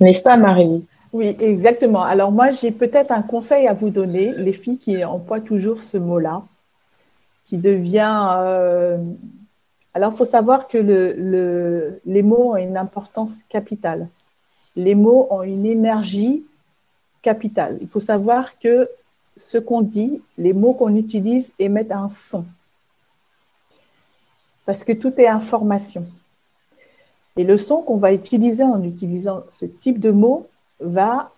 N'est-ce 0.00 0.22
pas, 0.22 0.36
Marie 0.36 0.86
oui, 1.12 1.34
exactement. 1.40 2.02
Alors 2.02 2.30
moi, 2.32 2.50
j'ai 2.50 2.70
peut-être 2.70 3.12
un 3.12 3.22
conseil 3.22 3.66
à 3.66 3.72
vous 3.72 3.90
donner, 3.90 4.34
les 4.36 4.52
filles 4.52 4.78
qui 4.78 5.02
emploient 5.04 5.40
toujours 5.40 5.80
ce 5.80 5.96
mot-là, 5.96 6.42
qui 7.48 7.56
devient... 7.56 8.34
Euh, 8.36 8.98
alors, 9.94 10.12
il 10.12 10.16
faut 10.16 10.26
savoir 10.26 10.68
que 10.68 10.78
le, 10.78 12.00
les 12.04 12.22
mots 12.22 12.52
ont 12.52 12.56
une 12.56 12.76
importance 12.76 13.42
capitale. 13.48 14.08
Les 14.76 14.94
mots 14.94 15.26
ont 15.30 15.42
une 15.42 15.66
énergie 15.66 16.44
capitale. 17.22 17.78
Il 17.80 17.88
faut 17.88 18.00
savoir 18.00 18.58
que 18.58 18.88
ce 19.38 19.58
qu'on 19.58 19.82
dit, 19.82 20.20
les 20.36 20.52
mots 20.52 20.74
qu'on 20.74 20.94
utilise 20.94 21.52
émettent 21.58 21.92
un 21.92 22.08
son. 22.08 22.44
Parce 24.66 24.84
que 24.84 24.92
tout 24.92 25.12
est 25.18 25.26
information. 25.26 26.06
Et 27.36 27.44
le 27.44 27.56
son 27.56 27.82
qu'on 27.82 27.96
va 27.96 28.12
utiliser 28.12 28.64
en 28.64 28.82
utilisant 28.82 29.44
ce 29.50 29.64
type 29.64 30.00
de 30.00 30.10
mots 30.10 30.48
va 30.80 31.30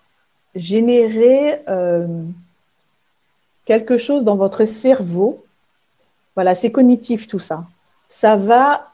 générer 0.55 1.61
euh, 1.69 2.23
quelque 3.65 3.97
chose 3.97 4.23
dans 4.23 4.35
votre 4.35 4.65
cerveau. 4.65 5.45
Voilà, 6.35 6.55
c'est 6.55 6.71
cognitif 6.71 7.27
tout 7.27 7.39
ça. 7.39 7.65
Ça 8.09 8.35
va 8.35 8.91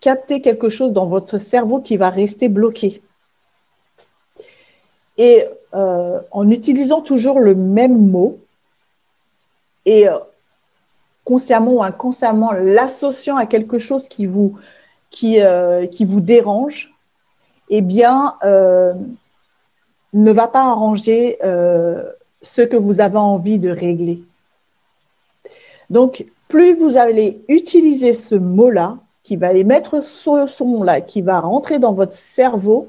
capter 0.00 0.40
quelque 0.40 0.68
chose 0.68 0.92
dans 0.92 1.06
votre 1.06 1.38
cerveau 1.38 1.80
qui 1.80 1.96
va 1.96 2.10
rester 2.10 2.48
bloqué. 2.48 3.02
Et 5.18 5.44
euh, 5.74 6.20
en 6.30 6.50
utilisant 6.50 7.02
toujours 7.02 7.40
le 7.40 7.54
même 7.54 8.10
mot 8.10 8.38
et 9.84 10.08
euh, 10.08 10.18
consciemment 11.24 11.72
ou 11.74 11.82
inconsciemment 11.82 12.52
l'associant 12.52 13.36
à 13.36 13.46
quelque 13.46 13.78
chose 13.78 14.08
qui 14.08 14.24
vous, 14.26 14.56
qui, 15.10 15.38
qui 15.90 16.04
vous 16.06 16.20
dérange, 16.20 16.94
eh 17.68 17.82
bien, 17.82 18.34
ne 20.12 20.32
va 20.32 20.48
pas 20.48 20.62
arranger 20.62 21.38
euh, 21.44 22.02
ce 22.42 22.62
que 22.62 22.76
vous 22.76 23.00
avez 23.00 23.18
envie 23.18 23.58
de 23.58 23.70
régler. 23.70 24.22
Donc, 25.90 26.26
plus 26.48 26.74
vous 26.74 26.96
allez 26.96 27.42
utiliser 27.48 28.12
ce 28.12 28.34
mot-là, 28.34 28.98
qui 29.22 29.36
va 29.36 29.52
émettre 29.52 30.02
ce 30.02 30.46
son-là, 30.46 31.02
qui 31.02 31.20
va 31.20 31.40
rentrer 31.40 31.78
dans 31.78 31.92
votre 31.92 32.14
cerveau, 32.14 32.88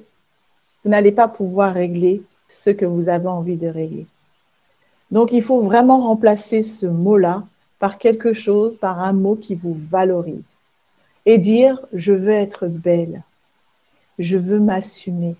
vous 0.83 0.89
n'allez 0.89 1.11
pas 1.11 1.27
pouvoir 1.27 1.73
régler 1.73 2.23
ce 2.47 2.69
que 2.69 2.85
vous 2.85 3.09
avez 3.09 3.27
envie 3.27 3.57
de 3.57 3.67
régler. 3.67 4.07
Donc, 5.11 5.29
il 5.31 5.41
faut 5.41 5.61
vraiment 5.61 5.99
remplacer 5.99 6.61
ce 6.63 6.85
mot-là 6.85 7.43
par 7.79 7.97
quelque 7.97 8.33
chose, 8.33 8.77
par 8.77 8.99
un 8.99 9.13
mot 9.13 9.35
qui 9.35 9.55
vous 9.55 9.73
valorise. 9.73 10.43
Et 11.25 11.37
dire, 11.37 11.79
je 11.93 12.13
veux 12.13 12.31
être 12.31 12.67
belle, 12.67 13.23
je 14.17 14.37
veux 14.37 14.59
m'assumer, 14.59 15.35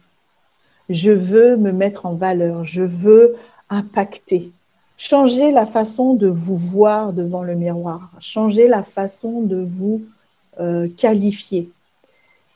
je 0.89 1.11
veux 1.11 1.57
me 1.57 1.71
mettre 1.71 2.05
en 2.05 2.15
valeur, 2.15 2.63
je 2.63 2.83
veux 2.83 3.35
impacter. 3.69 4.51
Changer 4.97 5.51
la 5.51 5.65
façon 5.65 6.13
de 6.13 6.27
vous 6.27 6.57
voir 6.57 7.13
devant 7.13 7.43
le 7.43 7.55
miroir, 7.55 8.11
changer 8.19 8.67
la 8.67 8.83
façon 8.83 9.41
de 9.41 9.57
vous 9.57 10.01
euh, 10.59 10.89
qualifier. 10.97 11.71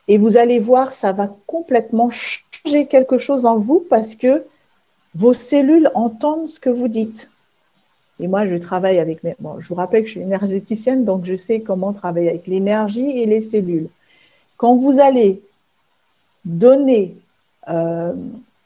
Et 0.08 0.18
vous 0.18 0.38
allez 0.38 0.60
voir, 0.60 0.94
ça 0.94 1.12
va 1.12 1.36
complètement 1.48 2.10
changer 2.10 2.88
quelque 2.88 3.18
chose 3.18 3.46
en 3.46 3.58
vous 3.58 3.86
parce 3.90 4.16
que 4.16 4.46
vos 5.16 5.34
cellules 5.34 5.90
entendent 5.94 6.48
ce 6.48 6.60
que 6.60 6.70
vous 6.70 6.88
dites. 6.88 7.30
Et 8.20 8.28
moi, 8.28 8.46
je 8.46 8.56
travaille 8.56 9.00
avec 9.00 9.24
mes... 9.24 9.36
Bon, 9.40 9.60
je 9.60 9.68
vous 9.68 9.76
rappelle 9.76 10.02
que 10.02 10.08
je 10.08 10.14
suis 10.14 10.22
énergéticienne, 10.22 11.04
donc 11.04 11.26
je 11.26 11.36
sais 11.36 11.62
comment 11.62 11.94
travailler 11.94 12.30
avec 12.30 12.48
l'énergie 12.48 13.10
et 13.10 13.26
les 13.26 13.42
cellules. 13.42 13.90
Quand 14.58 14.76
vous 14.76 15.00
allez 15.00 15.42
donner 16.46 17.16
euh, 17.70 18.14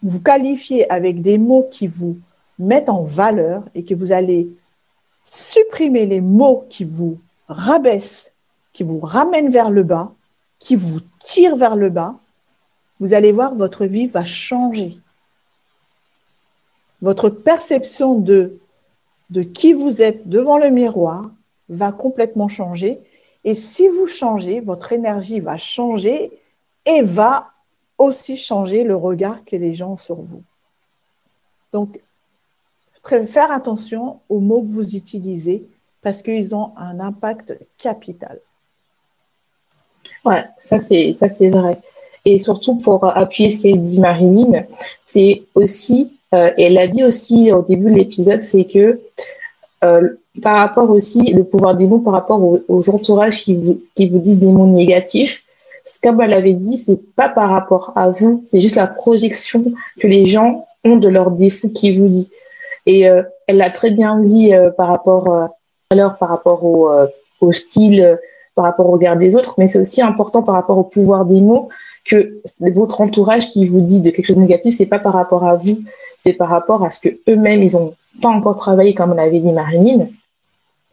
vous 0.03 0.19
qualifiez 0.19 0.89
avec 0.91 1.21
des 1.21 1.37
mots 1.37 1.67
qui 1.71 1.87
vous 1.87 2.17
mettent 2.59 2.89
en 2.89 3.03
valeur 3.03 3.63
et 3.75 3.83
que 3.83 3.93
vous 3.93 4.11
allez 4.11 4.49
supprimer 5.23 6.05
les 6.05 6.21
mots 6.21 6.65
qui 6.69 6.83
vous 6.83 7.19
rabaissent, 7.47 8.31
qui 8.73 8.83
vous 8.83 8.99
ramènent 8.99 9.51
vers 9.51 9.69
le 9.69 9.83
bas, 9.83 10.13
qui 10.59 10.75
vous 10.75 10.99
tirent 11.19 11.55
vers 11.55 11.75
le 11.75 11.89
bas, 11.89 12.19
vous 12.99 13.13
allez 13.13 13.31
voir 13.31 13.55
votre 13.55 13.85
vie 13.85 14.07
va 14.07 14.25
changer. 14.25 14.97
Votre 17.01 17.29
perception 17.29 18.15
de, 18.15 18.59
de 19.29 19.43
qui 19.43 19.73
vous 19.73 20.01
êtes 20.01 20.27
devant 20.27 20.57
le 20.57 20.69
miroir 20.69 21.29
va 21.69 21.91
complètement 21.91 22.47
changer. 22.47 22.99
Et 23.43 23.53
si 23.53 23.87
vous 23.87 24.07
changez, 24.07 24.59
votre 24.61 24.93
énergie 24.93 25.39
va 25.39 25.57
changer 25.57 26.31
et 26.85 27.01
va 27.01 27.51
aussi 27.97 28.37
changer 28.37 28.83
le 28.83 28.95
regard 28.95 29.45
que 29.45 29.55
les 29.55 29.73
gens 29.73 29.93
ont 29.93 29.97
sur 29.97 30.21
vous. 30.21 30.43
Donc, 31.71 31.99
faire 33.25 33.51
attention 33.51 34.19
aux 34.29 34.39
mots 34.39 34.61
que 34.61 34.67
vous 34.67 34.95
utilisez 34.95 35.67
parce 36.01 36.21
qu'ils 36.21 36.53
ont 36.55 36.73
un 36.77 36.99
impact 36.99 37.57
capital. 37.77 38.39
Ça 40.59 40.79
c'est 40.79 41.13
ça 41.13 41.29
c'est 41.29 41.49
vrai. 41.49 41.77
Et 42.27 42.37
surtout 42.39 42.75
pour 42.75 43.05
appuyer 43.05 43.49
ce 43.49 43.69
qu'a 43.69 43.77
dit 43.77 44.01
Marilyn, 44.01 44.65
c'est 45.05 45.43
aussi, 45.55 46.11
euh, 46.35 46.51
elle 46.57 46.73
l'a 46.73 46.87
dit 46.87 47.05
aussi 47.05 47.53
au 47.53 47.61
début 47.61 47.89
de 47.89 47.95
l'épisode, 47.95 48.41
c'est 48.41 48.65
que 48.65 48.99
euh, 49.85 50.09
par 50.41 50.57
rapport 50.57 50.89
aussi 50.89 51.31
le 51.31 51.45
pouvoir 51.45 51.77
des 51.77 51.87
mots 51.87 51.99
par 51.99 52.11
rapport 52.11 52.43
aux, 52.43 52.89
entourages 52.89 53.37
qui 53.37 53.55
vous, 53.55 53.79
qui 53.95 54.09
vous 54.09 54.19
disent 54.19 54.41
des 54.41 54.51
mots 54.51 54.67
négatifs, 54.67 55.45
comme 56.03 56.19
elle 56.19 56.33
avait 56.33 56.53
dit, 56.53 56.77
c'est 56.77 56.99
pas 57.15 57.29
par 57.29 57.49
rapport 57.49 57.93
à 57.95 58.09
vous, 58.09 58.43
c'est 58.45 58.59
juste 58.59 58.75
la 58.75 58.87
projection 58.87 59.63
que 59.97 60.07
les 60.07 60.25
gens 60.25 60.67
ont 60.83 60.97
de 60.97 61.07
leurs 61.07 61.31
défauts 61.31 61.69
qui 61.69 61.97
vous 61.97 62.09
dit. 62.09 62.29
Et 62.85 63.07
euh, 63.07 63.23
elle 63.47 63.55
l'a 63.55 63.69
très 63.69 63.91
bien 63.91 64.19
dit 64.19 64.51
par 64.75 64.89
rapport 64.89 65.33
euh, 65.33 65.47
par 66.19 66.27
rapport 66.27 66.65
au, 66.65 66.89
au 67.39 67.51
style 67.53 68.19
par 68.57 68.65
rapport 68.65 68.89
au 68.89 68.91
regard 68.93 69.15
des 69.15 69.35
autres, 69.35 69.53
mais 69.59 69.67
c'est 69.67 69.79
aussi 69.79 70.01
important 70.01 70.41
par 70.41 70.55
rapport 70.55 70.79
au 70.79 70.83
pouvoir 70.83 71.25
des 71.25 71.41
mots 71.41 71.69
que 72.05 72.41
votre 72.73 73.01
entourage 73.01 73.49
qui 73.49 73.67
vous 73.67 73.81
dit 73.81 74.01
de 74.01 74.09
quelque 74.09 74.25
chose 74.25 74.37
de 74.37 74.41
négatif, 74.41 74.75
c'est 74.75 74.87
pas 74.87 74.97
par 74.97 75.13
rapport 75.13 75.47
à 75.47 75.55
vous, 75.55 75.83
c'est 76.17 76.33
par 76.33 76.49
rapport 76.49 76.83
à 76.83 76.89
ce 76.89 77.07
que 77.07 77.15
eux-mêmes 77.29 77.61
ils 77.61 77.77
ont 77.77 77.93
pas 78.23 78.29
encore 78.29 78.57
travaillé, 78.57 78.95
comme 78.95 79.11
on 79.11 79.13
l'avait 79.13 79.39
dit 79.39 79.53
Marilyn, 79.53 80.07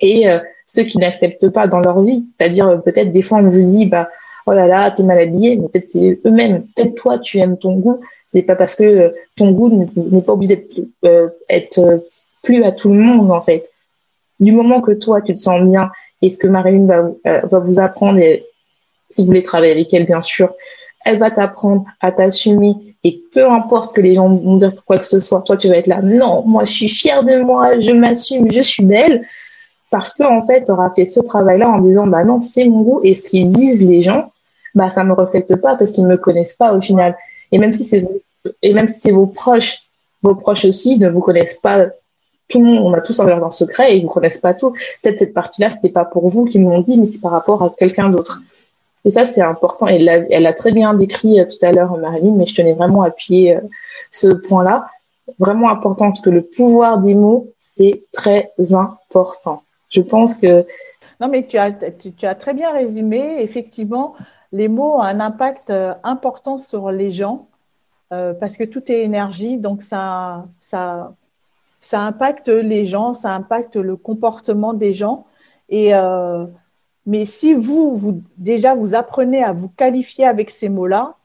et 0.02 0.28
euh, 0.28 0.40
ceux 0.66 0.82
qui 0.82 0.98
n'acceptent 0.98 1.48
pas 1.48 1.66
dans 1.66 1.80
leur 1.80 2.02
vie. 2.02 2.26
C'est-à-dire 2.38 2.68
euh, 2.68 2.76
peut-être 2.76 3.10
des 3.10 3.22
fois 3.22 3.38
on 3.38 3.48
vous 3.48 3.60
dit 3.60 3.86
bah 3.86 4.10
oh 4.46 4.52
là 4.52 4.66
là 4.66 4.90
t'es 4.90 5.02
mal 5.02 5.18
habillé, 5.18 5.56
mais 5.56 5.68
peut-être 5.68 5.88
c'est 5.88 6.20
eux-mêmes. 6.26 6.66
Peut-être 6.76 6.94
toi 6.96 7.18
tu 7.18 7.38
aimes 7.38 7.56
ton 7.56 7.76
goût, 7.76 8.00
c'est 8.26 8.42
pas 8.42 8.56
parce 8.56 8.74
que 8.76 8.84
euh, 8.84 9.10
ton 9.36 9.52
goût 9.52 9.88
n'est 9.96 10.20
pas 10.20 10.34
obligé 10.34 10.56
d'être 10.56 11.30
être 11.48 12.04
plus 12.42 12.62
à 12.62 12.72
tout 12.72 12.90
le 12.90 13.00
monde 13.00 13.32
en 13.32 13.40
fait. 13.40 13.70
Du 14.38 14.52
moment 14.52 14.82
que 14.82 14.92
toi 14.92 15.22
tu 15.22 15.32
te 15.32 15.40
sens 15.40 15.62
bien 15.62 15.90
et 16.24 16.30
ce 16.30 16.38
que 16.38 16.46
Marilyn 16.46 16.86
va, 16.86 17.40
va 17.42 17.58
vous 17.58 17.78
apprendre, 17.78 18.18
si 19.10 19.20
vous 19.20 19.26
voulez 19.26 19.42
travailler 19.42 19.72
avec 19.72 19.92
elle 19.92 20.06
bien 20.06 20.22
sûr, 20.22 20.52
elle 21.04 21.18
va 21.18 21.30
t'apprendre 21.30 21.84
à 22.00 22.12
t'assumer 22.12 22.72
et 23.04 23.20
peu 23.32 23.46
importe 23.46 23.94
que 23.94 24.00
les 24.00 24.14
gens 24.14 24.28
vont 24.28 24.56
dire 24.56 24.72
quoi 24.86 24.96
que 24.96 25.04
ce 25.04 25.20
soit, 25.20 25.42
toi 25.42 25.56
tu 25.56 25.68
vas 25.68 25.76
être 25.76 25.86
là, 25.86 26.00
non, 26.02 26.42
moi 26.46 26.64
je 26.64 26.72
suis 26.72 26.88
fière 26.88 27.22
de 27.22 27.42
moi, 27.42 27.78
je 27.78 27.92
m'assume, 27.92 28.50
je 28.50 28.62
suis 28.62 28.84
belle, 28.84 29.26
parce 29.90 30.14
que 30.14 30.24
en 30.24 30.42
fait, 30.42 30.64
tu 30.64 30.72
auras 30.72 30.90
fait 30.90 31.06
ce 31.06 31.20
travail-là 31.20 31.68
en 31.68 31.80
disant, 31.80 32.06
bah 32.06 32.24
non, 32.24 32.40
c'est 32.40 32.64
mon 32.64 32.80
goût, 32.80 33.00
et 33.04 33.14
ce 33.14 33.28
qu'ils 33.28 33.52
disent 33.52 33.86
les 33.86 34.00
gens, 34.00 34.32
bah 34.74 34.90
ça 34.90 35.04
me 35.04 35.12
reflète 35.12 35.54
pas 35.56 35.76
parce 35.76 35.92
qu'ils 35.92 36.06
me 36.06 36.16
connaissent 36.16 36.54
pas 36.54 36.72
au 36.72 36.80
final. 36.80 37.16
C'est 37.52 38.04
et 38.62 38.74
même 38.74 38.86
si 38.88 39.00
c'est 39.00 39.12
vos 39.12 39.26
proches, 39.26 39.82
vos 40.22 40.34
proches 40.34 40.64
aussi 40.64 40.98
ne 40.98 41.08
vous 41.08 41.20
connaissent 41.20 41.60
pas. 41.60 41.86
Tout 42.48 42.60
on 42.60 42.92
a 42.92 43.00
tous 43.00 43.18
un 43.20 43.26
jardin 43.26 43.50
secret 43.50 43.94
et 43.94 43.96
ils 43.96 44.02
vous 44.02 44.08
connaissent 44.08 44.40
pas 44.40 44.54
tout. 44.54 44.72
Peut-être 45.02 45.18
cette 45.18 45.34
partie-là, 45.34 45.70
c'était 45.70 45.88
pas 45.88 46.04
pour 46.04 46.28
vous 46.28 46.44
qu'ils 46.44 46.62
m'ont 46.62 46.80
dit, 46.80 46.98
mais 46.98 47.06
c'est 47.06 47.20
par 47.20 47.32
rapport 47.32 47.62
à 47.62 47.74
quelqu'un 47.76 48.10
d'autre. 48.10 48.40
Et 49.04 49.10
ça, 49.10 49.26
c'est 49.26 49.42
important. 49.42 49.86
Et 49.88 50.02
elle 50.04 50.42
l'a 50.42 50.52
très 50.52 50.72
bien 50.72 50.94
décrit 50.94 51.40
euh, 51.40 51.44
tout 51.44 51.64
à 51.64 51.72
l'heure, 51.72 51.96
Marilyn, 51.96 52.34
mais 52.36 52.46
je 52.46 52.54
tenais 52.54 52.72
vraiment 52.72 53.02
à 53.02 53.08
appuyer 53.08 53.56
euh, 53.56 53.60
ce 54.10 54.28
point-là. 54.28 54.86
Vraiment 55.38 55.70
important 55.70 56.06
parce 56.06 56.20
que 56.20 56.30
le 56.30 56.42
pouvoir 56.42 56.98
des 56.98 57.14
mots, 57.14 57.48
c'est 57.58 58.04
très 58.12 58.52
important. 58.72 59.62
Je 59.90 60.00
pense 60.00 60.34
que... 60.34 60.66
Non, 61.20 61.28
mais 61.28 61.46
tu 61.46 61.56
as, 61.56 61.70
tu, 61.70 62.26
as 62.26 62.34
très 62.34 62.54
bien 62.54 62.72
résumé. 62.72 63.42
Effectivement, 63.42 64.14
les 64.52 64.68
mots 64.68 64.96
ont 64.96 65.02
un 65.02 65.20
impact 65.20 65.70
euh, 65.70 65.94
important 66.02 66.58
sur 66.58 66.90
les 66.90 67.12
gens 67.12 67.48
parce 68.38 68.56
que 68.56 68.62
tout 68.62 68.92
est 68.92 69.02
énergie. 69.02 69.56
Donc, 69.56 69.82
ça, 69.82 70.46
ça, 70.60 71.14
ça 71.84 72.00
impacte 72.00 72.48
les 72.48 72.84
gens, 72.84 73.14
ça 73.14 73.34
impacte 73.34 73.76
le 73.76 73.96
comportement 73.96 74.72
des 74.72 74.94
gens. 74.94 75.26
Et 75.68 75.92
mais 77.06 77.26
si 77.26 77.52
vous, 77.52 77.94
vous, 77.94 78.22
déjà, 78.38 78.74
vous 78.74 78.94
apprenez 78.94 79.42
à 79.42 79.52
vous 79.52 79.68
qualifier 79.68 80.24
avec 80.26 80.50
ces 80.50 80.68
mots-là, 80.68 81.16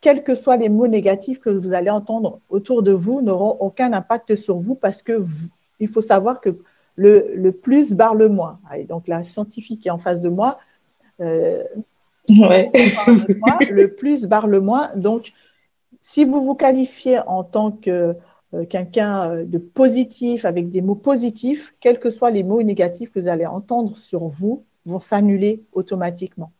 quels 0.00 0.22
que 0.22 0.34
soient 0.34 0.56
les 0.56 0.68
mots 0.68 0.86
négatifs 0.86 1.40
que 1.40 1.50
vous 1.50 1.74
allez 1.74 1.90
entendre 1.90 2.40
autour 2.48 2.82
de 2.82 2.92
vous, 2.92 3.20
n'auront 3.20 3.56
aucun 3.60 3.92
impact 3.92 4.36
sur 4.36 4.58
vous 4.58 4.74
parce 4.74 5.02
que 5.02 5.22
il 5.80 5.88
faut 5.88 6.00
savoir 6.00 6.40
que 6.40 6.56
le, 6.96 7.32
le, 7.34 7.52
plus 7.52 7.92
barre 7.92 8.14
le 8.14 8.28
moins. 8.28 8.58
donc 8.88 9.06
la 9.06 9.22
scientifique 9.22 9.82
qui 9.82 9.88
est 9.88 9.92
en 9.92 9.98
face 9.98 10.20
de 10.20 10.28
moi, 10.28 10.58
euh, 11.20 11.62
le 12.28 13.86
plus 13.86 14.26
barre 14.26 14.46
le 14.46 14.60
moins. 14.60 14.90
Donc, 14.96 15.32
si 16.00 16.24
vous 16.24 16.42
vous 16.44 16.54
qualifiez 16.54 17.20
en 17.26 17.44
tant 17.44 17.70
que 17.70 17.90
euh, 17.90 18.14
quelqu'un 18.68 19.30
euh, 19.30 19.44
de 19.44 19.58
positif, 19.58 20.44
avec 20.44 20.70
des 20.70 20.80
mots 20.80 20.94
positifs, 20.94 21.74
quels 21.80 21.98
que 21.98 22.10
soient 22.10 22.30
les 22.30 22.42
mots 22.42 22.62
négatifs 22.62 23.10
que 23.12 23.20
vous 23.20 23.28
allez 23.28 23.46
entendre 23.46 23.96
sur 23.96 24.26
vous, 24.28 24.64
vont 24.86 24.98
s'annuler 24.98 25.62
automatiquement. 25.72 26.50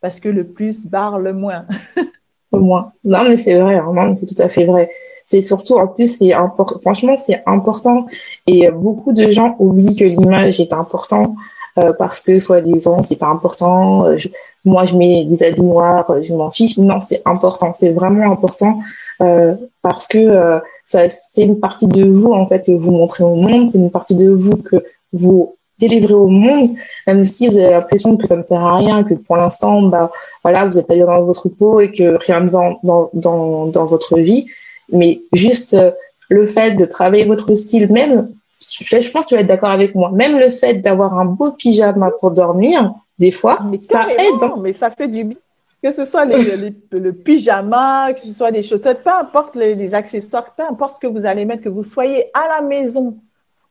Parce 0.00 0.20
que 0.20 0.28
le 0.28 0.44
plus 0.44 0.86
barre 0.86 1.18
le 1.18 1.32
moins. 1.32 1.66
le 2.52 2.60
moins. 2.60 2.92
Non, 3.04 3.24
mais 3.24 3.36
c'est 3.36 3.58
vrai, 3.58 3.76
hein, 3.76 4.14
c'est 4.14 4.26
tout 4.26 4.40
à 4.42 4.48
fait 4.48 4.64
vrai. 4.64 4.90
C'est 5.26 5.42
surtout, 5.42 5.74
en 5.74 5.88
plus, 5.88 6.16
c'est. 6.16 6.32
Franchement, 6.80 7.16
c'est 7.16 7.42
important. 7.44 8.06
Et 8.46 8.70
beaucoup 8.70 9.12
de 9.12 9.30
gens 9.30 9.56
oublient 9.58 9.94
que 9.94 10.04
l'image 10.04 10.58
est 10.58 10.72
important 10.72 11.34
euh, 11.78 11.92
parce 11.92 12.20
que, 12.20 12.38
soi-disant, 12.38 13.02
c'est 13.02 13.16
pas 13.16 13.28
important. 13.28 14.06
Euh, 14.06 14.16
moi, 14.64 14.84
je 14.84 14.96
mets 14.96 15.24
des 15.24 15.42
habits 15.42 15.62
noirs, 15.62 16.10
je 16.22 16.34
m'en 16.34 16.50
fiche. 16.50 16.78
Non, 16.78 16.98
c'est 17.00 17.22
important. 17.24 17.72
C'est 17.74 17.90
vraiment 17.90 18.32
important 18.32 18.80
euh, 19.22 19.54
parce 19.82 20.06
que 20.06 20.60
ça, 20.88 21.08
c'est 21.10 21.42
une 21.42 21.60
partie 21.60 21.86
de 21.86 22.08
vous, 22.08 22.32
en 22.32 22.46
fait, 22.46 22.64
que 22.64 22.72
vous 22.72 22.90
montrez 22.90 23.22
au 23.22 23.34
monde. 23.34 23.70
C'est 23.70 23.78
une 23.78 23.90
partie 23.90 24.16
de 24.16 24.30
vous 24.30 24.56
que 24.56 24.76
vous 25.12 25.54
délivrer 25.78 26.14
au 26.14 26.28
monde, 26.28 26.70
même 27.06 27.24
si 27.26 27.46
vous 27.46 27.58
avez 27.58 27.70
l'impression 27.70 28.16
que 28.16 28.26
ça 28.26 28.36
ne 28.36 28.42
sert 28.42 28.64
à 28.64 28.78
rien, 28.78 29.04
que 29.04 29.12
pour 29.14 29.36
l'instant, 29.36 29.82
bah, 29.82 30.10
voilà, 30.42 30.64
vous 30.64 30.78
êtes 30.78 30.86
pas 30.86 30.96
dans 30.96 31.24
votre 31.24 31.50
peau 31.50 31.80
et 31.80 31.92
que 31.92 32.16
rien 32.26 32.40
ne 32.40 32.48
va 32.48 32.72
dans, 32.82 33.10
dans, 33.12 33.66
dans 33.66 33.84
votre 33.84 34.18
vie. 34.18 34.46
Mais 34.90 35.20
juste 35.34 35.74
euh, 35.74 35.90
le 36.30 36.46
fait 36.46 36.72
de 36.72 36.86
travailler 36.86 37.26
votre 37.26 37.52
style, 37.54 37.92
même, 37.92 38.30
je, 38.60 39.10
pense 39.12 39.26
que 39.26 39.28
tu 39.28 39.34
vas 39.34 39.42
être 39.42 39.46
d'accord 39.46 39.70
avec 39.70 39.94
moi, 39.94 40.10
même 40.10 40.38
le 40.38 40.48
fait 40.48 40.74
d'avoir 40.74 41.18
un 41.18 41.26
beau 41.26 41.52
pyjama 41.52 42.10
pour 42.18 42.30
dormir, 42.30 42.94
des 43.18 43.30
fois, 43.30 43.58
ça 43.82 44.08
aide. 44.10 44.42
Hein. 44.42 44.54
Mais 44.62 44.72
ça 44.72 44.88
fait 44.88 45.08
du 45.08 45.24
bien. 45.24 45.36
Que 45.82 45.92
ce 45.92 46.04
soit 46.04 46.24
les, 46.24 46.70
le 46.90 47.12
pyjama, 47.12 48.12
que 48.12 48.20
ce 48.20 48.32
soit 48.32 48.50
les 48.50 48.62
chaussettes, 48.64 49.04
peu 49.04 49.10
importe 49.10 49.54
les, 49.54 49.74
les 49.74 49.94
accessoires, 49.94 50.54
peu 50.54 50.64
importe 50.64 50.96
ce 50.96 51.00
que 51.00 51.06
vous 51.06 51.24
allez 51.24 51.44
mettre, 51.44 51.62
que 51.62 51.68
vous 51.68 51.84
soyez 51.84 52.30
à 52.34 52.48
la 52.48 52.60
maison 52.60 53.18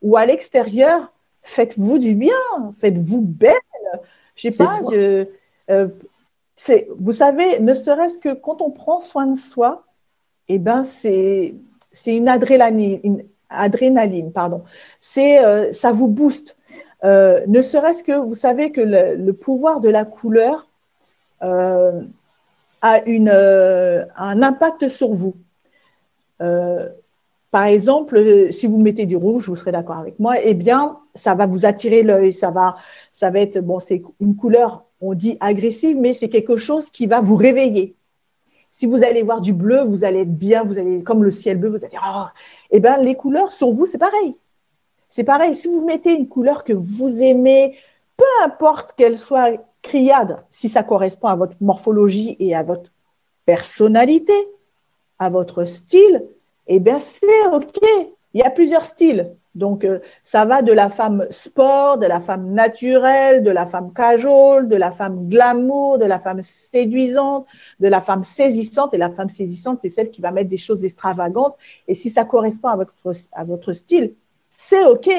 ou 0.01 0.15
à 0.15 0.25
l'extérieur, 0.25 1.11
faites-vous 1.41 1.99
du 1.99 2.15
bien, 2.15 2.31
faites-vous 2.77 3.21
belle. 3.21 3.55
Je 4.35 4.49
sais 4.49 4.63
pas, 4.63 4.71
euh, 5.69 5.87
vous 6.97 7.13
savez, 7.13 7.59
ne 7.59 7.73
serait-ce 7.73 8.17
que 8.17 8.33
quand 8.33 8.61
on 8.61 8.71
prend 8.71 8.99
soin 8.99 9.27
de 9.27 9.37
soi, 9.37 9.85
eh 10.47 10.59
ben 10.59 10.83
c'est 10.83 11.55
c'est 11.91 12.15
une 12.15 12.27
adrénaline, 12.27 12.99
une 13.03 13.25
adrénaline, 13.49 14.31
pardon. 14.31 14.63
C'est 14.99 15.43
euh, 15.43 15.73
ça 15.73 15.91
vous 15.91 16.07
booste. 16.07 16.57
Euh, 17.03 17.43
ne 17.47 17.61
serait-ce 17.61 18.03
que 18.03 18.13
vous 18.13 18.35
savez 18.35 18.71
que 18.71 18.81
le, 18.81 19.31
pouvoir 19.33 19.81
de 19.81 19.89
la 19.89 20.05
couleur 20.05 20.69
a 21.41 23.03
une, 23.05 23.29
un 23.29 24.41
impact 24.41 24.87
sur 24.87 25.13
vous. 25.13 25.35
Par 27.51 27.65
exemple, 27.65 28.17
euh, 28.17 28.51
si 28.51 28.67
vous 28.67 28.77
mettez 28.77 29.05
du 29.05 29.15
rouge, 29.15 29.47
vous 29.47 29.55
serez 29.55 29.71
d'accord 29.71 29.97
avec 29.97 30.19
moi, 30.19 30.35
eh 30.41 30.53
bien, 30.53 30.99
ça 31.15 31.33
va 31.33 31.45
vous 31.45 31.65
attirer 31.65 32.03
l'œil, 32.03 32.33
ça 32.33 32.51
va, 32.51 32.75
ça 33.13 33.29
va 33.29 33.39
être, 33.39 33.59
bon, 33.59 33.79
c'est 33.79 34.03
une 34.19 34.35
couleur, 34.35 34.83
on 34.99 35.13
dit 35.13 35.37
agressive, 35.39 35.97
mais 35.97 36.13
c'est 36.13 36.29
quelque 36.29 36.57
chose 36.57 36.89
qui 36.89 37.07
va 37.07 37.21
vous 37.21 37.35
réveiller. 37.35 37.95
Si 38.73 38.85
vous 38.85 39.01
allez 39.03 39.23
voir 39.23 39.41
du 39.41 39.53
bleu, 39.53 39.81
vous 39.81 40.03
allez 40.03 40.19
être 40.19 40.37
bien, 40.37 40.63
vous 40.63 40.77
allez, 40.77 41.01
comme 41.03 41.23
le 41.23 41.31
ciel 41.31 41.57
bleu, 41.57 41.69
vous 41.69 41.83
allez, 41.85 41.97
oh, 42.03 42.25
eh 42.69 42.79
bien, 42.79 42.97
les 42.97 43.15
couleurs 43.15 43.51
sur 43.51 43.71
vous, 43.71 43.85
c'est 43.85 43.97
pareil. 43.97 44.35
C'est 45.09 45.23
pareil. 45.23 45.55
Si 45.55 45.67
vous 45.67 45.85
mettez 45.85 46.13
une 46.13 46.27
couleur 46.27 46.63
que 46.63 46.73
vous 46.73 47.23
aimez, 47.23 47.75
peu 48.17 48.25
importe 48.43 48.93
qu'elle 48.95 49.17
soit 49.17 49.51
criade, 49.81 50.37
si 50.49 50.69
ça 50.69 50.83
correspond 50.83 51.27
à 51.27 51.35
votre 51.35 51.55
morphologie 51.61 52.35
et 52.39 52.55
à 52.55 52.63
votre 52.63 52.91
personnalité, 53.45 54.33
à 55.19 55.29
votre 55.29 55.63
style, 55.63 56.25
eh 56.67 56.79
bien, 56.79 56.99
c'est 56.99 57.47
OK. 57.53 57.79
Il 58.33 58.41
y 58.41 58.43
a 58.43 58.49
plusieurs 58.49 58.85
styles. 58.85 59.35
Donc, 59.55 59.83
euh, 59.83 59.99
ça 60.23 60.45
va 60.45 60.61
de 60.61 60.71
la 60.71 60.89
femme 60.89 61.25
sport, 61.31 61.97
de 61.97 62.05
la 62.05 62.19
femme 62.19 62.53
naturelle, 62.53 63.41
de 63.41 63.49
la 63.49 63.65
femme 63.65 63.91
casual, 63.91 64.67
de 64.67 64.75
la 64.75 64.91
femme 64.91 65.27
glamour, 65.27 65.97
de 65.97 66.05
la 66.05 66.19
femme 66.19 66.43
séduisante, 66.43 67.47
de 67.79 67.87
la 67.87 68.01
femme 68.01 68.23
saisissante. 68.23 68.93
Et 68.93 68.97
la 68.97 69.09
femme 69.09 69.29
saisissante, 69.29 69.79
c'est 69.81 69.89
celle 69.89 70.11
qui 70.11 70.21
va 70.21 70.29
mettre 70.31 70.49
des 70.49 70.57
choses 70.57 70.85
extravagantes. 70.85 71.55
Et 71.87 71.95
si 71.95 72.11
ça 72.11 72.23
correspond 72.23 72.67
à 72.67 72.75
votre, 72.75 72.93
à 73.31 73.43
votre 73.45 73.73
style, 73.73 74.13
c'est 74.49 74.85
OK. 74.85 75.09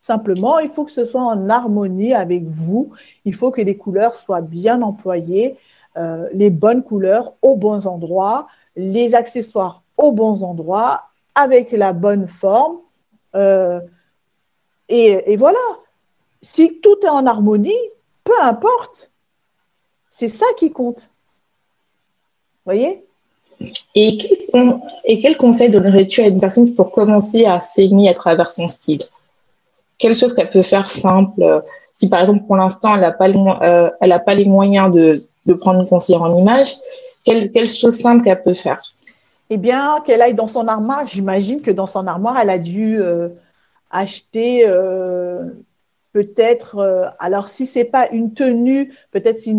Simplement, 0.00 0.58
il 0.58 0.70
faut 0.70 0.84
que 0.84 0.90
ce 0.90 1.04
soit 1.04 1.22
en 1.22 1.48
harmonie 1.48 2.14
avec 2.14 2.44
vous. 2.44 2.92
Il 3.24 3.34
faut 3.34 3.50
que 3.50 3.60
les 3.60 3.76
couleurs 3.76 4.14
soient 4.14 4.40
bien 4.40 4.80
employées, 4.82 5.56
euh, 5.96 6.28
les 6.32 6.50
bonnes 6.50 6.82
couleurs 6.82 7.34
aux 7.42 7.56
bons 7.56 7.86
endroits, 7.86 8.46
les 8.76 9.14
accessoires 9.14 9.82
aux 9.96 10.12
bons 10.12 10.42
endroits, 10.42 11.02
avec 11.34 11.72
la 11.72 11.92
bonne 11.92 12.28
forme. 12.28 12.78
Euh, 13.34 13.80
et, 14.88 15.36
voilà, 15.36 15.58
si 16.40 16.80
tout 16.80 16.96
est 17.02 17.08
en 17.08 17.26
harmonie, 17.26 17.74
peu 18.24 18.40
importe, 18.40 19.10
c'est 20.08 20.28
ça 20.28 20.46
qui 20.56 20.70
compte. 20.70 21.10
voyez? 22.64 23.04
Et 23.94 24.16
quel, 24.16 24.80
et 25.04 25.18
quel 25.18 25.36
conseil 25.36 25.68
donnerais-tu 25.68 26.22
à 26.22 26.28
une 26.28 26.40
personne 26.40 26.72
pour 26.74 26.92
commencer 26.92 27.44
à 27.44 27.58
s'aimer 27.60 28.08
à 28.08 28.14
travers 28.14 28.48
son 28.48 28.68
style? 28.68 29.02
Quelle 29.98 30.14
chose 30.14 30.34
qu'elle 30.34 30.50
peut 30.50 30.62
faire 30.62 30.86
simple 30.86 31.62
Si 31.92 32.08
par 32.08 32.20
exemple, 32.20 32.44
pour 32.46 32.56
l'instant, 32.56 32.94
elle 32.94 33.00
n'a 33.00 33.12
pas, 33.12 33.28
euh, 33.28 33.90
pas, 34.00 34.34
les 34.34 34.44
moyens 34.44 34.92
de, 34.92 35.24
prendre 35.60 35.80
une 35.80 35.88
conseillère 35.88 36.22
en 36.22 36.36
image, 36.36 36.74
quelle, 37.24 37.50
quelle 37.50 37.66
chose 37.66 37.98
simple 37.98 38.22
qu'elle 38.22 38.42
peut 38.42 38.54
faire? 38.54 38.80
Eh 39.50 39.56
bien, 39.56 40.00
qu'elle 40.04 40.20
aille 40.22 40.34
dans 40.34 40.46
son 40.46 40.68
armoire. 40.68 41.06
J'imagine 41.06 41.62
que 41.62 41.70
dans 41.70 41.86
son 41.86 42.06
armoire, 42.06 42.38
elle 42.38 42.50
a 42.50 42.58
dû 42.58 43.00
euh, 43.00 43.30
acheter 43.90 44.62
euh, 44.66 45.44
peut-être, 46.12 46.78
euh, 46.78 47.06
alors 47.18 47.48
si 47.48 47.66
c'est 47.66 47.84
pas 47.84 48.08
une 48.10 48.34
tenue, 48.34 48.92
peut-être 49.10 49.36
c'est 49.36 49.50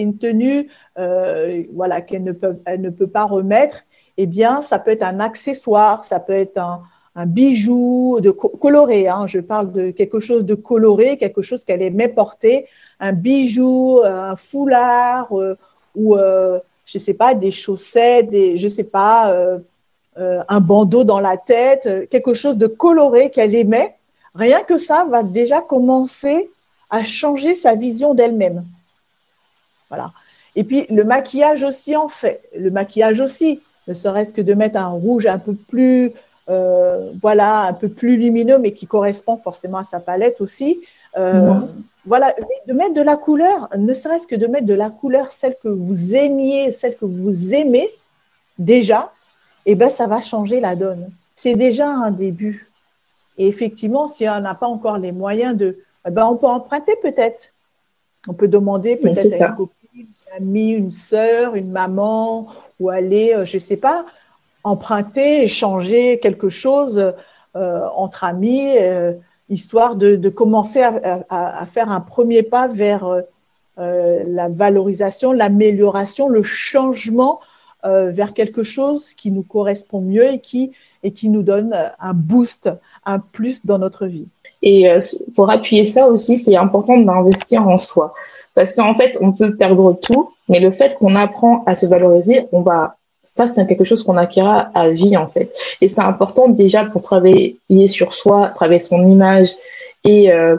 une, 0.00 0.18
tenue, 0.18 0.70
euh, 0.98 1.64
voilà, 1.72 2.00
qu'elle 2.00 2.24
ne 2.24 2.32
peut, 2.32 2.58
elle 2.64 2.80
ne 2.80 2.90
peut 2.90 3.06
pas 3.06 3.24
remettre, 3.24 3.82
eh 4.16 4.26
bien, 4.26 4.62
ça 4.62 4.78
peut 4.78 4.92
être 4.92 5.02
un 5.02 5.20
accessoire, 5.20 6.04
ça 6.04 6.20
peut 6.20 6.32
être 6.32 6.58
un, 6.58 6.82
un 7.16 7.26
bijou 7.26 8.20
de 8.20 8.30
coloré. 8.30 9.08
Hein, 9.08 9.26
je 9.26 9.40
parle 9.40 9.72
de 9.72 9.90
quelque 9.90 10.20
chose 10.20 10.44
de 10.44 10.54
coloré, 10.54 11.16
quelque 11.16 11.42
chose 11.42 11.64
qu'elle 11.64 11.82
aimait 11.82 12.08
porter, 12.08 12.66
un 13.00 13.12
bijou, 13.12 14.00
un 14.04 14.36
foulard 14.36 15.32
euh, 15.32 15.56
ou 15.94 16.16
euh, 16.16 16.60
je 16.84 16.98
sais 16.98 17.14
pas 17.14 17.34
des 17.34 17.50
chaussettes, 17.50 18.30
des, 18.30 18.58
je 18.58 18.68
sais 18.68 18.84
pas 18.84 19.32
euh, 19.32 19.58
un 20.16 20.60
bandeau 20.60 21.04
dans 21.04 21.20
la 21.20 21.36
tête, 21.36 22.08
quelque 22.10 22.34
chose 22.34 22.56
de 22.56 22.66
coloré 22.66 23.30
qu'elle 23.30 23.54
aimait 23.54 23.96
Rien 24.36 24.62
que 24.62 24.76
ça 24.76 25.06
va 25.08 25.22
déjà 25.22 25.62
commencer 25.62 26.50
à 26.90 27.02
changer 27.02 27.54
sa 27.54 27.74
vision 27.74 28.12
d'elle-même. 28.12 28.64
Voilà. 29.88 30.12
Et 30.54 30.62
puis 30.62 30.86
le 30.90 31.04
maquillage 31.04 31.62
aussi 31.62 31.96
en 31.96 32.08
fait. 32.08 32.42
Le 32.54 32.70
maquillage 32.70 33.20
aussi, 33.20 33.60
ne 33.88 33.94
serait-ce 33.94 34.34
que 34.34 34.42
de 34.42 34.52
mettre 34.52 34.78
un 34.78 34.88
rouge 34.88 35.26
un 35.26 35.38
peu 35.38 35.54
plus, 35.54 36.12
euh, 36.48 37.10
voilà, 37.20 37.62
un 37.62 37.72
peu 37.72 37.88
plus 37.88 38.16
lumineux, 38.16 38.58
mais 38.58 38.72
qui 38.72 38.86
correspond 38.86 39.36
forcément 39.36 39.78
à 39.78 39.84
sa 39.84 40.00
palette 40.00 40.40
aussi. 40.40 40.80
Euh, 41.16 41.54
voilà, 42.04 42.34
de 42.66 42.72
mettre 42.72 42.94
de 42.94 43.00
la 43.00 43.16
couleur, 43.16 43.68
ne 43.76 43.92
serait-ce 43.94 44.26
que 44.26 44.36
de 44.36 44.46
mettre 44.46 44.66
de 44.66 44.74
la 44.74 44.90
couleur, 44.90 45.32
celle 45.32 45.56
que 45.62 45.68
vous 45.68 46.14
aimiez, 46.14 46.70
celle 46.70 46.96
que 46.96 47.04
vous 47.04 47.54
aimez 47.54 47.90
déjà, 48.58 49.12
et 49.64 49.72
eh 49.72 49.74
ben 49.74 49.90
ça 49.90 50.06
va 50.06 50.20
changer 50.20 50.60
la 50.60 50.76
donne. 50.76 51.10
C'est 51.34 51.56
déjà 51.56 51.88
un 51.88 52.12
début. 52.12 52.70
Et 53.38 53.48
effectivement, 53.48 54.06
si 54.06 54.28
on 54.28 54.40
n'a 54.40 54.54
pas 54.54 54.68
encore 54.68 54.98
les 54.98 55.12
moyens 55.12 55.56
de, 55.56 55.78
eh 56.06 56.10
ben, 56.10 56.26
on 56.26 56.36
peut 56.36 56.46
emprunter 56.46 56.94
peut-être. 57.02 57.52
On 58.28 58.32
peut 58.32 58.48
demander 58.48 58.96
peut-être 58.96 59.42
à 59.42 59.48
une 59.48 59.56
copine, 59.56 59.74
une 59.94 60.36
amie, 60.36 60.72
une 60.72 60.92
sœur, 60.92 61.56
une 61.56 61.70
maman, 61.70 62.46
ou 62.78 62.90
aller, 62.90 63.34
euh, 63.34 63.44
je 63.44 63.56
ne 63.56 63.62
sais 63.62 63.76
pas, 63.76 64.06
emprunter, 64.66 65.42
échanger 65.42 66.18
quelque 66.20 66.48
chose 66.48 67.12
euh, 67.56 67.80
entre 67.94 68.24
amis, 68.24 68.76
euh, 68.78 69.12
histoire 69.48 69.96
de, 69.96 70.16
de 70.16 70.28
commencer 70.28 70.82
à, 70.82 71.24
à, 71.28 71.66
faire 71.66 71.90
un 71.90 72.00
premier 72.00 72.42
pas 72.42 72.66
vers 72.68 73.22
la 73.78 74.48
valorisation, 74.48 75.32
l'amélioration, 75.32 76.28
le 76.28 76.42
changement 76.42 77.40
vers 77.84 78.34
quelque 78.34 78.64
chose 78.64 79.14
qui 79.14 79.30
nous 79.30 79.44
correspond 79.44 80.00
mieux 80.00 80.32
et 80.32 80.40
qui 80.40 80.72
et 81.04 81.12
qui 81.12 81.28
nous 81.28 81.42
donne 81.42 81.72
un 82.00 82.14
boost, 82.14 82.68
un 83.04 83.20
plus 83.20 83.64
dans 83.64 83.78
notre 83.78 84.06
vie. 84.06 84.26
Et 84.62 84.90
euh, 84.90 84.98
pour 85.36 85.50
appuyer 85.50 85.84
ça 85.84 86.08
aussi, 86.08 86.36
c'est 86.36 86.56
important 86.56 86.98
d'investir 86.98 87.66
en 87.66 87.76
soi. 87.76 88.12
Parce 88.54 88.74
qu'en 88.74 88.94
fait, 88.94 89.16
on 89.20 89.32
peut 89.32 89.56
perdre 89.56 89.92
tout, 89.92 90.30
mais 90.48 90.58
le 90.58 90.72
fait 90.72 90.96
qu'on 90.96 91.14
apprend 91.14 91.62
à 91.66 91.76
se 91.76 91.86
valoriser, 91.86 92.48
on 92.50 92.62
va, 92.62 92.96
ça, 93.26 93.46
c'est 93.46 93.66
quelque 93.66 93.84
chose 93.84 94.02
qu'on 94.02 94.16
acquérera 94.16 94.70
à 94.74 94.90
vie, 94.90 95.16
en 95.16 95.28
fait. 95.28 95.52
Et 95.80 95.88
c'est 95.88 96.00
important 96.00 96.48
déjà 96.48 96.84
pour 96.84 97.02
travailler 97.02 97.58
sur 97.86 98.12
soi, 98.12 98.50
travailler 98.54 98.80
son 98.80 99.04
image 99.04 99.50
et 100.04 100.32
euh, 100.32 100.56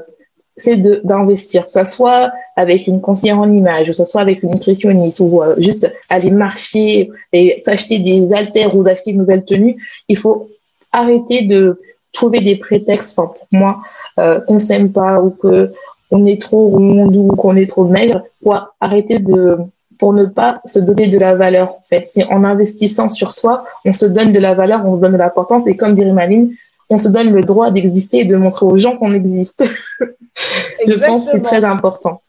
c'est 0.57 0.77
d'investir, 1.05 1.65
que 1.65 1.71
ce 1.71 1.83
soit 1.83 2.31
avec 2.55 2.87
une 2.87 2.99
conseillère 2.99 3.39
en 3.39 3.51
image, 3.51 3.87
que 3.87 3.93
ce 3.93 4.05
soit 4.05 4.21
avec 4.21 4.43
une 4.43 4.51
nutritionniste 4.51 5.19
ou 5.19 5.41
euh, 5.41 5.55
juste 5.59 5.91
aller 6.09 6.31
marcher 6.31 7.11
et 7.31 7.61
s'acheter 7.63 7.99
des 7.99 8.33
haltères 8.33 8.75
ou 8.75 8.83
d'acheter 8.83 9.11
une 9.11 9.19
nouvelle 9.19 9.45
tenue. 9.45 9.77
Il 10.09 10.17
faut 10.17 10.49
arrêter 10.91 11.43
de 11.43 11.79
trouver 12.11 12.41
des 12.41 12.55
prétextes, 12.57 13.17
enfin 13.17 13.31
pour 13.37 13.47
moi, 13.51 13.79
euh, 14.19 14.39
qu'on 14.41 14.59
s'aime 14.59 14.91
pas 14.91 15.21
ou 15.21 15.29
que 15.29 15.71
on 16.09 16.25
est 16.25 16.41
trop 16.41 16.67
rond 16.67 17.07
ou 17.07 17.35
qu'on 17.35 17.55
est 17.55 17.69
trop 17.69 17.83
maigre, 17.83 18.23
pour 18.41 18.57
arrêter 18.79 19.19
de 19.19 19.57
pour 19.97 20.13
ne 20.13 20.25
pas 20.25 20.61
se 20.65 20.79
donner 20.79 21.07
de 21.07 21.17
la 21.17 21.35
valeur. 21.35 21.69
En 21.71 21.83
fait, 21.85 22.07
c'est 22.09 22.25
en 22.25 22.43
investissant 22.43 23.09
sur 23.09 23.31
soi, 23.31 23.65
on 23.85 23.93
se 23.93 24.05
donne 24.05 24.31
de 24.31 24.39
la 24.39 24.53
valeur, 24.53 24.85
on 24.85 24.95
se 24.95 24.99
donne 24.99 25.13
de 25.13 25.17
l'importance. 25.17 25.67
Et 25.67 25.75
comme 25.75 25.93
dirait 25.93 26.11
Maline, 26.11 26.55
on 26.89 26.97
se 26.97 27.09
donne 27.09 27.33
le 27.33 27.41
droit 27.41 27.71
d'exister 27.71 28.19
et 28.19 28.25
de 28.25 28.35
montrer 28.35 28.65
aux 28.65 28.77
gens 28.77 28.97
qu'on 28.97 29.13
existe. 29.13 29.65
Je 30.87 30.93
pense 30.93 31.25
que 31.25 31.31
c'est 31.31 31.41
très 31.41 31.63
important. 31.63 32.21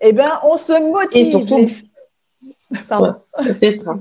Eh 0.00 0.12
bien, 0.12 0.40
on 0.42 0.56
se 0.56 0.72
motive. 0.72 1.08
Et 1.12 1.24
surtout, 1.30 1.68
c'est 3.54 3.72
ça. 3.72 3.96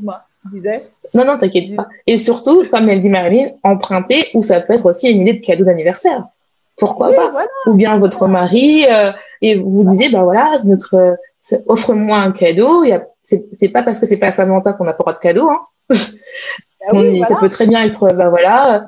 Non, 1.14 1.26
non, 1.26 1.38
t'inquiète 1.38 1.76
pas. 1.76 1.88
Et 2.08 2.18
surtout, 2.18 2.66
comme 2.70 2.89
elle 2.89 3.02
dit 3.02 3.10
Marilyn, 3.10 3.50
emprunter, 3.64 4.28
ou 4.34 4.42
ça 4.42 4.62
peut 4.62 4.74
être 4.74 4.86
aussi 4.86 5.12
une 5.12 5.22
idée 5.22 5.34
de 5.34 5.46
cadeau 5.46 5.64
d'anniversaire. 5.64 6.26
Pourquoi 6.78 7.14
pas? 7.14 7.32
Ou 7.68 7.76
bien 7.76 7.98
votre 7.98 8.28
mari, 8.28 8.86
euh, 8.89 9.12
et 9.42 9.56
vous 9.56 9.84
disiez, 9.84 10.10
ben 10.10 10.24
voilà, 10.24 10.58
notre, 10.64 11.18
offre-moi 11.68 12.18
un 12.18 12.32
cadeau. 12.32 12.84
C'est 13.24 13.70
pas 13.70 13.84
parce 13.84 14.00
que 14.00 14.06
c'est 14.06 14.18
pas 14.18 14.32
Saint-Valentin 14.32 14.74
qu'on 14.74 14.86
n'a 14.86 14.94
pas 14.94 15.14
de 15.14 15.18
cadeau. 15.18 15.50
Hein. 15.50 15.62
Ben 16.92 17.24
ça 17.26 17.36
peut 17.36 17.50
très 17.50 17.68
bien 17.68 17.84
être, 17.84 18.08
ben 18.08 18.30
voilà, 18.30 18.88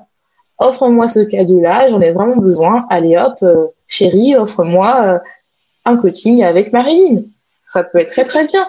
offre-moi 0.57 1.07
ce 1.07 1.19
cadeau-là, 1.19 1.89
j'en 1.89 2.01
ai 2.01 2.11
vraiment 2.11 2.37
besoin. 2.37 2.85
Allez 2.89 3.17
hop, 3.17 3.35
euh, 3.43 3.67
chérie, 3.87 4.35
offre-moi 4.35 5.01
euh, 5.01 5.19
un 5.85 5.97
coaching 5.97 6.43
avec 6.43 6.73
Marilyn. 6.73 7.21
Ça 7.71 7.83
peut 7.83 7.99
être 7.99 8.11
très 8.11 8.25
très 8.25 8.45
bien. 8.45 8.67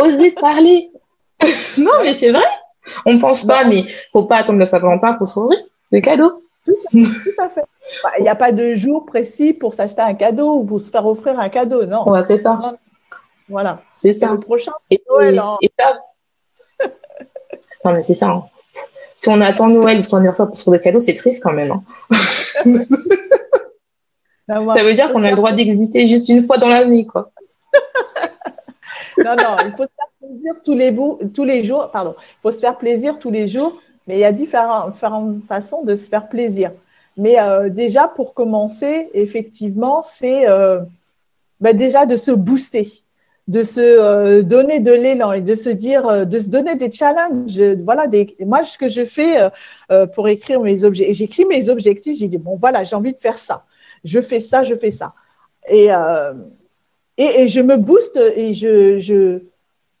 Osez 0.00 0.32
parler. 0.32 0.90
non, 1.78 1.92
mais 2.02 2.14
c'est 2.14 2.30
vrai. 2.30 2.42
On 3.06 3.18
pense 3.18 3.44
pas, 3.44 3.64
bah. 3.64 3.70
mais 3.70 3.84
faut 4.12 4.24
pas 4.24 4.38
attendre 4.38 4.58
le 4.58 4.66
Saint-Valentin 4.66 5.14
pour 5.14 5.28
s'ouvrir 5.28 5.60
des 5.90 6.02
cadeaux. 6.02 6.42
Tout, 6.64 6.74
à 7.38 7.48
fait. 7.48 7.64
Bah, 8.02 8.10
il 8.18 8.22
n'y 8.22 8.28
a 8.28 8.34
pas 8.34 8.52
de 8.52 8.74
jour 8.74 9.06
précis 9.06 9.52
pour 9.52 9.74
s'acheter 9.74 10.02
un 10.02 10.14
cadeau 10.14 10.58
ou 10.58 10.64
pour 10.64 10.80
se 10.80 10.90
faire 10.90 11.06
offrir 11.06 11.38
un 11.38 11.48
cadeau, 11.48 11.84
non. 11.84 12.04
c'est 12.24 12.38
ça. 12.38 12.74
Voilà. 13.48 13.82
C'est 13.96 14.12
ça. 14.12 14.30
Le 14.30 14.40
prochain. 14.40 14.72
Et, 14.90 15.02
Noël, 15.08 15.38
hein. 15.38 15.58
non, 17.84 17.92
mais 17.92 18.02
c'est 18.02 18.14
ça. 18.14 18.28
Hein 18.28 18.44
si 19.22 19.28
on 19.28 19.40
attend 19.40 19.68
Noël 19.68 20.00
ou 20.00 20.02
son 20.02 20.16
anniversaire 20.16 20.48
pour 20.48 20.56
se 20.56 20.64
faire 20.64 20.72
des 20.72 20.80
cadeaux, 20.80 20.98
c'est 20.98 21.14
triste 21.14 21.44
quand 21.44 21.52
même. 21.52 21.70
Hein. 21.70 21.84
ça 24.48 24.82
veut 24.82 24.94
dire 24.94 25.12
qu'on 25.12 25.22
a 25.22 25.30
le 25.30 25.36
droit 25.36 25.52
d'exister 25.52 26.08
juste 26.08 26.28
une 26.28 26.42
fois 26.42 26.58
dans 26.58 26.66
l'année, 26.66 27.06
quoi. 27.06 27.30
non, 29.18 29.36
non, 29.36 29.56
il 29.64 29.70
faut 29.76 29.84
se 29.84 29.90
faire 29.94 30.08
plaisir 30.20 30.54
tous 30.64 30.74
les, 30.74 30.92
tous 31.32 31.44
les 31.44 31.62
jours. 31.62 31.92
Pardon, 31.92 32.16
il 32.18 32.42
faut 32.42 32.50
se 32.50 32.58
faire 32.58 32.76
plaisir 32.76 33.20
tous 33.20 33.30
les 33.30 33.46
jours, 33.46 33.80
mais 34.08 34.16
il 34.16 34.20
y 34.20 34.24
a 34.24 34.32
différentes, 34.32 34.96
façons 34.96 35.84
de 35.84 35.94
se 35.94 36.08
faire 36.08 36.28
plaisir. 36.28 36.72
Mais 37.16 37.38
euh, 37.38 37.68
déjà, 37.68 38.08
pour 38.08 38.34
commencer, 38.34 39.10
effectivement, 39.14 40.02
c'est 40.02 40.48
euh, 40.48 40.80
bah, 41.60 41.72
déjà 41.72 42.06
de 42.06 42.16
se 42.16 42.30
booster 42.30 42.90
de 43.48 43.64
se 43.64 43.80
euh, 43.80 44.42
donner 44.42 44.78
de 44.78 44.92
l'élan 44.92 45.32
et 45.32 45.40
de 45.40 45.56
se 45.56 45.68
dire, 45.68 46.26
de 46.26 46.38
se 46.38 46.46
donner 46.46 46.76
des 46.76 46.92
challenges. 46.92 47.60
Voilà, 47.84 48.04
moi, 48.46 48.62
ce 48.62 48.78
que 48.78 48.88
je 48.88 49.04
fais 49.04 49.36
pour 50.14 50.28
écrire 50.28 50.60
mes 50.60 50.84
objectifs, 50.84 51.16
j'écris 51.16 51.44
mes 51.44 51.68
objectifs, 51.68 52.16
j'ai 52.16 52.28
dit, 52.28 52.38
bon, 52.38 52.56
voilà, 52.56 52.84
j'ai 52.84 52.94
envie 52.94 53.12
de 53.12 53.18
faire 53.18 53.38
ça. 53.38 53.64
Je 54.04 54.20
fais 54.20 54.38
ça, 54.38 54.62
je 54.62 54.76
fais 54.76 54.92
ça. 54.92 55.12
Et, 55.68 55.88
et, 57.18 57.48
je 57.48 57.60
me 57.60 57.76
booste 57.76 58.16
et 58.16 58.54
je, 58.54 59.42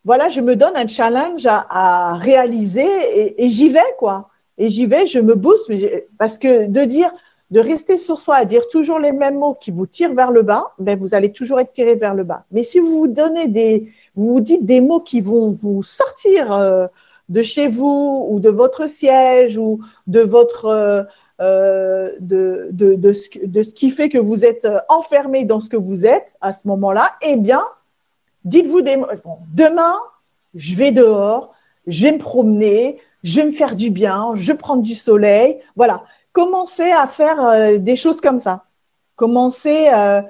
voilà, 0.04 0.28
je 0.28 0.40
me 0.40 0.54
donne 0.54 0.76
un 0.76 0.86
challenge 0.86 1.44
à, 1.44 2.14
réaliser 2.14 3.42
et 3.42 3.50
j'y 3.50 3.70
vais, 3.70 3.80
quoi. 3.98 4.30
Et 4.62 4.70
j'y 4.70 4.86
vais, 4.86 5.08
je 5.08 5.18
me 5.18 5.34
booste 5.34 5.72
parce 6.18 6.38
que 6.38 6.66
de 6.66 6.84
dire, 6.84 7.12
de 7.50 7.58
rester 7.58 7.96
sur 7.96 8.16
soi, 8.16 8.36
à 8.36 8.44
dire 8.44 8.68
toujours 8.68 9.00
les 9.00 9.10
mêmes 9.10 9.36
mots 9.36 9.54
qui 9.60 9.72
vous 9.72 9.86
tirent 9.86 10.14
vers 10.14 10.30
le 10.30 10.42
bas, 10.42 10.72
ben 10.78 10.96
vous 10.96 11.16
allez 11.16 11.32
toujours 11.32 11.58
être 11.58 11.72
tiré 11.72 11.96
vers 11.96 12.14
le 12.14 12.22
bas. 12.22 12.44
Mais 12.52 12.62
si 12.62 12.78
vous 12.78 12.96
vous 12.96 13.08
donnez 13.08 13.48
des, 13.48 13.88
vous 14.14 14.34
vous 14.34 14.40
dites 14.40 14.64
des 14.64 14.80
mots 14.80 15.00
qui 15.00 15.20
vont 15.20 15.50
vous 15.50 15.82
sortir 15.82 16.52
euh, 16.52 16.86
de 17.28 17.42
chez 17.42 17.66
vous 17.66 18.28
ou 18.30 18.38
de 18.38 18.50
votre 18.50 18.88
siège 18.88 19.58
ou 19.58 19.80
de 20.06 20.20
votre 20.20 20.66
euh, 20.66 21.02
euh, 21.40 22.12
de, 22.20 22.68
de, 22.70 23.12
ce, 23.12 23.28
de 23.44 23.64
ce 23.64 23.74
qui 23.74 23.90
fait 23.90 24.10
que 24.10 24.18
vous 24.18 24.44
êtes 24.44 24.68
enfermé 24.88 25.44
dans 25.44 25.58
ce 25.58 25.68
que 25.68 25.76
vous 25.76 26.06
êtes 26.06 26.32
à 26.40 26.52
ce 26.52 26.68
moment-là, 26.68 27.10
eh 27.22 27.34
bien, 27.34 27.64
dites-vous 28.44 28.82
des 28.82 28.96
mots. 28.96 29.08
demain, 29.56 29.96
je 30.54 30.76
vais 30.76 30.92
dehors, 30.92 31.52
je 31.88 32.04
vais 32.04 32.12
me 32.12 32.18
promener, 32.18 33.00
je 33.22 33.40
vais 33.40 33.46
me 33.46 33.52
faire 33.52 33.76
du 33.76 33.90
bien, 33.90 34.32
je 34.34 34.52
vais 34.52 34.58
prendre 34.58 34.82
du 34.82 34.94
soleil. 34.94 35.58
Voilà 35.76 36.04
commencez 36.32 36.90
à 36.90 37.06
faire 37.06 37.44
euh, 37.44 37.78
des 37.78 37.96
choses 37.96 38.20
comme 38.20 38.40
ça. 38.40 38.64
Commencez 39.16 39.88
euh, 39.88 40.22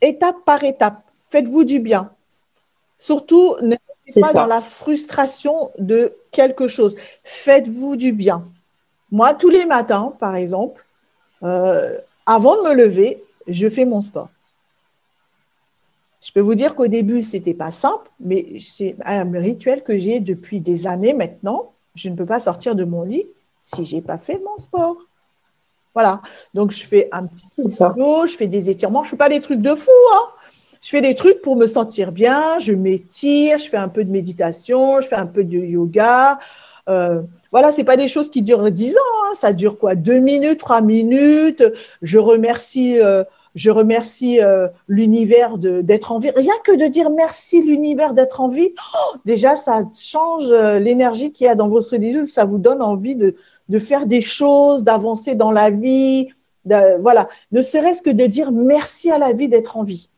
étape 0.00 0.44
par 0.44 0.64
étape. 0.64 1.02
Faites-vous 1.30 1.64
du 1.64 1.78
bien. 1.78 2.10
Surtout, 2.98 3.56
ne 3.62 3.76
restez 4.06 4.20
pas 4.20 4.32
dans 4.32 4.46
la 4.46 4.60
frustration 4.60 5.70
de 5.78 6.14
quelque 6.32 6.66
chose. 6.66 6.96
Faites-vous 7.24 7.96
du 7.96 8.12
bien. 8.12 8.44
Moi, 9.10 9.34
tous 9.34 9.48
les 9.48 9.64
matins, 9.64 10.14
par 10.18 10.36
exemple, 10.36 10.84
euh, 11.42 11.98
avant 12.26 12.56
de 12.62 12.68
me 12.68 12.74
lever, 12.74 13.22
je 13.46 13.68
fais 13.68 13.84
mon 13.84 14.00
sport. 14.00 14.28
Je 16.20 16.32
peux 16.32 16.40
vous 16.40 16.54
dire 16.54 16.74
qu'au 16.74 16.86
début, 16.86 17.22
ce 17.22 17.36
n'était 17.36 17.54
pas 17.54 17.70
simple, 17.70 18.10
mais 18.20 18.58
c'est 18.60 18.94
un 19.04 19.30
rituel 19.38 19.82
que 19.82 19.96
j'ai 19.96 20.20
depuis 20.20 20.60
des 20.60 20.86
années 20.86 21.14
maintenant. 21.14 21.72
Je 22.00 22.08
ne 22.08 22.16
peux 22.16 22.26
pas 22.26 22.40
sortir 22.40 22.74
de 22.74 22.84
mon 22.84 23.02
lit 23.02 23.26
si 23.64 23.84
je 23.84 23.96
n'ai 23.96 24.02
pas 24.02 24.18
fait 24.18 24.40
mon 24.44 24.58
sport. 24.58 24.96
Voilà. 25.94 26.22
Donc, 26.54 26.72
je 26.72 26.84
fais 26.84 27.08
un 27.12 27.26
petit 27.26 27.46
peu 27.56 27.64
de 27.64 27.70
je 27.70 28.36
fais 28.36 28.46
des 28.46 28.70
étirements. 28.70 29.02
Je 29.02 29.08
ne 29.08 29.10
fais 29.10 29.16
pas 29.16 29.28
des 29.28 29.40
trucs 29.40 29.60
de 29.60 29.74
fou. 29.74 29.90
Hein. 30.14 30.28
Je 30.80 30.88
fais 30.88 31.00
des 31.00 31.14
trucs 31.14 31.42
pour 31.42 31.56
me 31.56 31.66
sentir 31.66 32.12
bien. 32.12 32.58
Je 32.58 32.72
m'étire, 32.72 33.58
je 33.58 33.68
fais 33.68 33.76
un 33.76 33.88
peu 33.88 34.04
de 34.04 34.10
méditation, 34.10 35.00
je 35.00 35.06
fais 35.06 35.16
un 35.16 35.26
peu 35.26 35.44
de 35.44 35.58
yoga. 35.58 36.38
Euh, 36.88 37.20
voilà, 37.52 37.70
c'est 37.70 37.84
pas 37.84 37.96
des 37.96 38.08
choses 38.08 38.30
qui 38.30 38.42
durent 38.42 38.70
dix 38.70 38.92
ans. 38.92 39.16
Hein. 39.24 39.34
Ça 39.34 39.52
dure 39.52 39.78
quoi? 39.78 39.94
Deux 39.94 40.18
minutes, 40.18 40.58
trois 40.58 40.80
minutes. 40.80 41.62
Je 42.02 42.18
remercie. 42.18 42.98
Euh, 42.98 43.24
je 43.54 43.70
remercie 43.70 44.40
euh, 44.40 44.68
l'univers 44.88 45.58
d'être 45.58 46.12
en 46.12 46.18
vie. 46.18 46.30
Rien 46.34 46.54
que 46.64 46.72
de 46.72 46.86
dire 46.86 47.10
merci 47.10 47.62
l'univers 47.62 48.14
d'être 48.14 48.40
en 48.40 48.48
vie, 48.48 48.72
oh, 48.94 49.16
déjà 49.24 49.56
ça 49.56 49.82
change 49.98 50.46
euh, 50.50 50.78
l'énergie 50.78 51.32
qu'il 51.32 51.46
y 51.46 51.50
a 51.50 51.54
dans 51.54 51.68
vos 51.68 51.82
cellules, 51.82 52.28
ça 52.28 52.44
vous 52.44 52.58
donne 52.58 52.82
envie 52.82 53.16
de, 53.16 53.34
faire 53.78 54.06
des 54.06 54.20
choses, 54.20 54.84
d'avancer 54.84 55.34
dans 55.34 55.52
la 55.52 55.70
vie. 55.70 56.28
voilà, 56.64 57.28
ne 57.52 57.62
serait-ce 57.62 58.02
que 58.02 58.10
de 58.10 58.26
dire 58.26 58.52
merci 58.52 59.10
à 59.10 59.18
la 59.18 59.32
vie 59.32 59.48
d'être 59.48 59.76
en 59.76 59.84
vie. 59.84 60.08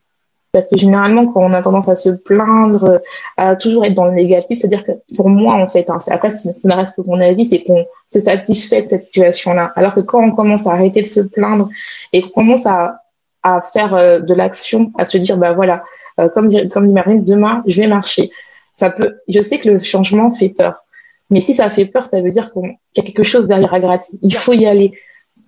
Parce 0.51 0.69
que 0.69 0.77
généralement, 0.77 1.25
quand 1.25 1.41
on 1.41 1.51
a 1.51 1.63
tendance 1.63 1.89
à 1.89 1.95
se 1.95 2.09
plaindre, 2.09 3.01
à 3.37 3.55
toujours 3.55 3.85
être 3.85 3.95
dans 3.95 4.05
le 4.05 4.11
négatif, 4.11 4.59
c'est-à-dire 4.59 4.83
que 4.83 4.91
pour 5.15 5.27
moi, 5.27 5.55
en 5.55 5.67
fait, 5.67 5.89
hein, 5.89 5.97
après, 6.11 6.29
ça 6.29 6.51
ne 6.63 6.73
reste 6.75 6.95
que 6.95 7.01
mon 7.07 7.19
avis, 7.19 7.45
c'est 7.45 7.63
qu'on 7.63 7.85
se 8.05 8.19
satisfait 8.19 8.83
de 8.83 8.89
cette 8.89 9.05
situation-là. 9.05 9.71
Alors 9.75 9.95
que 9.95 10.01
quand 10.01 10.23
on 10.23 10.29
commence 10.29 10.67
à 10.67 10.73
arrêter 10.73 11.01
de 11.01 11.07
se 11.07 11.21
plaindre 11.21 11.69
et 12.11 12.21
qu'on 12.21 12.29
commence 12.29 12.67
à 12.67 13.02
à 13.43 13.61
faire 13.61 13.93
euh, 13.95 14.19
de 14.19 14.33
l'action, 14.33 14.91
à 14.97 15.05
se 15.05 15.17
dire, 15.17 15.37
bah 15.37 15.53
voilà, 15.53 15.83
euh, 16.19 16.29
comme, 16.29 16.47
comme 16.71 16.87
dit 16.87 16.93
Marine, 16.93 17.23
demain, 17.23 17.63
je 17.67 17.81
vais 17.81 17.87
marcher. 17.87 18.31
Ça 18.75 18.89
peut, 18.89 19.17
je 19.27 19.41
sais 19.41 19.59
que 19.59 19.69
le 19.69 19.77
changement 19.77 20.31
fait 20.31 20.49
peur. 20.49 20.83
Mais 21.29 21.41
si 21.41 21.53
ça 21.53 21.69
fait 21.69 21.85
peur, 21.85 22.05
ça 22.05 22.21
veut 22.21 22.29
dire 22.29 22.51
qu'il 22.53 22.75
y 22.97 22.99
a 22.99 23.03
quelque 23.03 23.23
chose 23.23 23.47
derrière 23.47 23.73
à 23.73 23.79
gratter. 23.79 24.17
Il 24.21 24.35
faut 24.35 24.53
y 24.53 24.65
aller. 24.65 24.93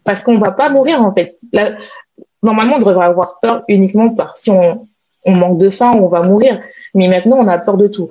Parce 0.03 0.23
qu'on 0.23 0.37
va 0.37 0.51
pas 0.51 0.69
mourir, 0.69 1.01
en 1.01 1.13
fait. 1.13 1.31
normalement, 2.43 2.75
on 2.75 2.79
devrait 2.79 3.05
avoir 3.05 3.39
peur 3.39 3.63
uniquement 3.67 4.09
par 4.09 4.37
si 4.37 4.51
on, 4.51 4.87
on 5.25 5.31
manque 5.35 5.57
de 5.57 5.69
faim, 5.69 5.93
on 5.93 6.07
va 6.07 6.21
mourir. 6.21 6.59
Mais 6.93 7.07
maintenant, 7.07 7.37
on 7.37 7.47
a 7.47 7.57
peur 7.57 7.77
de 7.77 7.87
tout. 7.87 8.09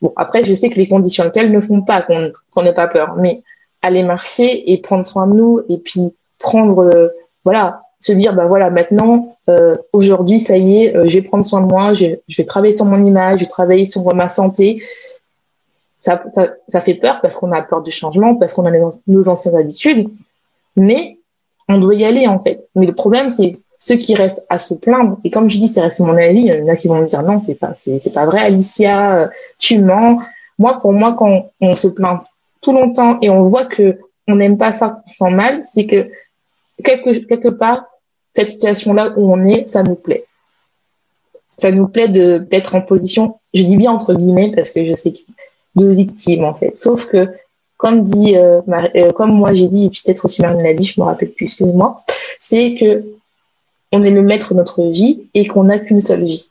Bon, 0.00 0.12
après, 0.16 0.44
je 0.44 0.54
sais 0.54 0.70
que 0.70 0.76
les 0.76 0.88
conditions 0.88 1.24
actuelles 1.24 1.52
ne 1.52 1.60
font 1.60 1.82
pas 1.82 2.02
qu'on 2.02 2.62
n'ait 2.62 2.74
pas 2.74 2.88
peur. 2.88 3.14
Mais 3.16 3.42
aller 3.82 4.02
marcher 4.02 4.72
et 4.72 4.80
prendre 4.80 5.04
soin 5.04 5.26
de 5.26 5.34
nous 5.34 5.60
et 5.68 5.78
puis 5.78 6.14
prendre, 6.38 6.84
euh, 6.84 7.08
voilà, 7.44 7.81
se 8.02 8.12
dire 8.12 8.34
bah 8.34 8.46
voilà 8.46 8.68
maintenant 8.68 9.36
euh, 9.48 9.76
aujourd'hui 9.92 10.40
ça 10.40 10.56
y 10.56 10.84
est 10.84 10.96
euh, 10.96 11.06
je 11.06 11.14
vais 11.14 11.22
prendre 11.22 11.44
soin 11.44 11.60
de 11.60 11.66
moi 11.66 11.94
je, 11.94 12.16
vais 12.36 12.44
travailler 12.44 12.72
sur 12.72 12.84
mon 12.84 13.06
image 13.06 13.38
je 13.38 13.44
vais 13.44 13.50
travailler 13.50 13.86
sur 13.86 14.14
ma 14.14 14.28
santé. 14.28 14.82
Ça, 16.00 16.20
ça, 16.26 16.50
ça 16.66 16.80
fait 16.80 16.94
peur 16.94 17.20
parce 17.20 17.36
qu'on 17.36 17.52
a 17.52 17.62
peur 17.62 17.80
du 17.80 17.92
changement 17.92 18.34
parce 18.34 18.54
qu'on 18.54 18.66
a 18.66 18.72
nos 19.06 19.28
anciennes 19.28 19.54
habitudes. 19.54 20.08
Mais 20.74 21.18
on 21.68 21.78
doit 21.78 21.94
y 21.94 22.04
aller 22.04 22.26
en 22.26 22.42
fait. 22.42 22.66
Mais 22.74 22.86
le 22.86 22.94
problème 22.94 23.30
c'est 23.30 23.60
ceux 23.78 23.94
qui 23.94 24.16
restent 24.16 24.44
à 24.48 24.58
se 24.58 24.74
plaindre. 24.74 25.18
Et 25.22 25.30
comme 25.30 25.48
je 25.48 25.58
dis 25.58 25.68
c'est 25.68 25.80
reste 25.80 26.00
mon 26.00 26.16
avis 26.16 26.42
il 26.42 26.46
y 26.46 26.60
en 26.60 26.66
a 26.66 26.74
qui 26.74 26.88
vont 26.88 27.00
me 27.00 27.06
dire 27.06 27.22
non 27.22 27.38
c'est 27.38 27.54
pas 27.54 27.72
c'est 27.74 28.12
pas 28.12 28.26
vrai 28.26 28.40
Alicia 28.40 29.22
euh, 29.22 29.28
tu 29.58 29.78
mens. 29.78 30.18
Moi 30.58 30.80
pour 30.80 30.92
moi 30.92 31.14
quand 31.16 31.50
on 31.60 31.76
se 31.76 31.86
plaint 31.86 32.22
tout 32.62 32.72
longtemps 32.72 33.18
et 33.22 33.30
on 33.30 33.44
voit 33.44 33.66
que 33.66 33.98
on 34.26 34.34
n'aime 34.34 34.58
pas 34.58 34.72
ça 34.72 35.02
sans 35.06 35.30
mal 35.30 35.62
c'est 35.62 35.86
que 35.86 36.08
quelque, 36.82 37.26
quelque 37.26 37.48
part 37.48 37.84
cette 38.34 38.52
situation-là 38.52 39.14
où 39.16 39.32
on 39.32 39.44
est, 39.44 39.70
ça 39.70 39.82
nous 39.82 39.94
plaît. 39.94 40.24
Ça 41.46 41.70
nous 41.70 41.86
plaît 41.86 42.08
d'être 42.08 42.74
en 42.74 42.80
position, 42.80 43.36
je 43.52 43.62
dis 43.62 43.76
bien 43.76 43.92
entre 43.92 44.14
guillemets 44.14 44.52
parce 44.54 44.70
que 44.70 44.84
je 44.86 44.94
sais 44.94 45.12
que 45.12 45.18
de 45.76 45.86
victime 45.86 46.44
en 46.44 46.54
fait. 46.54 46.76
Sauf 46.76 47.06
que 47.06 47.28
comme 47.76 48.02
dit, 48.02 48.36
euh, 48.36 48.60
euh, 48.96 49.12
comme 49.12 49.32
moi 49.32 49.52
j'ai 49.52 49.66
dit 49.66 49.86
et 49.86 49.88
peut-être 49.90 50.24
aussi 50.24 50.40
Marine 50.40 50.62
l'a 50.62 50.72
dit, 50.72 50.84
je 50.84 51.00
me 51.00 51.04
rappelle 51.04 51.30
plus, 51.30 51.44
excusez-moi, 51.44 52.02
c'est 52.38 52.76
que 52.76 53.04
on 53.90 54.00
est 54.00 54.10
le 54.10 54.22
maître 54.22 54.54
de 54.54 54.58
notre 54.58 54.84
vie 54.84 55.24
et 55.34 55.46
qu'on 55.46 55.64
n'a 55.64 55.78
qu'une 55.78 56.00
seule 56.00 56.24
vie. 56.24 56.48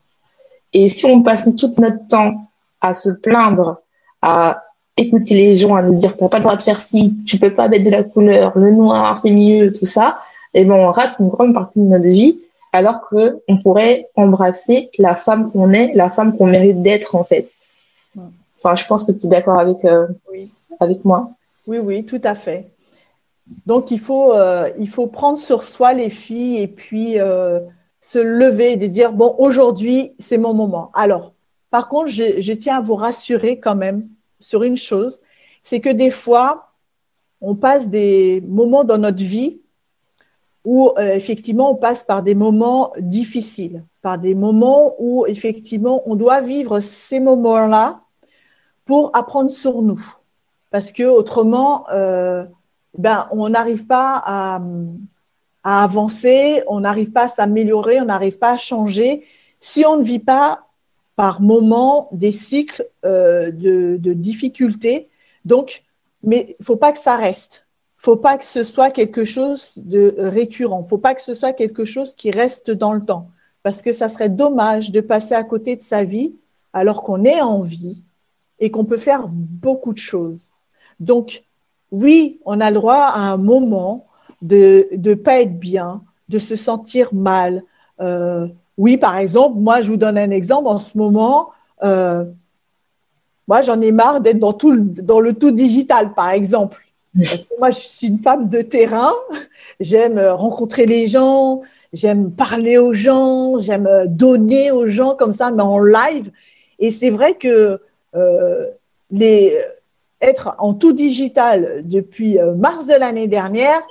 Et 0.74 0.90
si 0.90 1.06
on 1.06 1.24
passe 1.24 1.50
tout 1.56 1.72
notre 1.80 2.08
temps 2.08 2.50
à 2.82 2.94
se 2.94 3.10
plaindre, 3.10 3.82
à 4.22 4.64
écouter 4.98 5.36
les 5.36 5.56
gens, 5.56 5.76
à 5.76 5.82
nous 5.82 5.96
dire 5.96 6.16
t'as 6.18 6.30
pas 6.30 6.38
le 6.38 6.44
droit 6.44 6.56
de 6.56 6.64
faire 6.64 6.80
ci, 6.80 7.18
tu 7.26 7.40
peux 7.40 7.54
pas 7.54 7.68
mettre 7.68 7.86
de 7.86 7.90
la 7.90 8.04
couleur, 8.04 8.52
le 8.58 8.72
noir 8.72 9.18
c'est 9.18 9.32
mieux, 9.32 9.72
tout 9.72 9.86
ça, 9.86 10.20
eh 10.54 10.66
ben 10.66 10.74
on 10.74 10.92
rate 10.92 11.18
une 11.20 11.30
grande 11.30 11.54
partie 11.54 11.80
de 11.80 11.86
notre 11.86 12.08
vie 12.08 12.40
alors 12.74 13.08
que 13.10 13.40
on 13.48 13.58
pourrait 13.58 14.10
embrasser 14.16 14.90
la 14.98 15.16
femme 15.16 15.52
qu'on 15.52 15.74
est, 15.74 15.94
la 15.94 16.10
femme 16.10 16.38
qu'on 16.38 16.48
mérite 16.48 16.82
d'être 16.82 17.16
en 17.16 17.24
fait. 17.24 17.50
Enfin, 18.58 18.76
je 18.76 18.86
pense 18.86 19.06
que 19.06 19.12
tu 19.12 19.26
es 19.26 19.30
d'accord 19.30 19.60
avec 19.60 19.84
euh, 19.86 20.08
avec 20.80 21.04
moi. 21.04 21.32
Oui, 21.68 21.80
oui, 21.80 22.06
tout 22.06 22.22
à 22.24 22.36
fait. 22.36 22.70
Donc 23.66 23.92
il 23.92 24.00
faut 24.00 24.34
euh, 24.34 24.70
il 24.80 24.90
faut 24.90 25.08
prendre 25.08 25.38
sur 25.38 25.64
soi 25.64 25.94
les 25.94 26.10
filles 26.10 26.60
et 26.60 26.68
puis 26.68 27.20
euh, 27.20 27.60
se 28.00 28.20
lever 28.20 28.74
et 28.74 28.88
dire 28.88 29.12
bon 29.12 29.36
aujourd'hui 29.38 30.14
c'est 30.20 30.38
mon 30.38 30.54
moment. 30.54 30.92
Alors 30.94 31.34
par 31.72 31.90
contre 31.90 32.08
je, 32.08 32.40
je 32.40 32.54
tiens 32.54 32.78
à 32.78 32.82
vous 32.82 32.96
rassurer 32.96 33.60
quand 33.60 33.76
même 33.76 34.08
sur 34.40 34.64
une 34.64 34.78
chose, 34.78 35.20
c'est 35.64 35.80
que 35.80 35.90
des 35.90 36.12
fois 36.12 36.72
on 37.42 37.56
passe 37.56 37.88
des 37.88 38.42
moments 38.48 38.84
dans 38.84 39.00
notre 39.00 39.24
vie 39.24 39.61
où 40.64 40.92
euh, 40.98 41.14
effectivement 41.16 41.72
on 41.72 41.76
passe 41.76 42.04
par 42.04 42.24
des 42.24 42.36
moments 42.36 42.94
difficiles, 43.00 43.84
par 44.02 44.18
des 44.18 44.36
moments 44.36 44.96
où 45.00 45.26
effectivement 45.26 46.04
on 46.06 46.16
doit 46.16 46.42
vivre 46.42 46.80
ces 46.80 47.20
moments-là 47.20 48.02
pour 48.86 49.16
apprendre 49.16 49.50
sur 49.50 49.82
nous, 49.82 50.02
parce 50.70 50.92
que 50.92 51.04
autrement, 51.04 51.90
euh, 51.92 52.46
ben 52.98 53.28
on 53.32 53.50
n'arrive 53.50 53.86
pas 53.86 54.22
à, 54.26 54.62
avancer, 55.64 56.64
on 56.68 56.80
n'arrive 56.80 57.12
pas 57.12 57.26
à 57.26 57.30
s'améliorer, 57.30 58.02
on 58.02 58.06
n'arrive 58.06 58.40
pas 58.40 58.54
à 58.54 58.58
changer 58.58 59.24
si 59.60 59.86
on 59.86 59.98
ne 59.98 60.04
vit 60.04 60.20
pas 60.20 60.68
par 61.16 61.40
moments 61.42 62.10
des 62.12 62.32
cycles 62.32 62.88
euh, 63.06 63.52
de, 63.52 64.14
difficultés. 64.14 65.10
Donc, 65.46 65.84
mais 66.24 66.56
il 66.60 66.66
faut 66.66 66.78
pas 66.78 66.92
que 66.92 67.00
ça 67.00 67.16
reste 67.16 67.68
faut 68.02 68.16
pas 68.16 68.40
que 68.40 68.46
ce 68.46 68.64
soit 68.64 68.90
quelque 68.90 69.26
chose 69.26 69.74
de 69.78 70.16
récurrent. 70.18 70.84
Faut 70.84 70.98
pas 70.98 71.14
que 71.14 71.22
ce 71.22 71.36
soit 71.36 71.54
quelque 71.54 71.86
chose 71.86 72.16
qui 72.16 72.32
reste 72.32 72.72
dans 72.72 72.94
le 72.94 73.06
temps. 73.06 73.30
Parce 73.62 73.84
que 73.84 73.94
ça 73.94 74.10
serait 74.10 74.28
dommage 74.30 74.90
de 74.90 75.02
passer 75.02 75.36
à 75.36 75.44
côté 75.44 75.76
de 75.76 75.84
sa 75.84 76.04
vie 76.04 76.34
alors 76.74 77.04
qu'on 77.04 77.24
est 77.26 77.42
en 77.42 77.62
vie 77.62 78.02
et 78.60 78.72
qu'on 78.72 78.86
peut 78.86 78.98
faire 78.98 79.28
beaucoup 79.30 79.94
de 79.94 80.00
choses. 80.00 80.48
Donc, 81.00 81.44
oui, 81.92 82.40
on 82.44 82.60
a 82.60 82.72
le 82.72 82.76
droit 82.76 82.96
à 82.96 83.20
un 83.34 83.38
moment 83.38 84.08
de 84.42 84.88
ne 84.98 85.14
pas 85.14 85.40
être 85.42 85.60
bien, 85.60 86.02
de 86.28 86.40
se 86.40 86.56
sentir 86.56 87.14
mal. 87.14 87.64
Euh, 88.00 88.48
oui, 88.80 88.98
par 88.98 89.16
exemple, 89.18 89.60
moi, 89.60 89.84
je 89.84 89.92
vous 89.92 89.98
donne 89.98 90.18
un 90.18 90.32
exemple. 90.32 90.68
En 90.68 90.80
ce 90.80 90.98
moment, 90.98 91.52
euh, 91.84 92.26
moi, 93.48 93.62
j'en 93.62 93.80
ai 93.80 93.92
marre 93.92 94.22
d'être 94.22 94.40
dans, 94.40 94.54
tout 94.54 94.76
dans 94.76 95.20
le 95.20 95.36
tout 95.36 95.52
digital, 95.52 96.16
par 96.16 96.32
exemple. 96.32 96.82
Parce 97.18 97.46
que 97.46 97.54
moi, 97.60 97.72
je 97.72 97.80
suis 97.80 98.08
une 98.08 98.20
femme 98.20 98.48
de 98.48 98.62
terrain. 98.62 99.14
J'aime 99.80 100.18
euh, 100.18 100.34
rencontrer 100.34 100.86
les 100.86 101.08
gens, 101.08 101.62
j'aime 101.94 102.32
parler 102.32 102.78
aux 102.78 102.94
gens, 102.94 103.60
j'aime 103.60 103.88
euh, 103.88 104.06
donner 104.08 104.72
aux 104.72 104.88
gens 104.88 105.16
comme 105.16 105.34
ça, 105.34 105.52
mais 105.52 105.64
en 105.64 105.80
live. 105.80 106.32
Et 106.80 106.92
c'est 106.92 107.10
vrai 107.10 107.36
que 107.36 107.82
euh, 108.16 108.68
les, 109.12 109.58
être 110.22 110.56
en 110.60 110.74
tout 110.74 110.94
digital 110.94 111.82
depuis 111.84 112.38
mars 112.56 112.88
de 112.88 112.94
l'année 112.94 113.28
dernière, 113.28 113.82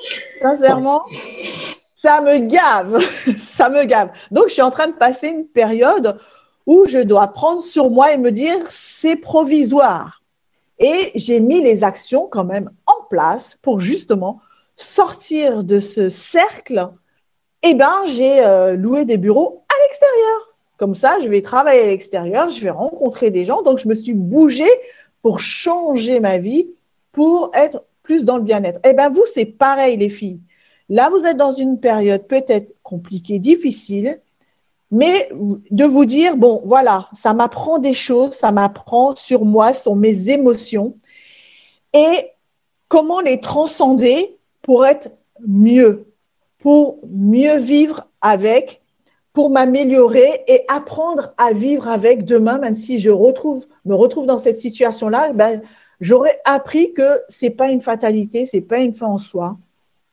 sincèrement, 0.41 1.03
ça 2.01 2.21
me 2.21 2.39
gave. 2.39 3.03
ça 3.39 3.69
me 3.69 3.85
gave. 3.85 4.11
Donc, 4.31 4.49
je 4.49 4.55
suis 4.55 4.63
en 4.63 4.71
train 4.71 4.87
de 4.87 4.93
passer 4.93 5.29
une 5.29 5.47
période 5.47 6.19
où 6.67 6.85
je 6.87 6.99
dois 6.99 7.29
prendre 7.29 7.61
sur 7.61 7.91
moi 7.91 8.13
et 8.13 8.17
me 8.17 8.31
dire, 8.33 8.57
c'est 8.71 9.17
provisoire 9.17 10.20
et 10.81 11.13
j'ai 11.15 11.41
mis 11.41 11.61
les 11.61 11.85
actions 11.85 12.27
quand 12.27 12.45
même 12.45 12.71
en 12.87 13.05
place 13.09 13.59
pour 13.63 13.81
justement 13.81 14.41
sortir 14.77 15.63
de 15.63 15.79
ce 15.79 16.09
cercle. 16.09 16.89
Eh 17.63 17.75
ben, 17.75 18.03
j'ai 18.07 18.45
euh, 18.45 18.73
loué 18.73 19.05
des 19.05 19.19
bureaux 19.19 19.63
à 19.69 19.75
l'extérieur. 19.85 20.57
Comme 20.79 20.95
ça, 20.95 21.19
je 21.23 21.29
vais 21.29 21.43
travailler 21.43 21.83
à 21.83 21.87
l'extérieur, 21.89 22.49
je 22.49 22.61
vais 22.61 22.71
rencontrer 22.71 23.31
des 23.31 23.45
gens. 23.45 23.63
Donc, 23.63 23.79
je 23.79 23.87
me 23.87 23.95
suis 23.95 24.15
bougée 24.15 24.71
pour 25.21 25.39
changer 25.39 26.19
ma 26.21 26.39
vie, 26.39 26.71
pour 27.13 27.51
être 27.53 27.85
plus 28.03 28.25
dans 28.25 28.39
le 28.39 28.43
bien-être. 28.43 28.81
Eh 28.83 28.95
ben, 28.95 29.11
vous, 29.11 29.27
c'est 29.27 29.45
pareil, 29.45 29.99
les 29.99 30.09
filles. 30.09 30.41
Là, 30.89 31.11
vous 31.11 31.27
êtes 31.27 31.37
dans 31.37 31.53
une 31.53 31.79
période 31.79 32.27
peut-être 32.27 32.75
compliquée, 32.83 33.39
difficile 33.39 34.19
mais 34.91 35.29
de 35.71 35.85
vous 35.85 36.05
dire, 36.05 36.37
bon, 36.37 36.63
voilà, 36.65 37.09
ça 37.13 37.33
m'apprend 37.33 37.79
des 37.79 37.95
choses, 37.95 38.33
ça 38.33 38.51
m'apprend 38.51 39.15
sur 39.15 39.45
moi, 39.45 39.73
sur 39.73 39.95
mes 39.95 40.31
émotions, 40.31 40.97
et 41.93 42.31
comment 42.89 43.21
les 43.21 43.41
transcender 43.41 44.39
pour 44.63 44.85
être 44.85 45.11
mieux, 45.47 46.13
pour 46.59 46.99
mieux 47.09 47.57
vivre 47.57 48.09
avec, 48.21 48.83
pour 49.33 49.51
m'améliorer 49.51 50.43
et 50.49 50.65
apprendre 50.69 51.33
à 51.39 51.53
vivre 51.53 51.89
avec 51.89 52.25
demain, 52.25 52.59
même 52.59 52.75
si 52.75 52.99
je 52.99 53.11
retrouve, 53.11 53.67
me 53.85 53.95
retrouve 53.95 54.27
dans 54.27 54.39
cette 54.39 54.59
situation-là, 54.59 55.33
ben, 55.33 55.63
j'aurais 56.01 56.41
appris 56.45 56.93
que 56.93 57.21
c'est 57.29 57.51
pas 57.51 57.71
une 57.71 57.81
fatalité, 57.81 58.47
c'est 58.47 58.61
pas 58.61 58.79
une 58.79 58.93
fin 58.93 59.07
en 59.07 59.19
soi, 59.19 59.57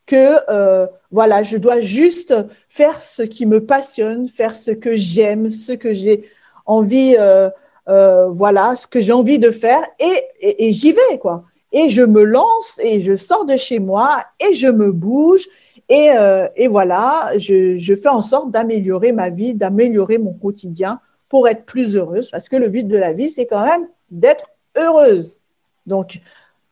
que 0.08 0.38
euh, 0.50 0.88
voilà, 1.12 1.44
je 1.44 1.58
dois 1.58 1.82
juste 1.82 2.34
faire 2.70 3.00
ce 3.02 3.22
qui 3.22 3.46
me 3.46 3.64
passionne, 3.64 4.28
faire 4.28 4.56
ce 4.56 4.72
que 4.72 4.96
j'aime, 4.96 5.52
ce 5.52 5.74
que 5.74 5.94
j'ai 5.94 6.28
envie, 6.66 7.16
euh, 7.20 7.50
euh, 7.90 8.28
voilà, 8.30 8.76
ce 8.76 8.88
que 8.88 9.00
j'ai 9.00 9.12
envie 9.12 9.38
de 9.38 9.52
faire, 9.52 9.82
et, 10.00 10.74
j'y 10.74 10.94
vais 10.94 11.20
quoi. 11.22 11.44
Et 11.74 11.90
je 11.90 12.02
me 12.02 12.24
lance 12.24 12.80
et 12.82 13.02
je 13.02 13.16
sors 13.16 13.46
de 13.46 13.58
chez 13.58 13.80
moi 13.80 14.24
et 14.40 14.54
je 14.54 14.68
me 14.68 14.92
bouge 14.92 15.48
et, 15.90 16.68
voilà, 16.68 17.32
je 17.38 17.96
fais 17.96 18.10
en 18.10 18.22
sorte 18.22 18.52
d'améliorer 18.52 19.12
ma 19.12 19.30
vie, 19.30 19.54
d'améliorer 19.54 20.18
mon 20.18 20.34
quotidien 20.34 21.00
pour 21.30 21.48
être 21.48 21.66
plus 21.66 21.96
heureuse, 21.96 22.32
parce 22.32 22.48
que 22.48 22.56
le 22.56 22.70
but 22.70 22.88
de 22.88 22.98
la 22.98 23.12
vie, 23.12 23.30
c'est 23.30 23.46
quand 23.46 23.66
même 23.66 23.88
d'être 24.10 24.46
heureuse. 24.78 25.40
Donc, 25.86 26.22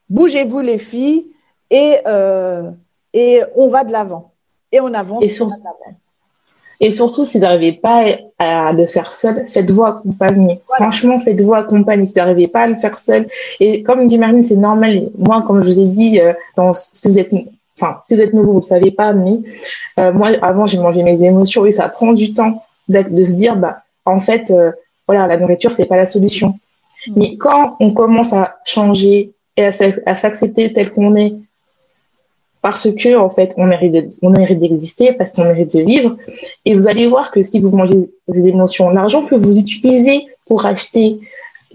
bougez-vous 0.10 0.62
les 0.62 0.78
filles 0.78 1.28
et 1.70 1.98
et 3.16 3.42
on 3.56 3.70
va 3.70 3.84
de 3.84 3.92
l'avant. 3.92 4.34
Et 4.72 4.82
on 4.82 4.94
avance. 4.94 5.24
Et, 5.24 5.32
et 6.82 6.92
surtout, 6.92 7.24
si 7.24 7.38
vous 7.38 7.44
n'arrivez 7.44 7.74
pas 7.74 8.04
à 8.38 8.74
le 8.74 8.86
faire 8.88 9.08
seul, 9.08 9.46
faites-vous 9.48 9.86
accompagner. 9.86 10.60
Franchement, 10.70 11.18
faites-vous 11.18 11.54
accompagner. 11.54 12.06
Si 12.06 12.12
vous 12.12 12.20
n'arrivez 12.20 12.50
pas 12.50 12.64
à 12.64 12.68
le 12.68 12.76
faire 12.76 12.96
seul. 12.96 13.28
Et 13.62 13.82
comme 13.84 14.06
dit 14.06 14.18
Marine, 14.18 14.44
c'est 14.44 14.58
normal. 14.58 15.10
Moi, 15.18 15.42
comme 15.44 15.64
je 15.64 15.70
vous 15.70 15.80
ai 15.80 15.88
dit, 15.88 16.20
euh, 16.20 16.34
dans, 16.58 16.74
si 16.74 17.08
vous 17.08 17.18
êtes 17.18 17.32
enfin, 17.80 18.02
si 18.06 18.16
vous 18.16 18.22
êtes 18.22 18.34
nouveau, 18.34 18.54
vous 18.54 18.60
ne 18.60 18.66
savez 18.66 18.92
pas, 18.92 19.14
mais 19.14 19.40
euh, 20.00 20.12
moi, 20.12 20.32
avant, 20.42 20.66
j'ai 20.66 20.78
mangé 20.78 21.02
mes 21.02 21.24
émotions 21.24 21.66
et 21.66 21.72
ça 21.72 21.88
prend 21.88 22.12
du 22.12 22.34
temps 22.34 22.64
de 22.90 23.24
se 23.24 23.34
dire, 23.34 23.56
bah, 23.56 23.84
en 24.06 24.20
fait, 24.20 24.52
euh, 24.52 24.72
voilà, 25.08 25.28
la 25.28 25.38
nourriture, 25.38 25.72
c'est 25.72 25.86
pas 25.86 25.98
la 25.98 26.06
solution. 26.06 26.50
Mm. 27.08 27.14
Mais 27.16 27.38
quand 27.38 27.78
on 27.80 27.94
commence 27.94 28.34
à 28.34 28.56
changer 28.66 29.32
et 29.56 29.66
à 29.66 30.16
s'accepter 30.16 30.74
tel 30.74 30.92
qu'on 30.92 31.16
est, 31.16 31.34
parce 32.66 32.90
que 32.90 33.16
en 33.16 33.30
fait 33.30 33.54
on 33.58 33.68
mérite 33.68 34.18
on 34.24 34.32
mérite 34.32 34.60
d'exister 34.60 35.14
parce 35.14 35.34
qu'on 35.34 35.44
mérite 35.44 35.72
de 35.78 35.84
vivre. 35.84 36.18
Et 36.66 36.74
vous 36.74 36.88
allez 36.88 37.06
voir 37.08 37.30
que 37.30 37.44
si 37.44 37.60
vous 37.60 37.70
mangez 37.70 38.10
des 38.28 38.48
émotions 38.48 38.90
l'argent 38.90 39.22
que 39.22 39.36
vous 39.36 39.60
utilisez 39.60 40.26
pour 40.48 40.66
acheter 40.66 41.20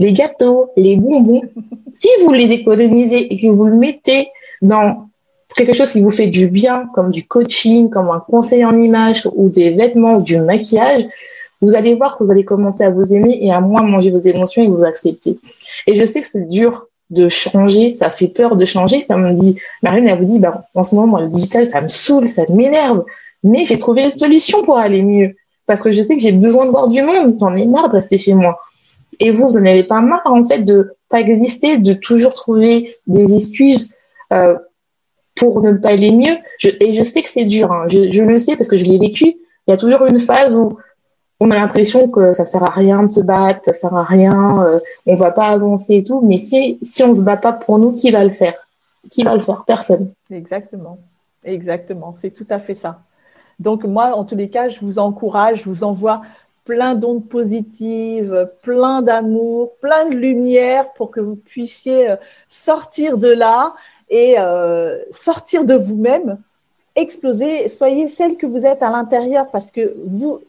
les 0.01 0.13
gâteaux 0.13 0.73
les 0.77 0.97
bonbons 0.97 1.43
si 1.95 2.09
vous 2.23 2.33
les 2.33 2.51
économisez 2.51 3.33
et 3.33 3.41
que 3.41 3.47
vous 3.47 3.69
le 3.69 3.77
mettez 3.77 4.31
dans 4.63 5.07
quelque 5.57 5.75
chose 5.75 5.93
qui 5.93 6.03
vous 6.03 6.11
fait 6.11 6.27
du 6.27 6.49
bien 6.49 6.89
comme 6.93 7.13
du 7.13 7.25
coaching 7.25 7.89
comme 7.89 8.11
un 8.11 8.19
conseil 8.19 8.65
en 8.65 8.77
image 8.77 9.29
ou 9.37 9.49
des 9.49 9.71
vêtements 9.71 10.17
ou 10.17 10.23
du 10.23 10.41
maquillage 10.41 11.05
vous 11.63 11.77
allez 11.77 11.95
voir 11.95 12.19
que 12.19 12.25
vous 12.25 12.33
allez 12.33 12.45
commencer 12.45 12.83
à 12.83 12.91
vous 12.91 13.15
aimer 13.15 13.39
et 13.41 13.53
à 13.53 13.61
moins 13.61 13.83
manger 13.83 14.11
vos 14.11 14.19
émotions 14.19 14.63
et 14.63 14.67
vous 14.67 14.83
accepter. 14.83 15.39
Et 15.87 15.95
je 15.95 16.07
sais 16.07 16.23
que 16.23 16.27
c'est 16.27 16.49
dur 16.49 16.87
de 17.11 17.29
changer, 17.29 17.95
ça 17.95 18.11
fait 18.11 18.29
peur 18.29 18.57
de 18.57 18.65
changer. 18.65 19.05
Comme 19.07 19.25
on 19.25 19.33
dit, 19.33 19.57
Marine, 19.83 20.09
elle 20.09 20.19
vous 20.19 20.25
dit, 20.25 20.39
bah, 20.39 20.65
en 20.75 20.85
ce 20.85 20.95
moment, 20.95 21.19
le 21.19 21.29
digital, 21.29 21.67
ça 21.67 21.81
me 21.81 21.89
saoule, 21.89 22.29
ça 22.29 22.43
m'énerve. 22.49 23.05
Mais 23.43 23.65
j'ai 23.67 23.79
trouvé 23.79 24.05
une 24.05 24.11
solution 24.11 24.63
pour 24.63 24.79
aller 24.79 25.03
mieux. 25.03 25.35
Parce 25.67 25.83
que 25.83 25.93
je 25.93 26.03
sais 26.03 26.17
que 26.17 26.23
j'ai 26.23 26.33
besoin 26.33 26.67
de 26.67 26.71
voir 26.71 26.89
du 26.89 27.03
monde. 27.03 27.37
J'en 27.41 27.55
ai 27.57 27.67
marre 27.67 27.89
de 27.89 27.97
rester 27.97 28.19
chez 28.19 28.35
moi. 28.35 28.61
Et 29.19 29.31
vous, 29.31 29.49
vous 29.49 29.59
n'en 29.59 29.67
avez 29.67 29.85
pas 29.85 30.01
marre, 30.01 30.23
en 30.25 30.45
fait, 30.45 30.63
de 30.63 30.93
pas 31.09 31.21
exister, 31.21 31.79
de 31.79 31.93
toujours 31.93 32.35
trouver 32.35 32.97
des 33.07 33.35
excuses 33.35 33.93
euh, 34.33 34.57
pour 35.35 35.63
ne 35.63 35.73
pas 35.73 35.91
aller 35.91 36.13
mieux? 36.13 36.37
et 36.63 36.95
je 36.95 37.03
sais 37.03 37.23
que 37.23 37.31
c'est 37.31 37.45
dur. 37.45 37.73
Hein. 37.73 37.87
Je, 37.89 38.13
je 38.13 38.23
le 38.23 38.39
sais 38.39 38.57
parce 38.57 38.69
que 38.69 38.77
je 38.77 38.85
l'ai 38.85 38.99
vécu. 38.99 39.37
Il 39.67 39.71
y 39.71 39.73
a 39.73 39.77
toujours 39.77 40.05
une 40.07 40.21
phase 40.21 40.57
où 40.57 40.79
on 41.41 41.51
a 41.51 41.55
l'impression 41.55 42.11
que 42.11 42.33
ça 42.35 42.45
sert 42.45 42.63
à 42.63 42.71
rien 42.71 43.03
de 43.03 43.09
se 43.09 43.21
battre, 43.21 43.61
ça 43.65 43.73
sert 43.73 43.95
à 43.95 44.05
rien, 44.05 44.63
euh, 44.65 44.79
on 45.07 45.15
va 45.15 45.33
pas 45.33 45.47
avancer 45.47 45.97
et 45.97 46.03
tout. 46.05 46.21
Mais 46.21 46.37
si 46.37 46.79
si 46.83 47.03
on 47.03 47.15
se 47.15 47.25
bat 47.25 47.39
pas 47.39 47.55
pour 47.55 47.79
nous, 47.79 47.93
qui 47.93 48.11
va 48.11 48.25
le 48.25 48.31
faire? 48.31 48.55
Qui 49.11 49.25
va 49.25 49.35
le 49.35 49.41
faire? 49.41 49.65
Personne. 49.67 50.13
Exactement, 50.31 50.99
exactement. 51.45 52.15
C'est 52.21 52.31
tout 52.31 52.47
à 52.51 52.59
fait 52.59 52.75
ça. 52.75 53.01
Donc 53.59 53.85
moi, 53.85 54.15
en 54.15 54.25
tous 54.25 54.37
les 54.37 54.51
cas, 54.51 54.69
je 54.69 54.81
vous 54.81 54.99
encourage, 54.99 55.61
je 55.61 55.69
vous 55.69 55.83
envoie 55.83 56.23
plein 56.65 56.95
d'ondes 56.95 57.27
positives, 57.27 58.49
plein 58.63 59.03
d'amour, 59.03 59.73
plein 59.81 60.09
de 60.09 60.15
lumière 60.15 60.93
pour 60.93 61.11
que 61.11 61.21
vous 61.21 61.37
puissiez 61.37 62.11
euh, 62.11 62.17
sortir 62.49 63.19
de 63.19 63.29
là 63.29 63.75
et 64.11 64.37
euh, 64.39 64.99
sortir 65.11 65.65
de 65.65 65.75
vous-même, 65.75 66.39
exploser. 66.97 67.69
Soyez 67.69 68.09
celle 68.09 68.37
que 68.37 68.47
vous 68.47 68.67
êtes 68.67 68.83
à 68.83 68.91
l'intérieur 68.91 69.49
parce 69.51 69.71
que 69.71 69.95
vous, 70.07 70.41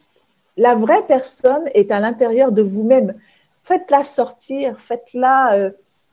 la 0.56 0.74
vraie 0.74 1.06
personne 1.06 1.64
est 1.74 1.90
à 1.90 2.00
l'intérieur 2.00 2.52
de 2.52 2.62
vous-même. 2.62 3.14
Faites-la 3.62 4.04
sortir, 4.04 4.80
faites-la 4.80 5.56
euh, 5.56 5.70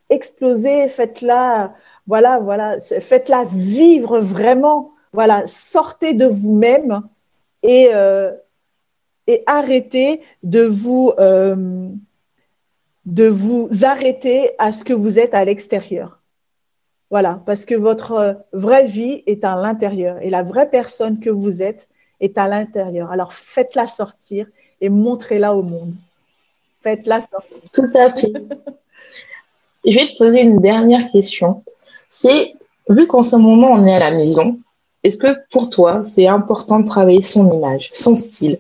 exploser, 0.10 0.88
faites-la, 0.88 1.74
voilà, 2.08 2.40
voilà, 2.40 2.80
faites-la 2.80 3.44
vivre 3.44 4.20
vraiment. 4.20 4.92
Voilà, 5.14 5.48
sortez 5.48 6.14
de 6.14 6.26
vous-même 6.26 7.02
et, 7.64 7.90
euh, 7.94 8.32
arrêtez 9.46 10.22
de 10.44 10.62
vous, 10.62 11.12
euh, 11.20 11.90
de 13.06 13.28
vous 13.28 13.70
arrêter 13.84 14.52
à 14.60 14.72
ce 14.72 14.84
que 14.84 14.94
vous 14.94 15.20
êtes 15.20 15.34
à 15.34 15.44
l'extérieur. 15.46 16.22
Voilà, 17.10 17.42
parce 17.46 17.66
que 17.66 17.74
votre 17.74 18.46
vraie 18.54 18.86
vie 18.86 19.24
est 19.26 19.44
à 19.44 19.56
l'intérieur 19.56 20.20
et 20.22 20.30
la 20.30 20.44
vraie 20.44 20.70
personne 20.70 21.20
que 21.20 21.32
vous 21.32 21.64
êtes, 21.64 21.89
est 22.20 22.38
à 22.38 22.48
l'intérieur. 22.48 23.12
Alors 23.12 23.34
faites-la 23.34 23.88
sortir 23.88 24.48
et 24.82 24.90
montrez-la 24.90 25.54
au 25.54 25.62
monde. 25.62 25.94
Faites-la 26.82 27.26
sortir. 27.32 27.62
Tout 27.74 27.98
à 27.98 28.10
fait. 28.10 28.34
Je 29.86 29.98
vais 29.98 30.08
te 30.08 30.18
poser 30.18 30.42
une 30.42 30.60
dernière 30.60 31.08
question. 31.08 31.64
C'est, 32.10 32.54
vu 32.90 33.08
qu'en 33.08 33.24
ce 33.24 33.36
moment 33.36 33.72
on 33.72 33.86
est 33.86 33.94
à 33.94 34.00
la 34.00 34.12
maison, 34.12 34.60
est-ce 35.04 35.18
que 35.18 35.36
pour 35.52 35.70
toi 35.70 36.04
c'est 36.04 36.28
important 36.28 36.80
de 36.80 36.86
travailler 36.86 37.22
son 37.22 37.52
image, 37.52 37.90
son 37.92 38.16
style? 38.16 38.60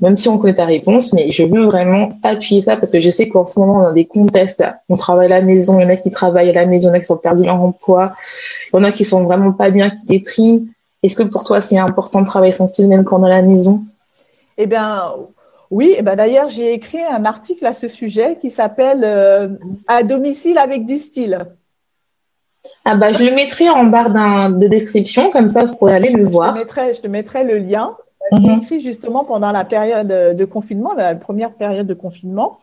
Même 0.00 0.16
si 0.16 0.30
on 0.30 0.38
connaît 0.38 0.54
ta 0.54 0.64
réponse, 0.64 1.12
mais 1.12 1.30
je 1.30 1.44
veux 1.44 1.64
vraiment 1.66 2.12
appuyer 2.22 2.62
ça 2.62 2.76
parce 2.76 2.90
que 2.90 3.02
je 3.02 3.10
sais 3.10 3.28
qu'en 3.28 3.44
ce 3.44 3.60
moment, 3.60 3.80
on 3.80 3.88
a 3.88 3.92
des 3.92 4.06
contests. 4.06 4.64
On 4.88 4.96
travaille 4.96 5.26
à 5.26 5.40
la 5.40 5.42
maison, 5.42 5.78
il 5.78 5.82
y 5.82 5.86
en 5.86 5.90
a 5.90 5.96
qui 5.96 6.10
travaillent 6.10 6.48
à 6.48 6.54
la 6.54 6.64
maison, 6.64 6.88
il 6.88 6.92
y 6.92 6.94
en 6.94 6.96
a 6.96 7.00
qui 7.00 7.06
sont 7.06 7.18
perdus 7.18 7.44
leur 7.44 7.60
emploi, 7.60 8.14
il 8.72 8.76
y 8.76 8.80
en 8.80 8.84
a 8.84 8.92
qui 8.92 9.04
sont 9.04 9.24
vraiment 9.24 9.52
pas 9.52 9.70
bien, 9.70 9.90
qui 9.90 10.04
dépriment. 10.06 10.68
Est-ce 11.04 11.16
que 11.16 11.22
pour 11.22 11.44
toi, 11.44 11.60
c'est 11.60 11.76
important 11.76 12.22
de 12.22 12.26
travailler 12.26 12.52
son 12.52 12.66
style 12.66 12.88
même 12.88 13.04
quand 13.04 13.20
on 13.20 13.26
est 13.26 13.30
à 13.30 13.36
la 13.36 13.42
maison? 13.42 13.84
Eh 14.56 14.64
bien, 14.64 15.12
oui. 15.70 15.94
Eh 15.98 16.02
ben, 16.02 16.16
D'ailleurs, 16.16 16.48
j'ai 16.48 16.72
écrit 16.72 17.02
un 17.02 17.26
article 17.26 17.66
à 17.66 17.74
ce 17.74 17.88
sujet 17.88 18.38
qui 18.40 18.50
s'appelle 18.50 19.02
euh, 19.04 19.48
À 19.86 20.02
domicile 20.02 20.56
avec 20.56 20.86
du 20.86 20.96
style. 20.96 21.38
Ah 22.86 22.96
bah, 22.96 23.12
je 23.12 23.22
le 23.22 23.34
mettrai 23.34 23.68
en 23.68 23.84
barre 23.84 24.10
de 24.50 24.66
description, 24.66 25.28
comme 25.28 25.50
ça, 25.50 25.66
vous 25.66 25.74
pourrez 25.74 25.94
aller 25.94 26.08
le 26.08 26.24
voir. 26.24 26.54
Je 26.54 26.60
te 26.60 26.64
mettrai, 26.64 26.94
je 26.94 27.00
te 27.02 27.06
mettrai 27.06 27.44
le 27.44 27.58
lien. 27.58 27.96
J'ai 28.32 28.48
mhm. 28.48 28.62
écrit 28.62 28.80
justement 28.80 29.24
pendant 29.24 29.52
la 29.52 29.66
période 29.66 30.08
de 30.08 30.44
confinement, 30.46 30.94
la 30.94 31.14
première 31.14 31.52
période 31.52 31.86
de 31.86 31.94
confinement. 31.94 32.60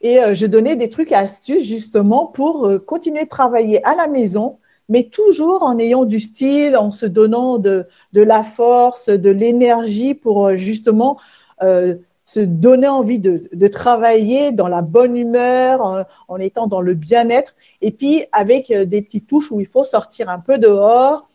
Et 0.00 0.18
euh, 0.18 0.34
je 0.34 0.46
donnais 0.46 0.74
des 0.74 0.88
trucs 0.88 1.12
et 1.12 1.14
astuces 1.14 1.64
justement 1.64 2.26
pour 2.26 2.66
euh, 2.66 2.78
continuer 2.80 3.24
de 3.24 3.28
travailler 3.28 3.84
à 3.84 3.94
la 3.94 4.08
maison, 4.08 4.58
mais 4.88 5.04
toujours 5.04 5.62
en 5.62 5.78
ayant 5.78 6.04
du 6.04 6.20
style, 6.20 6.76
en 6.76 6.90
se 6.90 7.06
donnant 7.06 7.58
de, 7.58 7.86
la 8.12 8.42
force, 8.42 9.08
de 9.08 9.30
l'énergie 9.30 10.14
pour 10.14 10.46
euh, 10.46 10.56
justement 10.56 11.18
euh, 11.62 11.96
se 12.24 12.40
donner 12.40 12.88
envie 12.88 13.18
de, 13.18 13.68
travailler 13.68 14.52
dans 14.52 14.68
la 14.68 14.82
bonne 14.82 15.16
humeur, 15.16 16.06
en, 16.28 16.38
étant 16.38 16.66
dans 16.66 16.80
le 16.80 16.94
bien-être, 16.94 17.54
et 17.82 17.90
puis 17.90 18.24
avec 18.32 18.70
euh, 18.70 18.84
des 18.84 19.02
petites 19.02 19.26
touches 19.26 19.50
où 19.52 19.60
il 19.60 19.66
faut 19.66 19.84
sortir 19.84 20.28
un 20.28 20.40
peu 20.40 20.58
dehors, 20.58 21.28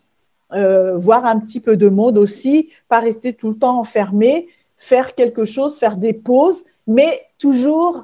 voir 0.54 1.26
un 1.26 1.40
petit 1.40 1.62
peu 1.62 1.78
de 1.78 1.88
monde 1.88 2.18
aussi, 2.18 2.72
pas 2.90 3.00
rester 3.00 3.32
tout 3.32 3.48
le 3.48 3.58
temps 3.58 3.80
enfermé, 3.80 4.50
faire 4.76 5.16
quelque 5.16 5.46
chose, 5.46 5.80
faire 5.80 5.96
des 5.96 6.12
pauses, 6.12 6.66
mais 6.88 7.22
toujours 7.40 8.04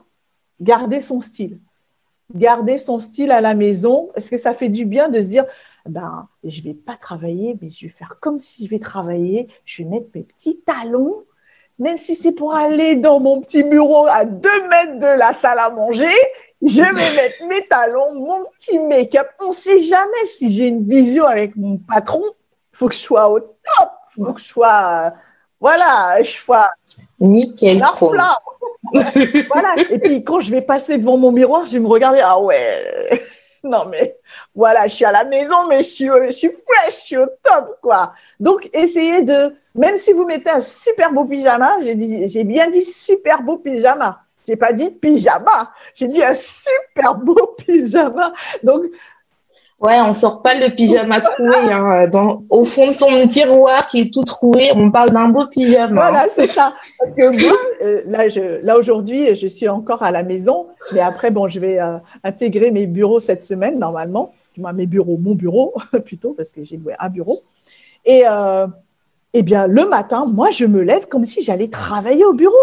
garder 0.62 1.02
son 1.02 1.20
style 1.20 1.60
garder 2.34 2.78
son 2.78 3.00
style 3.00 3.32
à 3.32 3.42
la 3.42 3.56
maison 3.56 4.10
Est-ce 4.16 4.30
que 4.30 4.38
ça 4.38 4.54
fait 4.54 4.70
du 4.70 4.86
bien 4.86 5.10
de 5.10 5.20
se 5.22 5.28
dire, 5.28 5.46
ben, 5.86 6.28
je 6.44 6.62
vais 6.62 6.74
pas 6.74 6.96
travailler, 6.96 7.58
mais 7.62 7.70
je 7.70 7.86
vais 7.86 7.92
faire 7.92 8.18
comme 8.20 8.40
si 8.40 8.66
je 8.66 8.70
vais 8.70 8.80
travailler. 8.80 9.48
Je 9.66 9.84
vais 9.84 9.90
mettre 9.90 10.08
mes 10.14 10.24
petits 10.24 10.60
talons, 10.66 11.26
même 11.80 11.98
si 11.98 12.16
c'est 12.16 12.32
pour 12.32 12.54
aller 12.54 12.96
dans 12.96 13.20
mon 13.20 13.42
petit 13.42 13.64
bureau 13.64 14.08
à 14.08 14.26
deux 14.26 14.68
mètres 14.70 15.00
de 15.00 15.20
la 15.20 15.34
salle 15.34 15.60
à 15.60 15.70
manger. 15.70 16.16
Je 16.62 16.82
vais 16.82 16.92
mettre 16.94 17.48
mes 17.48 17.68
talons, 17.68 18.14
mon 18.16 18.46
petit 18.58 18.80
make-up. 18.80 19.28
On 19.42 19.52
sait 19.52 19.80
jamais 19.80 20.26
si 20.38 20.54
j'ai 20.54 20.68
une 20.68 20.88
vision 20.88 21.26
avec 21.26 21.56
mon 21.56 21.78
patron. 21.78 22.24
Il 22.74 22.78
faut 22.78 22.90
que 22.90 22.96
je 22.96 23.00
sois 23.00 23.30
au 23.30 23.40
top. 23.40 23.92
Il 24.18 24.26
faut 24.26 24.34
que 24.34 24.42
je 24.42 24.46
sois, 24.46 25.14
voilà, 25.60 26.22
je 26.22 26.32
sois 26.32 26.70
nickel. 27.20 27.80
voilà. 29.50 29.76
Et 29.90 30.00
puis 30.00 30.24
quand 30.24 30.40
je 30.40 30.52
vais 30.52 30.62
passer 30.62 30.98
devant 30.98 31.18
mon 31.18 31.32
miroir, 31.32 31.66
je 31.66 31.74
vais 31.74 31.80
me 31.80 31.88
regarder. 31.88 32.22
Ah 32.24 32.40
ouais. 32.40 33.22
non 33.64 33.86
mais 33.90 34.18
voilà, 34.56 34.88
je 34.88 34.96
suis 34.96 35.06
à 35.06 35.12
la 35.12 35.24
maison, 35.24 35.68
mais 35.68 35.82
je 35.82 35.88
suis, 35.88 36.08
je 36.28 36.32
suis 36.32 36.50
fresh, 36.50 37.00
je 37.02 37.06
suis 37.06 37.18
au 37.18 37.26
top 37.44 37.80
quoi. 37.82 38.14
Donc 38.40 38.70
essayez 38.74 39.24
de, 39.24 39.56
même 39.76 39.98
si 39.98 40.14
vous 40.14 40.26
mettez 40.26 40.50
un 40.50 40.62
super 40.62 41.12
beau 41.12 41.26
pyjama, 41.26 41.78
j'ai 41.82 41.96
dit, 41.96 42.30
j'ai 42.30 42.44
bien 42.44 42.70
dit 42.70 42.84
super 42.84 43.42
beau 43.42 43.58
pyjama. 43.58 44.22
J'ai 44.48 44.56
pas 44.56 44.72
dit 44.72 44.90
pyjama, 44.90 45.74
j'ai 45.94 46.08
dit 46.08 46.24
un 46.24 46.36
super 46.36 47.16
beau 47.16 47.56
pyjama. 47.58 48.34
Donc 48.64 48.84
Ouais, 49.80 50.02
on 50.02 50.14
sort 50.14 50.42
pas 50.42 50.56
le 50.56 50.74
pyjama 50.74 51.22
troué 51.22 51.56
hein, 51.72 52.08
dans, 52.08 52.44
au 52.50 52.66
fond 52.66 52.88
de 52.88 52.92
son 52.92 53.28
tiroir 53.28 53.86
qui 53.88 54.02
est 54.02 54.14
tout 54.14 54.24
troué. 54.24 54.72
On 54.76 54.90
parle 54.90 55.12
d'un 55.12 55.30
beau 55.30 55.46
pyjama. 55.46 56.10
Voilà, 56.10 56.28
c'est 56.36 56.48
ça. 56.48 56.74
Parce 57.00 57.14
que 57.16 57.46
moi, 57.46 57.58
euh, 57.84 58.02
là, 58.08 58.26
là 58.64 58.78
aujourd'hui, 58.78 59.36
je 59.36 59.46
suis 59.46 59.70
encore 59.70 60.02
à 60.02 60.10
la 60.10 60.24
maison, 60.24 60.66
mais 60.94 61.00
après, 61.00 61.30
bon, 61.30 61.48
je 61.48 61.60
vais 61.60 61.80
euh, 61.80 61.98
intégrer 62.24 62.72
mes 62.72 62.88
bureaux 62.88 63.20
cette 63.20 63.44
semaine 63.44 63.78
normalement. 63.78 64.34
Moins, 64.58 64.74
mes 64.74 64.88
bureaux, 64.88 65.18
mon 65.18 65.36
bureau 65.36 65.76
plutôt, 66.06 66.34
parce 66.34 66.50
que 66.50 66.64
j'ai 66.64 66.80
un 66.98 67.10
bureau. 67.10 67.40
Et 68.04 68.24
euh, 68.28 68.66
eh 69.34 69.44
bien, 69.44 69.68
le 69.68 69.86
matin, 69.86 70.26
moi, 70.26 70.50
je 70.50 70.66
me 70.66 70.82
lève 70.82 71.08
comme 71.08 71.26
si 71.26 71.44
j'allais 71.44 71.68
travailler 71.68 72.26
au 72.26 72.34
bureau. 72.34 72.56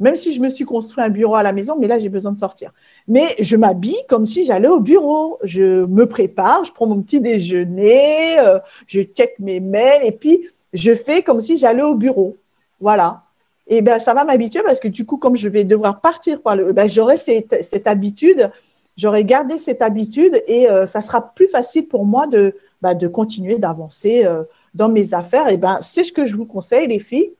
Même 0.00 0.16
si 0.16 0.32
je 0.32 0.40
me 0.40 0.48
suis 0.48 0.64
construit 0.64 1.02
un 1.02 1.08
bureau 1.08 1.34
à 1.34 1.42
la 1.42 1.52
maison, 1.52 1.76
mais 1.78 1.88
là, 1.88 1.98
j'ai 1.98 2.08
besoin 2.08 2.32
de 2.32 2.38
sortir. 2.38 2.72
Mais 3.08 3.34
je 3.40 3.56
m'habille 3.56 4.00
comme 4.08 4.26
si 4.26 4.44
j'allais 4.44 4.68
au 4.68 4.80
bureau. 4.80 5.38
Je 5.42 5.84
me 5.86 6.06
prépare, 6.06 6.64
je 6.64 6.72
prends 6.72 6.86
mon 6.86 7.02
petit 7.02 7.20
déjeuner, 7.20 8.38
euh, 8.38 8.58
je 8.86 9.02
check 9.02 9.34
mes 9.38 9.60
mails 9.60 10.04
et 10.04 10.12
puis 10.12 10.48
je 10.72 10.94
fais 10.94 11.22
comme 11.22 11.40
si 11.40 11.56
j'allais 11.56 11.82
au 11.82 11.94
bureau. 11.94 12.36
Voilà. 12.80 13.22
Et 13.66 13.82
ben 13.82 13.98
ça 13.98 14.14
va 14.14 14.24
m'habituer 14.24 14.62
parce 14.62 14.80
que 14.80 14.88
du 14.88 15.04
coup, 15.04 15.18
comme 15.18 15.36
je 15.36 15.48
vais 15.48 15.64
devoir 15.64 16.00
partir 16.00 16.40
par 16.40 16.56
le, 16.56 16.72
ben, 16.72 16.88
j'aurai 16.88 17.16
cette, 17.16 17.86
habitude, 17.86 18.50
j'aurai 18.96 19.24
gardé 19.24 19.58
cette 19.58 19.82
habitude 19.82 20.42
et 20.46 20.70
euh, 20.70 20.86
ça 20.86 21.02
sera 21.02 21.34
plus 21.34 21.48
facile 21.48 21.86
pour 21.86 22.06
moi 22.06 22.26
de, 22.26 22.54
ben, 22.80 22.96
continuer 23.10 23.58
d'avancer 23.58 24.24
euh, 24.24 24.44
dans 24.74 24.88
mes 24.88 25.12
affaires. 25.12 25.48
Et 25.48 25.58
ben 25.58 25.78
c'est 25.82 26.04
ce 26.04 26.12
que 26.12 26.24
je 26.24 26.34
vous 26.34 26.46
conseille, 26.46 26.88
les 26.88 27.00
filles. 27.00 27.32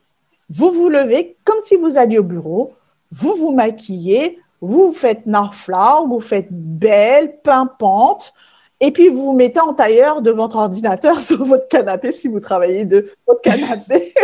Vous 0.50 0.70
vous 0.70 0.88
levez 0.88 1.36
comme 1.44 1.60
si 1.62 1.76
vous 1.76 1.98
alliez 1.98 2.18
au 2.18 2.22
bureau, 2.22 2.72
vous 3.12 3.34
vous 3.34 3.52
maquillez, 3.52 4.38
vous 4.60 4.92
faites 4.92 5.26
narfla, 5.26 6.02
vous 6.06 6.20
faites 6.20 6.48
belle, 6.50 7.38
pimpante, 7.42 8.32
et 8.80 8.92
puis 8.92 9.08
vous 9.08 9.24
vous 9.24 9.32
mettez 9.32 9.60
en 9.60 9.74
tailleur 9.74 10.22
de 10.22 10.30
votre 10.30 10.56
ordinateur 10.56 11.20
sur 11.20 11.44
votre 11.44 11.68
canapé 11.68 12.12
si 12.12 12.28
vous 12.28 12.40
travaillez 12.40 12.84
de 12.84 13.12
votre 13.26 13.40
canapé. 13.42 14.14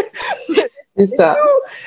C'est 0.97 1.07
ça. 1.07 1.37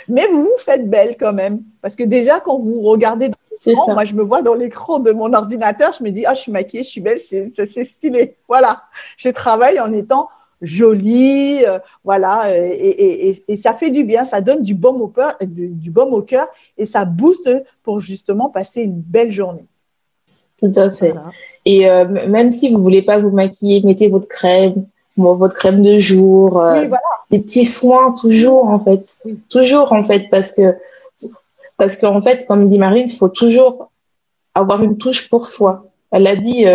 Mais 0.09 0.27
vous 0.27 0.43
vous 0.43 0.57
faites 0.59 0.89
belle 0.89 1.15
quand 1.17 1.31
même. 1.31 1.61
Parce 1.81 1.95
que 1.95 2.03
déjà, 2.03 2.41
quand 2.41 2.59
vous 2.59 2.81
regardez 2.81 3.29
dans 3.29 3.37
l'écran, 3.65 3.93
moi 3.93 4.03
je 4.03 4.13
me 4.13 4.21
vois 4.21 4.41
dans 4.41 4.53
l'écran 4.53 4.99
de 4.99 5.11
mon 5.11 5.31
ordinateur, 5.31 5.93
je 5.97 6.03
me 6.03 6.09
dis, 6.09 6.25
ah, 6.25 6.33
je 6.33 6.41
suis 6.41 6.51
maquillée, 6.51 6.83
je 6.83 6.89
suis 6.89 6.99
belle, 6.99 7.17
c'est 7.17 7.85
stylé. 7.85 8.35
Voilà. 8.49 8.83
Je 9.15 9.29
travaille 9.29 9.79
en 9.79 9.93
étant 9.93 10.27
jolie, 10.61 11.63
euh, 11.65 11.79
voilà, 12.03 12.55
et, 12.55 13.43
ça 13.61 13.73
fait 13.73 13.91
du 13.91 14.03
bien, 14.03 14.25
ça 14.25 14.41
donne 14.41 14.63
du 14.63 14.73
baume 14.73 15.01
au 15.01 15.07
cœur, 15.07 15.35
du, 15.41 15.67
du 15.69 15.91
baume 15.91 16.13
au 16.13 16.21
cœur, 16.21 16.47
et 16.77 16.85
ça 16.85 17.05
booste 17.05 17.49
pour 17.83 17.99
justement 17.99 18.49
passer 18.49 18.81
une 18.81 18.99
belle 18.99 19.31
journée. 19.31 19.67
Tout 20.59 20.71
à 20.75 20.89
fait. 20.89 21.13
Et 21.65 21.87
euh, 21.89 22.05
même 22.27 22.51
si 22.51 22.73
vous 22.73 22.81
voulez 22.81 23.03
pas 23.03 23.19
vous 23.19 23.31
maquiller, 23.31 23.81
mettez 23.83 24.09
votre 24.09 24.27
crème, 24.27 24.85
votre 25.15 25.55
crème 25.55 25.81
de 25.81 25.99
jour, 25.99 26.59
euh, 26.59 26.87
des 27.29 27.39
petits 27.39 27.65
soins 27.65 28.13
toujours 28.13 28.65
en 28.65 28.79
fait, 28.79 29.19
toujours 29.49 29.93
en 29.93 30.03
fait, 30.03 30.29
parce 30.29 30.51
que 30.51 30.75
parce 31.77 31.95
qu'en 31.95 32.21
fait, 32.21 32.43
comme 32.47 32.67
dit 32.67 32.79
Marine, 32.79 33.07
il 33.07 33.15
faut 33.15 33.29
toujours 33.29 33.89
avoir 34.55 34.81
une 34.81 34.97
touche 34.97 35.29
pour 35.29 35.45
soi. 35.45 35.85
Elle 36.09 36.25
a 36.25 36.35
dit 36.35 36.65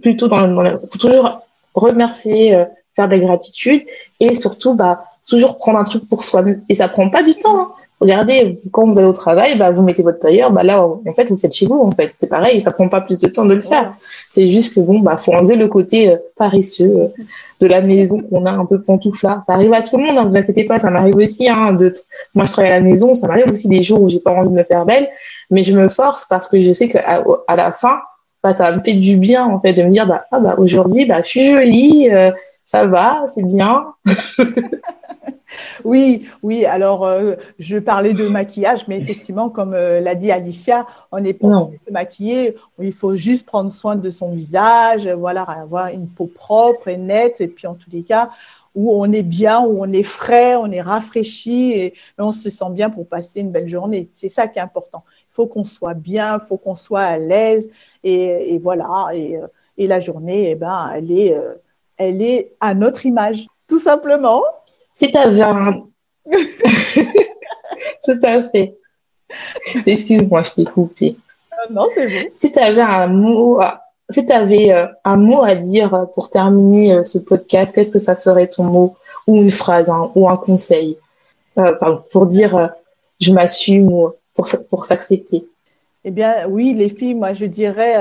plutôt 0.00 0.28
dans, 0.28 0.46
dans 0.46 0.78
faut 0.88 0.98
toujours 0.98 1.40
remercier 1.74 2.56
faire 2.94 3.08
de 3.08 3.14
la 3.14 3.20
gratitude 3.20 3.82
et 4.20 4.34
surtout 4.34 4.74
bah 4.74 5.04
toujours 5.28 5.58
prendre 5.58 5.78
un 5.78 5.84
truc 5.84 6.08
pour 6.08 6.22
soi 6.22 6.42
et 6.68 6.74
ça 6.74 6.88
prend 6.88 7.08
pas 7.08 7.22
du 7.22 7.34
temps 7.34 7.58
hein. 7.58 7.68
regardez 8.00 8.58
quand 8.72 8.90
vous 8.90 8.98
allez 8.98 9.06
au 9.06 9.12
travail 9.12 9.56
bah 9.56 9.70
vous 9.70 9.82
mettez 9.82 10.02
votre 10.02 10.18
tailleur 10.18 10.50
bah 10.50 10.62
là 10.62 10.84
en 10.84 11.12
fait 11.14 11.28
vous 11.28 11.36
faites 11.36 11.54
chez 11.54 11.66
vous 11.66 11.78
en 11.78 11.90
fait. 11.90 12.10
C'est 12.14 12.28
pareil 12.28 12.60
ça 12.60 12.70
prend 12.70 12.88
pas 12.88 13.00
plus 13.00 13.18
de 13.20 13.28
temps 13.28 13.44
de 13.44 13.54
le 13.54 13.60
faire. 13.60 13.94
C'est 14.30 14.48
juste 14.48 14.74
que 14.74 14.80
bon 14.80 15.00
bah 15.00 15.16
faut 15.16 15.32
enlever 15.32 15.56
le 15.56 15.68
côté 15.68 16.10
euh, 16.10 16.16
paresseux 16.36 16.84
euh, 16.84 17.08
de 17.60 17.66
la 17.66 17.80
maison 17.80 18.20
qu'on 18.20 18.44
a 18.46 18.50
un 18.50 18.66
peu 18.66 18.82
pantouflard 18.82 19.44
ça 19.44 19.54
arrive 19.54 19.72
à 19.72 19.82
tout 19.82 19.96
le 19.96 20.04
monde 20.04 20.18
hein, 20.18 20.24
vous 20.24 20.36
inquiétez 20.36 20.64
pas 20.64 20.78
ça 20.80 20.90
m'arrive 20.90 21.16
aussi 21.16 21.48
hein, 21.48 21.72
de 21.72 21.92
moi 22.34 22.44
je 22.44 22.52
travaille 22.52 22.72
à 22.72 22.76
la 22.76 22.80
maison 22.80 23.14
ça 23.14 23.28
m'arrive 23.28 23.50
aussi 23.50 23.68
des 23.68 23.82
jours 23.82 24.02
où 24.02 24.08
j'ai 24.08 24.20
pas 24.20 24.32
envie 24.32 24.48
de 24.48 24.54
me 24.54 24.64
faire 24.64 24.84
belle. 24.84 25.08
Mais 25.50 25.62
je 25.62 25.78
me 25.78 25.88
force 25.88 26.26
parce 26.28 26.48
que 26.48 26.60
je 26.60 26.72
sais 26.72 26.88
qu'à 26.88 27.24
à 27.46 27.56
la 27.56 27.72
fin 27.72 28.00
bah, 28.42 28.52
ça 28.54 28.72
me 28.72 28.80
fait 28.80 28.94
du 28.94 29.16
bien 29.18 29.44
en 29.44 29.60
fait 29.60 29.72
de 29.72 29.82
me 29.84 29.90
dire 29.90 30.06
bah 30.06 30.24
ah 30.32 30.40
bah 30.40 30.56
aujourd'hui 30.58 31.06
bah 31.06 31.22
je 31.22 31.28
suis 31.28 31.52
jolie 31.52 32.08
euh, 32.10 32.32
ça 32.72 32.86
va, 32.86 33.24
c'est 33.26 33.44
bien. 33.44 33.92
oui, 35.84 36.26
oui. 36.42 36.64
Alors, 36.64 37.04
euh, 37.04 37.34
je 37.58 37.76
parlais 37.76 38.14
de 38.14 38.28
maquillage, 38.28 38.88
mais 38.88 38.98
effectivement, 38.98 39.50
comme 39.50 39.74
euh, 39.74 40.00
l'a 40.00 40.14
dit 40.14 40.32
Alicia, 40.32 40.86
on 41.10 41.20
n'est 41.20 41.34
pas 41.34 41.68
maquillé. 41.90 42.56
Il 42.80 42.94
faut 42.94 43.14
juste 43.14 43.44
prendre 43.44 43.70
soin 43.70 43.94
de 43.94 44.08
son 44.08 44.30
visage, 44.30 45.06
voilà, 45.06 45.42
avoir 45.42 45.88
une 45.88 46.08
peau 46.08 46.24
propre 46.24 46.88
et 46.88 46.96
nette. 46.96 47.42
Et 47.42 47.48
puis, 47.48 47.66
en 47.66 47.74
tous 47.74 47.90
les 47.90 48.04
cas, 48.04 48.30
où 48.74 48.90
on 48.90 49.12
est 49.12 49.22
bien, 49.22 49.60
où 49.60 49.84
on 49.84 49.92
est 49.92 50.02
frais, 50.02 50.56
on 50.56 50.72
est 50.72 50.80
rafraîchi 50.80 51.72
et, 51.72 51.94
on 52.16 52.32
se 52.32 52.48
sent 52.48 52.70
bien 52.70 52.88
pour 52.88 53.06
passer 53.06 53.40
une 53.40 53.50
belle 53.50 53.68
journée. 53.68 54.08
C'est 54.14 54.30
ça 54.30 54.48
qui 54.48 54.58
est 54.58 54.62
important. 54.62 55.04
Il 55.30 55.34
faut 55.34 55.46
qu'on 55.46 55.64
soit 55.64 55.92
bien, 55.92 56.38
il 56.40 56.46
faut 56.46 56.56
qu'on 56.56 56.74
soit 56.74 57.02
à 57.02 57.18
l'aise. 57.18 57.70
Et, 58.02 58.58
voilà. 58.62 59.08
Et, 59.12 59.36
euh, 59.36 59.46
et, 59.76 59.86
la 59.86 60.00
journée, 60.00 60.52
eh 60.52 60.54
ben, 60.54 60.90
elle 60.94 61.10
est 61.12 61.36
elle 61.96 62.22
est 62.22 62.52
à 62.60 62.74
notre 62.74 63.06
image, 63.06 63.46
tout 63.68 63.80
simplement. 63.80 64.42
Si 64.94 65.10
tu 65.10 65.18
avais 65.18 65.42
un... 65.42 65.84
tout 68.04 68.20
à 68.22 68.42
fait. 68.42 68.76
Excuse-moi, 69.86 70.42
je 70.44 70.52
t'ai 70.52 70.64
coupé. 70.64 71.16
Ah 71.50 71.66
non, 71.70 71.88
c'est 71.94 72.06
bon. 72.06 72.30
Si 72.34 72.52
tu 72.52 72.58
avais 72.58 72.82
un 72.82 73.06
mot, 73.08 73.60
si 74.10 74.26
tu 74.26 74.32
avais 74.32 74.72
euh, 74.72 74.86
un 75.04 75.16
mot 75.16 75.42
à 75.42 75.54
dire 75.54 76.06
pour 76.14 76.30
terminer 76.30 76.92
euh, 76.92 77.04
ce 77.04 77.18
podcast, 77.18 77.74
qu'est-ce 77.74 77.92
que 77.92 77.98
ça 77.98 78.14
serait 78.14 78.48
ton 78.48 78.64
mot? 78.64 78.96
Ou 79.26 79.36
une 79.36 79.50
phrase 79.50 79.88
hein, 79.88 80.10
ou 80.14 80.28
un 80.28 80.36
conseil? 80.36 80.96
Euh, 81.58 81.74
pour 82.10 82.26
dire 82.26 82.70
je 83.20 83.32
m'assume 83.32 83.92
ou 83.92 84.10
pour, 84.34 84.48
pour 84.70 84.84
s'accepter 84.86 85.46
Eh 86.04 86.10
bien, 86.10 86.46
oui, 86.48 86.74
les 86.74 86.88
filles, 86.88 87.14
moi 87.14 87.34
je 87.34 87.44
dirais 87.44 87.96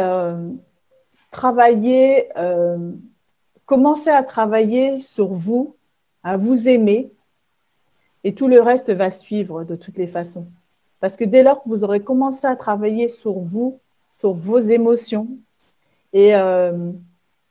travailler 1.31 2.29
commencez 3.71 4.09
à 4.09 4.21
travailler 4.21 4.99
sur 4.99 5.29
vous, 5.29 5.77
à 6.23 6.35
vous 6.35 6.67
aimer, 6.67 7.09
et 8.25 8.35
tout 8.35 8.49
le 8.49 8.59
reste 8.59 8.91
va 8.91 9.09
suivre 9.11 9.63
de 9.63 9.77
toutes 9.77 9.97
les 9.97 10.07
façons. 10.07 10.45
Parce 10.99 11.15
que 11.15 11.23
dès 11.23 11.41
lors 11.41 11.63
que 11.63 11.69
vous 11.69 11.85
aurez 11.85 12.01
commencé 12.01 12.45
à 12.45 12.57
travailler 12.57 13.07
sur 13.07 13.39
vous, 13.39 13.79
sur 14.17 14.33
vos 14.33 14.59
émotions, 14.59 15.29
et 16.11 16.35
euh, 16.35 16.91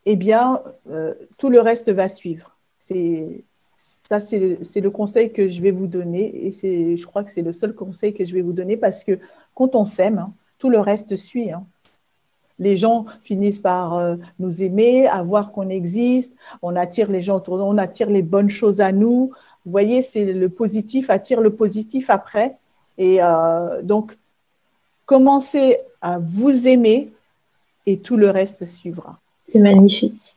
eh 0.05 0.17
bien, 0.17 0.61
euh, 0.91 1.15
tout 1.39 1.49
le 1.49 1.59
reste 1.63 1.91
va 1.91 2.07
suivre. 2.07 2.55
C'est 2.79 3.43
ça, 3.79 4.21
c'est 4.21 4.81
le 4.83 4.91
conseil 4.91 5.33
que 5.33 5.49
je 5.49 5.63
vais 5.63 5.71
vous 5.71 5.87
donner, 5.87 6.45
et 6.45 6.53
c'est, 6.53 6.97
je 6.97 7.07
crois 7.07 7.25
que 7.25 7.31
c'est 7.31 7.41
le 7.41 7.55
seul 7.55 7.75
conseil 7.75 8.13
que 8.13 8.27
je 8.27 8.35
vais 8.35 8.43
vous 8.43 8.53
donner 8.53 8.77
parce 8.77 9.05
que 9.05 9.19
quand 9.55 9.75
on 9.75 9.87
s'aime, 9.87 10.19
hein, 10.19 10.35
tout 10.59 10.69
le 10.69 10.81
reste 10.81 11.17
suit. 11.17 11.51
Hein 11.51 11.65
les 12.61 12.77
gens 12.77 13.07
finissent 13.25 13.59
par 13.59 13.97
euh, 13.97 14.17
nous 14.39 14.63
aimer, 14.63 15.09
à 15.09 15.23
voir 15.23 15.51
qu'on 15.51 15.69
existe, 15.69 16.33
on 16.63 16.77
attire 16.77 17.11
les 17.11 17.23
gens 17.23 17.37
autour 17.37 17.57
de 17.57 17.63
nous, 17.63 17.69
on 17.69 17.79
attire 17.79 18.09
les 18.09 18.23
bonnes 18.23 18.51
choses 18.51 18.81
à 18.81 18.93
nous. 18.93 19.33
Vous 19.65 19.73
voyez, 19.73 20.03
c'est 20.03 20.33
le 20.33 20.49
positif 20.49 21.11
attire 21.11 21.41
le 21.41 21.51
positif 21.51 22.11
après. 22.11 22.57
Et 22.99 23.23
euh, 23.23 23.83
donc, 23.83 24.17
commencez 25.07 25.79
à 26.03 26.19
vous 26.19 26.69
aimer 26.69 27.11
et 27.87 27.99
tout 27.99 28.17
le 28.17 28.31
reste 28.31 28.65
suivra. 28.65 29.19
C'est 29.47 29.59
magnifique. 29.59 30.37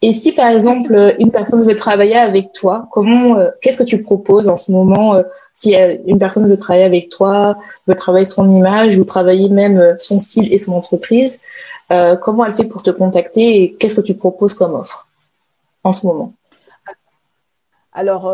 Et 0.00 0.12
si 0.12 0.32
par 0.32 0.48
exemple 0.48 1.16
une 1.18 1.32
personne 1.32 1.60
veut 1.60 1.74
travailler 1.74 2.16
avec 2.16 2.52
toi, 2.52 2.86
comment, 2.92 3.36
euh, 3.36 3.50
qu'est-ce 3.60 3.78
que 3.78 3.82
tu 3.82 4.00
proposes 4.00 4.48
en 4.48 4.56
ce 4.56 4.70
moment 4.70 5.14
euh, 5.14 5.24
Si 5.52 5.74
une 5.74 6.18
personne 6.18 6.48
veut 6.48 6.56
travailler 6.56 6.84
avec 6.84 7.08
toi, 7.08 7.58
veut 7.88 7.96
travailler 7.96 8.24
son 8.24 8.48
image 8.48 8.96
ou 8.96 9.04
travailler 9.04 9.48
même 9.48 9.78
euh, 9.78 9.94
son 9.98 10.20
style 10.20 10.52
et 10.52 10.58
son 10.58 10.72
entreprise, 10.72 11.40
comment 12.20 12.44
elle 12.44 12.52
fait 12.52 12.66
pour 12.66 12.82
te 12.82 12.90
contacter 12.90 13.62
et 13.62 13.72
qu'est-ce 13.72 13.96
que 13.96 14.02
tu 14.02 14.14
proposes 14.14 14.52
comme 14.52 14.74
offre 14.74 15.08
en 15.84 15.92
ce 15.92 16.06
moment? 16.06 16.34
Alors, 17.94 18.30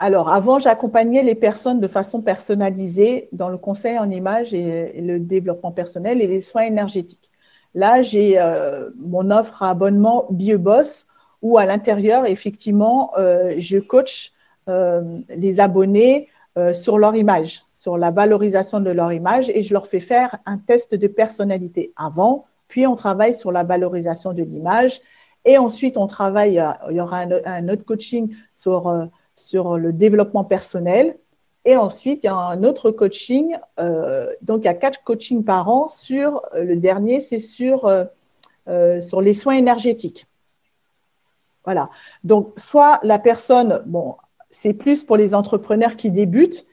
alors 0.00 0.30
avant, 0.30 0.58
j'accompagnais 0.58 1.22
les 1.22 1.36
personnes 1.36 1.78
de 1.78 1.86
façon 1.86 2.20
personnalisée 2.20 3.28
dans 3.30 3.50
le 3.50 3.56
conseil 3.56 4.00
en 4.00 4.10
image 4.10 4.52
et 4.52 5.00
le 5.00 5.20
développement 5.20 5.70
personnel 5.70 6.20
et 6.20 6.26
les 6.26 6.40
soins 6.40 6.62
énergétiques. 6.62 7.29
Là, 7.74 8.02
j'ai 8.02 8.38
euh, 8.38 8.90
mon 8.96 9.30
offre 9.30 9.62
à 9.62 9.70
abonnement 9.70 10.26
BioBoss 10.30 11.06
où 11.42 11.56
à 11.56 11.64
l'intérieur, 11.64 12.26
effectivement, 12.26 13.12
euh, 13.18 13.54
je 13.58 13.78
coach 13.78 14.32
euh, 14.68 15.20
les 15.28 15.60
abonnés 15.60 16.28
sur 16.74 16.98
leur 16.98 17.14
image, 17.14 17.64
sur 17.72 17.96
la 17.96 18.10
valorisation 18.10 18.80
de 18.80 18.90
leur 18.90 19.12
image 19.12 19.48
et 19.48 19.62
je 19.62 19.72
leur 19.72 19.86
fais 19.86 20.00
faire 20.00 20.36
un 20.44 20.58
test 20.58 20.94
de 20.94 21.06
personnalité 21.06 21.94
avant, 21.96 22.44
puis 22.68 22.86
on 22.86 22.96
travaille 22.96 23.32
sur 23.32 23.50
la 23.50 23.64
valorisation 23.64 24.34
de 24.34 24.42
l'image 24.42 25.00
et 25.46 25.56
ensuite 25.56 25.96
on 25.96 26.06
travaille, 26.06 26.62
il 26.90 26.96
y 26.96 27.00
aura 27.00 27.20
un, 27.46 27.68
autre 27.70 27.84
coaching 27.84 28.34
sur, 28.54 29.08
sur 29.36 29.78
le 29.78 29.92
développement 29.94 30.44
personnel 30.44 31.16
et 31.64 31.76
ensuite, 31.76 32.24
il 32.24 32.26
y 32.26 32.30
a 32.30 32.36
un 32.36 32.64
autre 32.64 32.90
coaching. 32.90 33.56
Euh, 33.78 34.32
donc, 34.42 34.62
il 34.62 34.64
y 34.64 34.68
a 34.68 34.74
quatre 34.74 35.02
coachings 35.04 35.44
par 35.44 35.68
an. 35.68 35.88
Sur 35.88 36.42
euh, 36.54 36.64
le 36.64 36.76
dernier, 36.76 37.20
c'est 37.20 37.38
sur 37.38 37.86
euh, 38.68 39.00
sur 39.00 39.20
les 39.20 39.34
soins 39.34 39.54
énergétiques. 39.54 40.26
Voilà. 41.64 41.90
Donc, 42.24 42.52
soit 42.56 43.00
la 43.02 43.18
personne, 43.18 43.82
bon, 43.86 44.14
c'est 44.50 44.74
plus 44.74 45.02
pour 45.02 45.16
les 45.16 45.34
entrepreneurs 45.34 45.96
qui 45.96 46.10
débutent, 46.10 46.66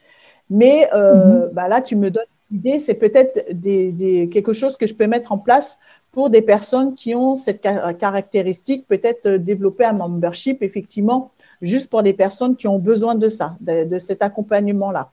mais 0.50 0.90
euh, 0.94 1.48
mhm. 1.48 1.50
bah 1.54 1.68
là, 1.68 1.82
tu 1.82 1.96
me 1.96 2.12
donnes 2.12 2.24
l'idée, 2.52 2.80
c'est 2.80 2.94
peut-être 2.94 3.46
des, 3.52 4.30
quelque 4.32 4.54
chose 4.54 4.78
que 4.78 4.86
je 4.86 4.94
peux 4.94 5.08
mettre 5.08 5.32
en 5.32 5.38
place 5.38 5.78
pour 6.12 6.30
des 6.30 6.42
personnes 6.42 6.96
qui 6.96 7.16
ont 7.16 7.36
cette 7.36 7.62
caractéristique, 7.62 8.88
peut-être 8.88 9.30
développer 9.30 9.86
un 9.86 9.94
membership, 9.94 10.64
effectivement, 10.64 11.32
juste 11.62 11.90
pour 11.90 12.04
des 12.04 12.14
personnes 12.14 12.56
qui 12.56 12.68
ont 12.68 12.80
besoin 12.80 13.16
de 13.16 13.30
ça, 13.30 13.56
de, 13.60 14.00
cet 14.00 14.22
accompagnement-là. 14.22 15.12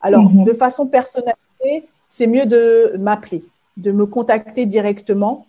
Alors, 0.00 0.30
mhm. 0.30 0.44
de 0.44 0.52
façon 0.52 0.86
personnalisée, 0.86 1.88
c'est 2.08 2.26
mieux 2.26 2.46
de 2.46 2.96
m'appeler, 2.98 3.44
de 3.76 3.92
me 3.92 4.06
contacter 4.06 4.66
directement, 4.66 5.46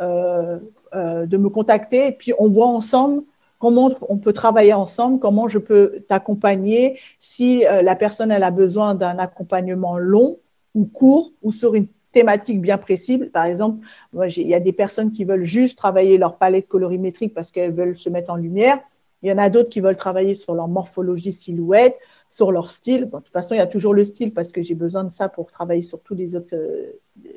euh, 0.00 0.58
de 0.94 1.36
me 1.36 1.48
contacter, 1.48 2.08
et 2.08 2.12
puis 2.12 2.32
on 2.38 2.48
voit 2.48 2.66
ensemble 2.66 3.22
comment 3.58 3.90
on 4.08 4.16
peut 4.18 4.32
travailler 4.32 4.72
ensemble, 4.72 5.18
comment 5.18 5.48
je 5.48 5.58
peux 5.58 6.04
t'accompagner 6.08 6.98
si 7.18 7.66
euh, 7.66 7.82
la 7.82 7.96
personne 7.96 8.30
elle 8.30 8.44
a 8.44 8.50
besoin 8.50 8.94
d'un 8.94 9.18
accompagnement 9.18 9.98
long 9.98 10.38
ou 10.74 10.84
court 10.84 11.32
ou 11.42 11.50
sur 11.50 11.74
une 11.74 11.88
thématique 12.12 12.60
bien 12.60 12.78
précise. 12.78 13.28
Par 13.32 13.44
exemple, 13.44 13.86
il 14.14 14.48
y 14.48 14.54
a 14.54 14.60
des 14.60 14.72
personnes 14.72 15.12
qui 15.12 15.24
veulent 15.24 15.44
juste 15.44 15.76
travailler 15.76 16.18
leur 16.18 16.36
palette 16.36 16.68
colorimétrique 16.68 17.34
parce 17.34 17.50
qu'elles 17.50 17.72
veulent 17.72 17.96
se 17.96 18.08
mettre 18.08 18.32
en 18.32 18.36
lumière. 18.36 18.78
Il 19.22 19.28
y 19.28 19.32
en 19.32 19.38
a 19.38 19.50
d'autres 19.50 19.68
qui 19.68 19.80
veulent 19.80 19.96
travailler 19.96 20.34
sur 20.34 20.54
leur 20.54 20.68
morphologie 20.68 21.32
silhouette, 21.32 21.98
sur 22.30 22.52
leur 22.52 22.70
style. 22.70 23.06
de 23.06 23.10
toute 23.10 23.28
façon, 23.28 23.54
il 23.54 23.58
y 23.58 23.60
a 23.60 23.66
toujours 23.66 23.94
le 23.94 24.04
style 24.04 24.32
parce 24.32 24.52
que 24.52 24.62
j'ai 24.62 24.74
besoin 24.74 25.04
de 25.04 25.10
ça 25.10 25.28
pour 25.28 25.50
travailler 25.50 25.82
sur, 25.82 26.00
tous 26.00 26.14
les 26.14 26.36
autres, 26.36 26.54
euh, 26.54 26.92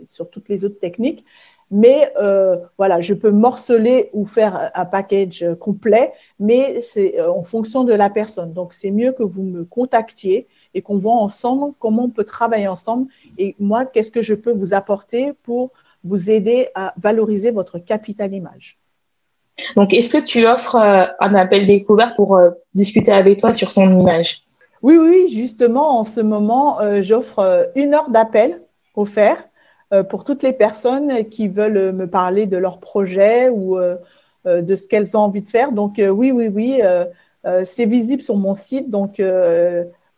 sur 0.07 0.29
toutes 0.29 0.49
les 0.49 0.65
autres 0.65 0.79
techniques 0.79 1.25
mais 1.71 2.11
euh, 2.21 2.57
voilà, 2.77 2.99
je 2.99 3.13
peux 3.13 3.31
morceler 3.31 4.09
ou 4.11 4.25
faire 4.25 4.71
un 4.75 4.85
package 4.85 5.45
complet, 5.59 6.11
mais 6.37 6.81
c'est 6.81 7.17
euh, 7.17 7.31
en 7.31 7.43
fonction 7.43 7.85
de 7.85 7.93
la 7.93 8.09
personne. 8.09 8.51
Donc, 8.51 8.73
c'est 8.73 8.91
mieux 8.91 9.13
que 9.13 9.23
vous 9.23 9.43
me 9.43 9.63
contactiez 9.63 10.47
et 10.73 10.81
qu'on 10.81 10.97
voit 10.97 11.13
ensemble 11.13 11.73
comment 11.79 12.03
on 12.03 12.09
peut 12.09 12.25
travailler 12.25 12.67
ensemble 12.67 13.07
et 13.37 13.55
moi, 13.57 13.85
qu'est-ce 13.85 14.11
que 14.11 14.21
je 14.21 14.33
peux 14.33 14.51
vous 14.51 14.73
apporter 14.73 15.31
pour 15.43 15.71
vous 16.03 16.29
aider 16.29 16.67
à 16.75 16.93
valoriser 17.01 17.51
votre 17.51 17.79
capital 17.79 18.33
image? 18.33 18.80
Donc, 19.75 19.93
est-ce 19.93 20.09
que 20.09 20.23
tu 20.23 20.45
offres 20.47 20.75
euh, 20.75 21.05
un 21.19 21.35
appel 21.35 21.65
découvert 21.65 22.15
pour 22.15 22.39
discuter 22.73 23.11
avec 23.11 23.39
toi 23.39 23.53
sur 23.53 23.71
son 23.71 23.97
image? 23.97 24.43
Oui, 24.81 24.97
oui, 24.97 25.31
justement, 25.31 25.99
en 25.99 26.03
ce 26.03 26.21
moment, 26.21 26.79
j'offre 27.01 27.69
une 27.75 27.93
heure 27.93 28.09
d'appel 28.09 28.61
offert 28.95 29.37
euh, 29.93 30.03
pour 30.03 30.23
toutes 30.23 30.41
les 30.43 30.53
personnes 30.53 31.25
qui 31.29 31.49
veulent 31.49 31.91
me 31.91 32.07
parler 32.07 32.45
de 32.45 32.55
leur 32.55 32.79
projet 32.79 33.49
ou 33.49 33.77
euh, 33.77 33.97
euh, 34.47 34.61
de 34.61 34.75
ce 34.77 34.87
qu'elles 34.87 35.17
ont 35.17 35.21
envie 35.21 35.41
de 35.41 35.49
faire. 35.49 35.73
Donc 35.73 35.95
oui, 35.97 36.31
oui, 36.31 36.47
oui, 36.47 36.81
c'est 37.65 37.85
visible 37.85 38.21
sur 38.21 38.37
mon 38.37 38.53
site. 38.53 38.89
Donc 38.89 39.21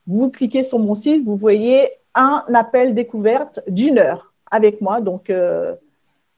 vous 0.05 0.29
cliquez 0.29 0.63
sur 0.63 0.79
mon 0.79 0.95
site, 0.95 1.23
vous 1.23 1.36
voyez 1.36 1.89
un 2.15 2.43
appel 2.53 2.93
découverte 2.93 3.61
d'une 3.67 3.97
heure 3.97 4.34
avec 4.51 4.81
moi. 4.81 5.01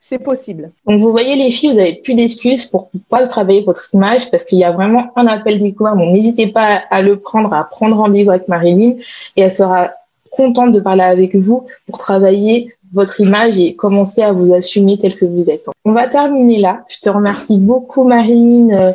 C'est 0.08 0.18
possible. 0.18 0.70
Donc 0.86 1.00
vous 1.00 1.10
voyez 1.10 1.34
les 1.34 1.50
filles, 1.50 1.70
vous 1.70 1.76
n'avez 1.76 1.94
plus 1.96 2.14
d'excuses 2.14 2.64
pour 2.66 2.90
pas 3.08 3.26
travailler 3.26 3.64
votre 3.64 3.92
image 3.92 4.30
parce 4.30 4.44
qu'il 4.44 4.58
y 4.58 4.64
a 4.64 4.70
vraiment 4.70 5.10
un 5.16 5.26
appel 5.26 5.58
découvert. 5.58 5.96
Donc 5.96 6.12
n'hésitez 6.12 6.46
pas 6.46 6.82
à 6.90 7.02
le 7.02 7.18
prendre, 7.18 7.52
à 7.52 7.64
prendre 7.64 7.96
rendez-vous 7.96 8.30
avec 8.30 8.46
Marilyn 8.46 8.94
et 9.36 9.42
elle 9.42 9.52
sera 9.52 9.90
contente 10.30 10.70
de 10.72 10.80
parler 10.80 11.02
avec 11.02 11.34
vous 11.34 11.66
pour 11.86 11.98
travailler 11.98 12.72
votre 12.92 13.20
image 13.20 13.58
et 13.58 13.74
commencer 13.74 14.22
à 14.22 14.32
vous 14.32 14.54
assumer 14.54 14.96
tel 14.96 15.16
que 15.16 15.24
vous 15.24 15.50
êtes. 15.50 15.66
On 15.84 15.92
va 15.92 16.06
terminer 16.06 16.58
là. 16.58 16.84
Je 16.88 16.98
te 17.00 17.10
remercie 17.10 17.58
beaucoup, 17.58 18.04
Marine, 18.04 18.72
euh, 18.72 18.92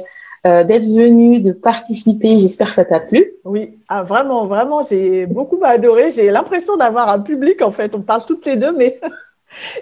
euh, 0.48 0.64
d'être 0.64 0.86
venue, 0.86 1.42
de 1.42 1.52
participer. 1.52 2.40
J'espère 2.40 2.68
que 2.68 2.76
ça 2.76 2.86
t'a 2.86 3.02
plu. 3.02 3.34
Oui, 3.44 3.78
ah, 3.90 4.04
vraiment, 4.04 4.46
vraiment, 4.46 4.82
j'ai 4.84 5.26
beaucoup 5.26 5.60
adoré. 5.64 6.14
J'ai 6.14 6.32
l'impression 6.32 6.78
d'avoir 6.78 7.10
un 7.10 7.20
public, 7.20 7.62
en 7.62 7.72
fait. 7.72 7.94
On 7.96 8.02
parle 8.02 8.22
toutes 8.26 8.46
les 8.46 8.56
deux, 8.56 8.72
mais 8.72 9.00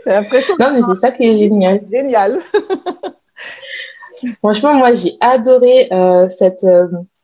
j'ai 0.05 0.11
l'impression. 0.11 0.55
Non, 0.59 0.71
mais 0.73 0.81
c'est 0.87 0.99
ça 0.99 1.11
qui 1.11 1.25
est 1.25 1.37
génial. 1.37 1.81
Génial. 1.91 2.39
Franchement, 4.39 4.73
moi, 4.73 4.93
j'ai 4.93 5.13
adoré 5.21 5.87
euh, 5.91 6.27
cette 6.29 6.65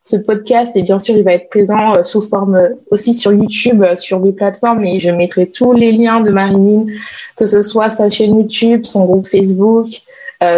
ce 0.06 0.18
podcast 0.18 0.76
et 0.76 0.84
bien 0.84 1.00
sûr 1.00 1.18
il 1.18 1.24
va 1.24 1.34
être 1.34 1.50
présent 1.50 1.96
euh, 1.96 2.04
sous 2.04 2.22
forme 2.22 2.56
euh, 2.56 2.70
aussi 2.92 3.16
sur 3.16 3.34
YouTube, 3.34 3.84
euh, 3.84 3.96
sur 3.96 4.20
mes 4.20 4.32
plateformes 4.32 4.86
et 4.86 5.00
je 5.00 5.10
mettrai 5.10 5.48
tous 5.48 5.74
les 5.74 5.92
liens 5.92 6.22
de 6.22 6.30
Marinine, 6.30 6.92
que 7.36 7.48
ce 7.48 7.64
soit 7.64 7.90
sa 7.90 8.10
chaîne 8.10 8.38
YouTube, 8.38 8.86
son 8.86 9.06
groupe 9.06 9.28
Facebook, 9.28 9.88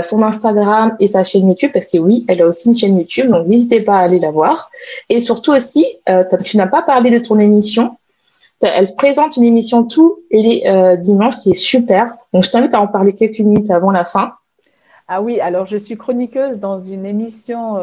son 0.02 0.22
Instagram 0.22 0.98
et 1.00 1.08
sa 1.08 1.24
chaîne 1.24 1.48
YouTube 1.48 1.70
parce 1.74 1.88
que 1.88 1.98
oui, 1.98 2.26
elle 2.28 2.42
a 2.42 2.48
aussi 2.48 2.68
une 2.68 2.76
chaîne 2.76 2.98
YouTube 2.98 3.30
donc 3.30 3.48
n'hésitez 3.48 3.80
pas 3.80 3.96
à 3.96 4.02
aller 4.02 4.20
la 4.20 4.32
voir 4.32 4.70
et 5.08 5.22
surtout 5.22 5.54
aussi 5.54 5.86
tu 6.44 6.58
n'as 6.58 6.68
pas 6.68 6.82
parlé 6.82 7.10
de 7.10 7.20
ton 7.20 7.40
émission. 7.40 7.97
Elle 8.62 8.94
présente 8.96 9.38
une 9.38 9.44
émission 9.44 9.84
tous 9.84 10.20
les 10.32 10.64
dimanches 11.00 11.40
qui 11.40 11.52
est 11.52 11.56
super 11.56 12.18
donc 12.34 12.44
je 12.44 12.50
t'invite 12.50 12.74
à 12.74 12.82
en 12.82 12.88
parler 12.88 13.14
quelques 13.14 13.40
minutes 13.40 13.70
avant 13.70 13.92
la 13.92 14.04
fin. 14.04 14.34
Ah 15.08 15.22
oui, 15.22 15.40
alors 15.40 15.66
je 15.66 15.78
suis 15.78 15.96
chroniqueuse 15.96 16.60
dans 16.60 16.80
une 16.80 17.06
émission 17.06 17.76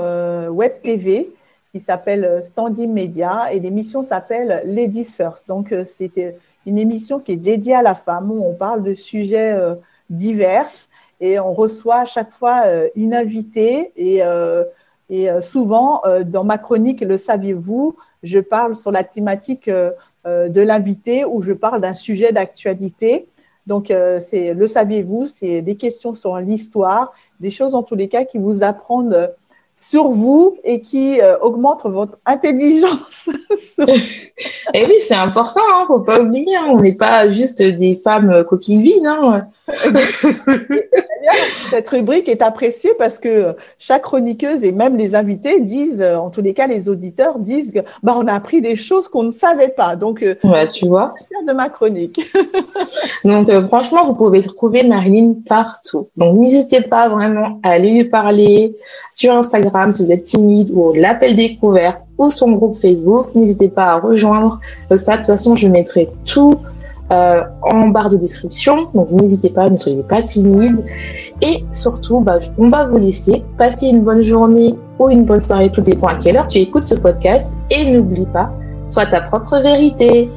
web 0.50 0.72
TV 0.82 1.32
qui 1.74 1.80
s'appelle 1.80 2.24
euh, 2.24 2.40
Standing 2.40 2.92
Media 2.92 3.52
et 3.52 3.58
l'émission 3.58 4.04
s'appelle 4.04 4.62
Ladies 4.64 5.06
First. 5.06 5.48
Donc, 5.48 5.72
euh, 5.72 5.84
c'était 5.84 6.38
une 6.66 6.78
émission 6.78 7.18
qui 7.18 7.32
est 7.32 7.36
dédiée 7.36 7.74
à 7.74 7.82
la 7.82 7.96
femme 7.96 8.30
où 8.30 8.44
on 8.44 8.54
parle 8.54 8.84
de 8.84 8.94
sujets 8.94 9.50
euh, 9.50 9.74
divers 10.08 10.70
et 11.20 11.40
on 11.40 11.52
reçoit 11.52 11.96
à 11.96 12.04
chaque 12.04 12.30
fois 12.30 12.62
une 12.94 13.14
invitée 13.14 13.92
et, 13.96 14.20
et 15.08 15.28
souvent 15.40 16.02
dans 16.26 16.42
ma 16.42 16.58
chronique 16.58 17.00
Le 17.00 17.16
saviez-vous, 17.18 17.96
je 18.22 18.40
parle 18.40 18.74
sur 18.74 18.90
la 18.90 19.04
thématique 19.04 19.70
de 20.26 20.60
l'invité 20.60 21.24
où 21.24 21.42
je 21.42 21.52
parle 21.52 21.80
d'un 21.80 21.94
sujet 21.94 22.32
d'actualité. 22.32 23.28
Donc, 23.66 23.92
c'est 24.20 24.54
le 24.54 24.66
saviez-vous, 24.66 25.26
c'est 25.26 25.62
des 25.62 25.76
questions 25.76 26.14
sur 26.14 26.36
l'histoire, 26.38 27.12
des 27.40 27.50
choses 27.50 27.74
en 27.74 27.82
tous 27.82 27.94
les 27.94 28.08
cas 28.08 28.24
qui 28.24 28.38
vous 28.38 28.62
apprennent 28.62 29.28
sur 29.80 30.08
vous 30.08 30.56
et 30.64 30.80
qui 30.80 31.20
euh, 31.20 31.38
augmente 31.40 31.84
votre 31.84 32.18
intelligence. 32.26 33.28
et 33.86 33.92
eh 34.74 34.86
oui, 34.86 34.94
c'est 35.00 35.14
important, 35.14 35.60
hein, 35.74 35.84
faut 35.86 36.00
pas 36.00 36.20
oublier, 36.20 36.56
hein. 36.56 36.66
on 36.70 36.80
n'est 36.80 36.94
pas 36.94 37.28
juste 37.30 37.62
des 37.62 37.96
femmes 37.96 38.44
coquilles 38.44 38.82
vides. 38.82 39.06
Hein. 39.06 39.46
Cette 41.70 41.88
rubrique 41.88 42.28
est 42.28 42.42
appréciée 42.42 42.92
parce 42.98 43.18
que 43.18 43.56
chaque 43.78 44.02
chroniqueuse 44.02 44.62
et 44.62 44.72
même 44.72 44.96
les 44.96 45.14
invités 45.14 45.60
disent, 45.60 46.02
en 46.02 46.30
tous 46.30 46.42
les 46.42 46.54
cas 46.54 46.66
les 46.66 46.88
auditeurs 46.88 47.38
disent 47.38 47.72
que 47.72 47.80
bah, 48.02 48.14
on 48.16 48.26
a 48.26 48.32
appris 48.34 48.60
des 48.60 48.76
choses 48.76 49.08
qu'on 49.08 49.22
ne 49.22 49.30
savait 49.30 49.68
pas. 49.68 49.96
Donc, 49.96 50.22
euh, 50.22 50.34
ouais, 50.44 50.66
tu 50.66 50.86
vois. 50.86 51.14
de 51.46 51.52
ma 51.52 51.68
chronique. 51.68 52.20
Donc, 53.24 53.48
euh, 53.48 53.66
franchement, 53.68 54.04
vous 54.04 54.14
pouvez 54.14 54.42
trouver 54.42 54.82
Marilyn 54.82 55.34
partout. 55.46 56.08
Donc, 56.16 56.38
n'hésitez 56.38 56.82
pas 56.82 57.08
vraiment 57.08 57.58
à 57.62 57.70
aller 57.70 57.90
lui 57.90 58.04
parler 58.04 58.76
sur 59.10 59.34
Instagram 59.34 59.63
si 59.92 60.04
vous 60.04 60.12
êtes 60.12 60.24
timide 60.24 60.70
ou 60.74 60.92
l'appel 60.92 61.36
découvert 61.36 62.00
ou 62.18 62.30
son 62.30 62.52
groupe 62.52 62.76
Facebook. 62.76 63.34
N'hésitez 63.34 63.68
pas 63.68 63.92
à 63.92 63.98
rejoindre 63.98 64.60
ça. 64.96 65.12
De 65.12 65.16
toute 65.18 65.26
façon, 65.26 65.56
je 65.56 65.68
mettrai 65.68 66.08
tout 66.24 66.54
euh, 67.10 67.42
en 67.62 67.88
barre 67.88 68.08
de 68.08 68.16
description. 68.16 68.86
Donc 68.94 69.10
n'hésitez 69.10 69.50
pas, 69.50 69.68
ne 69.68 69.76
soyez 69.76 70.02
pas 70.02 70.22
timide. 70.22 70.84
Et 71.42 71.64
surtout, 71.72 72.20
bah, 72.20 72.38
on 72.58 72.68
va 72.68 72.86
vous 72.86 72.98
laisser 72.98 73.42
passer 73.58 73.88
une 73.88 74.02
bonne 74.02 74.22
journée 74.22 74.74
ou 74.98 75.10
une 75.10 75.24
bonne 75.24 75.40
soirée, 75.40 75.70
tout 75.70 75.80
dépend 75.80 76.08
à 76.08 76.16
quelle 76.16 76.36
heure 76.36 76.46
tu 76.46 76.58
écoutes 76.58 76.86
ce 76.86 76.94
podcast. 76.94 77.54
Et 77.70 77.90
n'oublie 77.90 78.26
pas, 78.26 78.50
sois 78.86 79.06
ta 79.06 79.20
propre 79.20 79.58
vérité. 79.60 80.28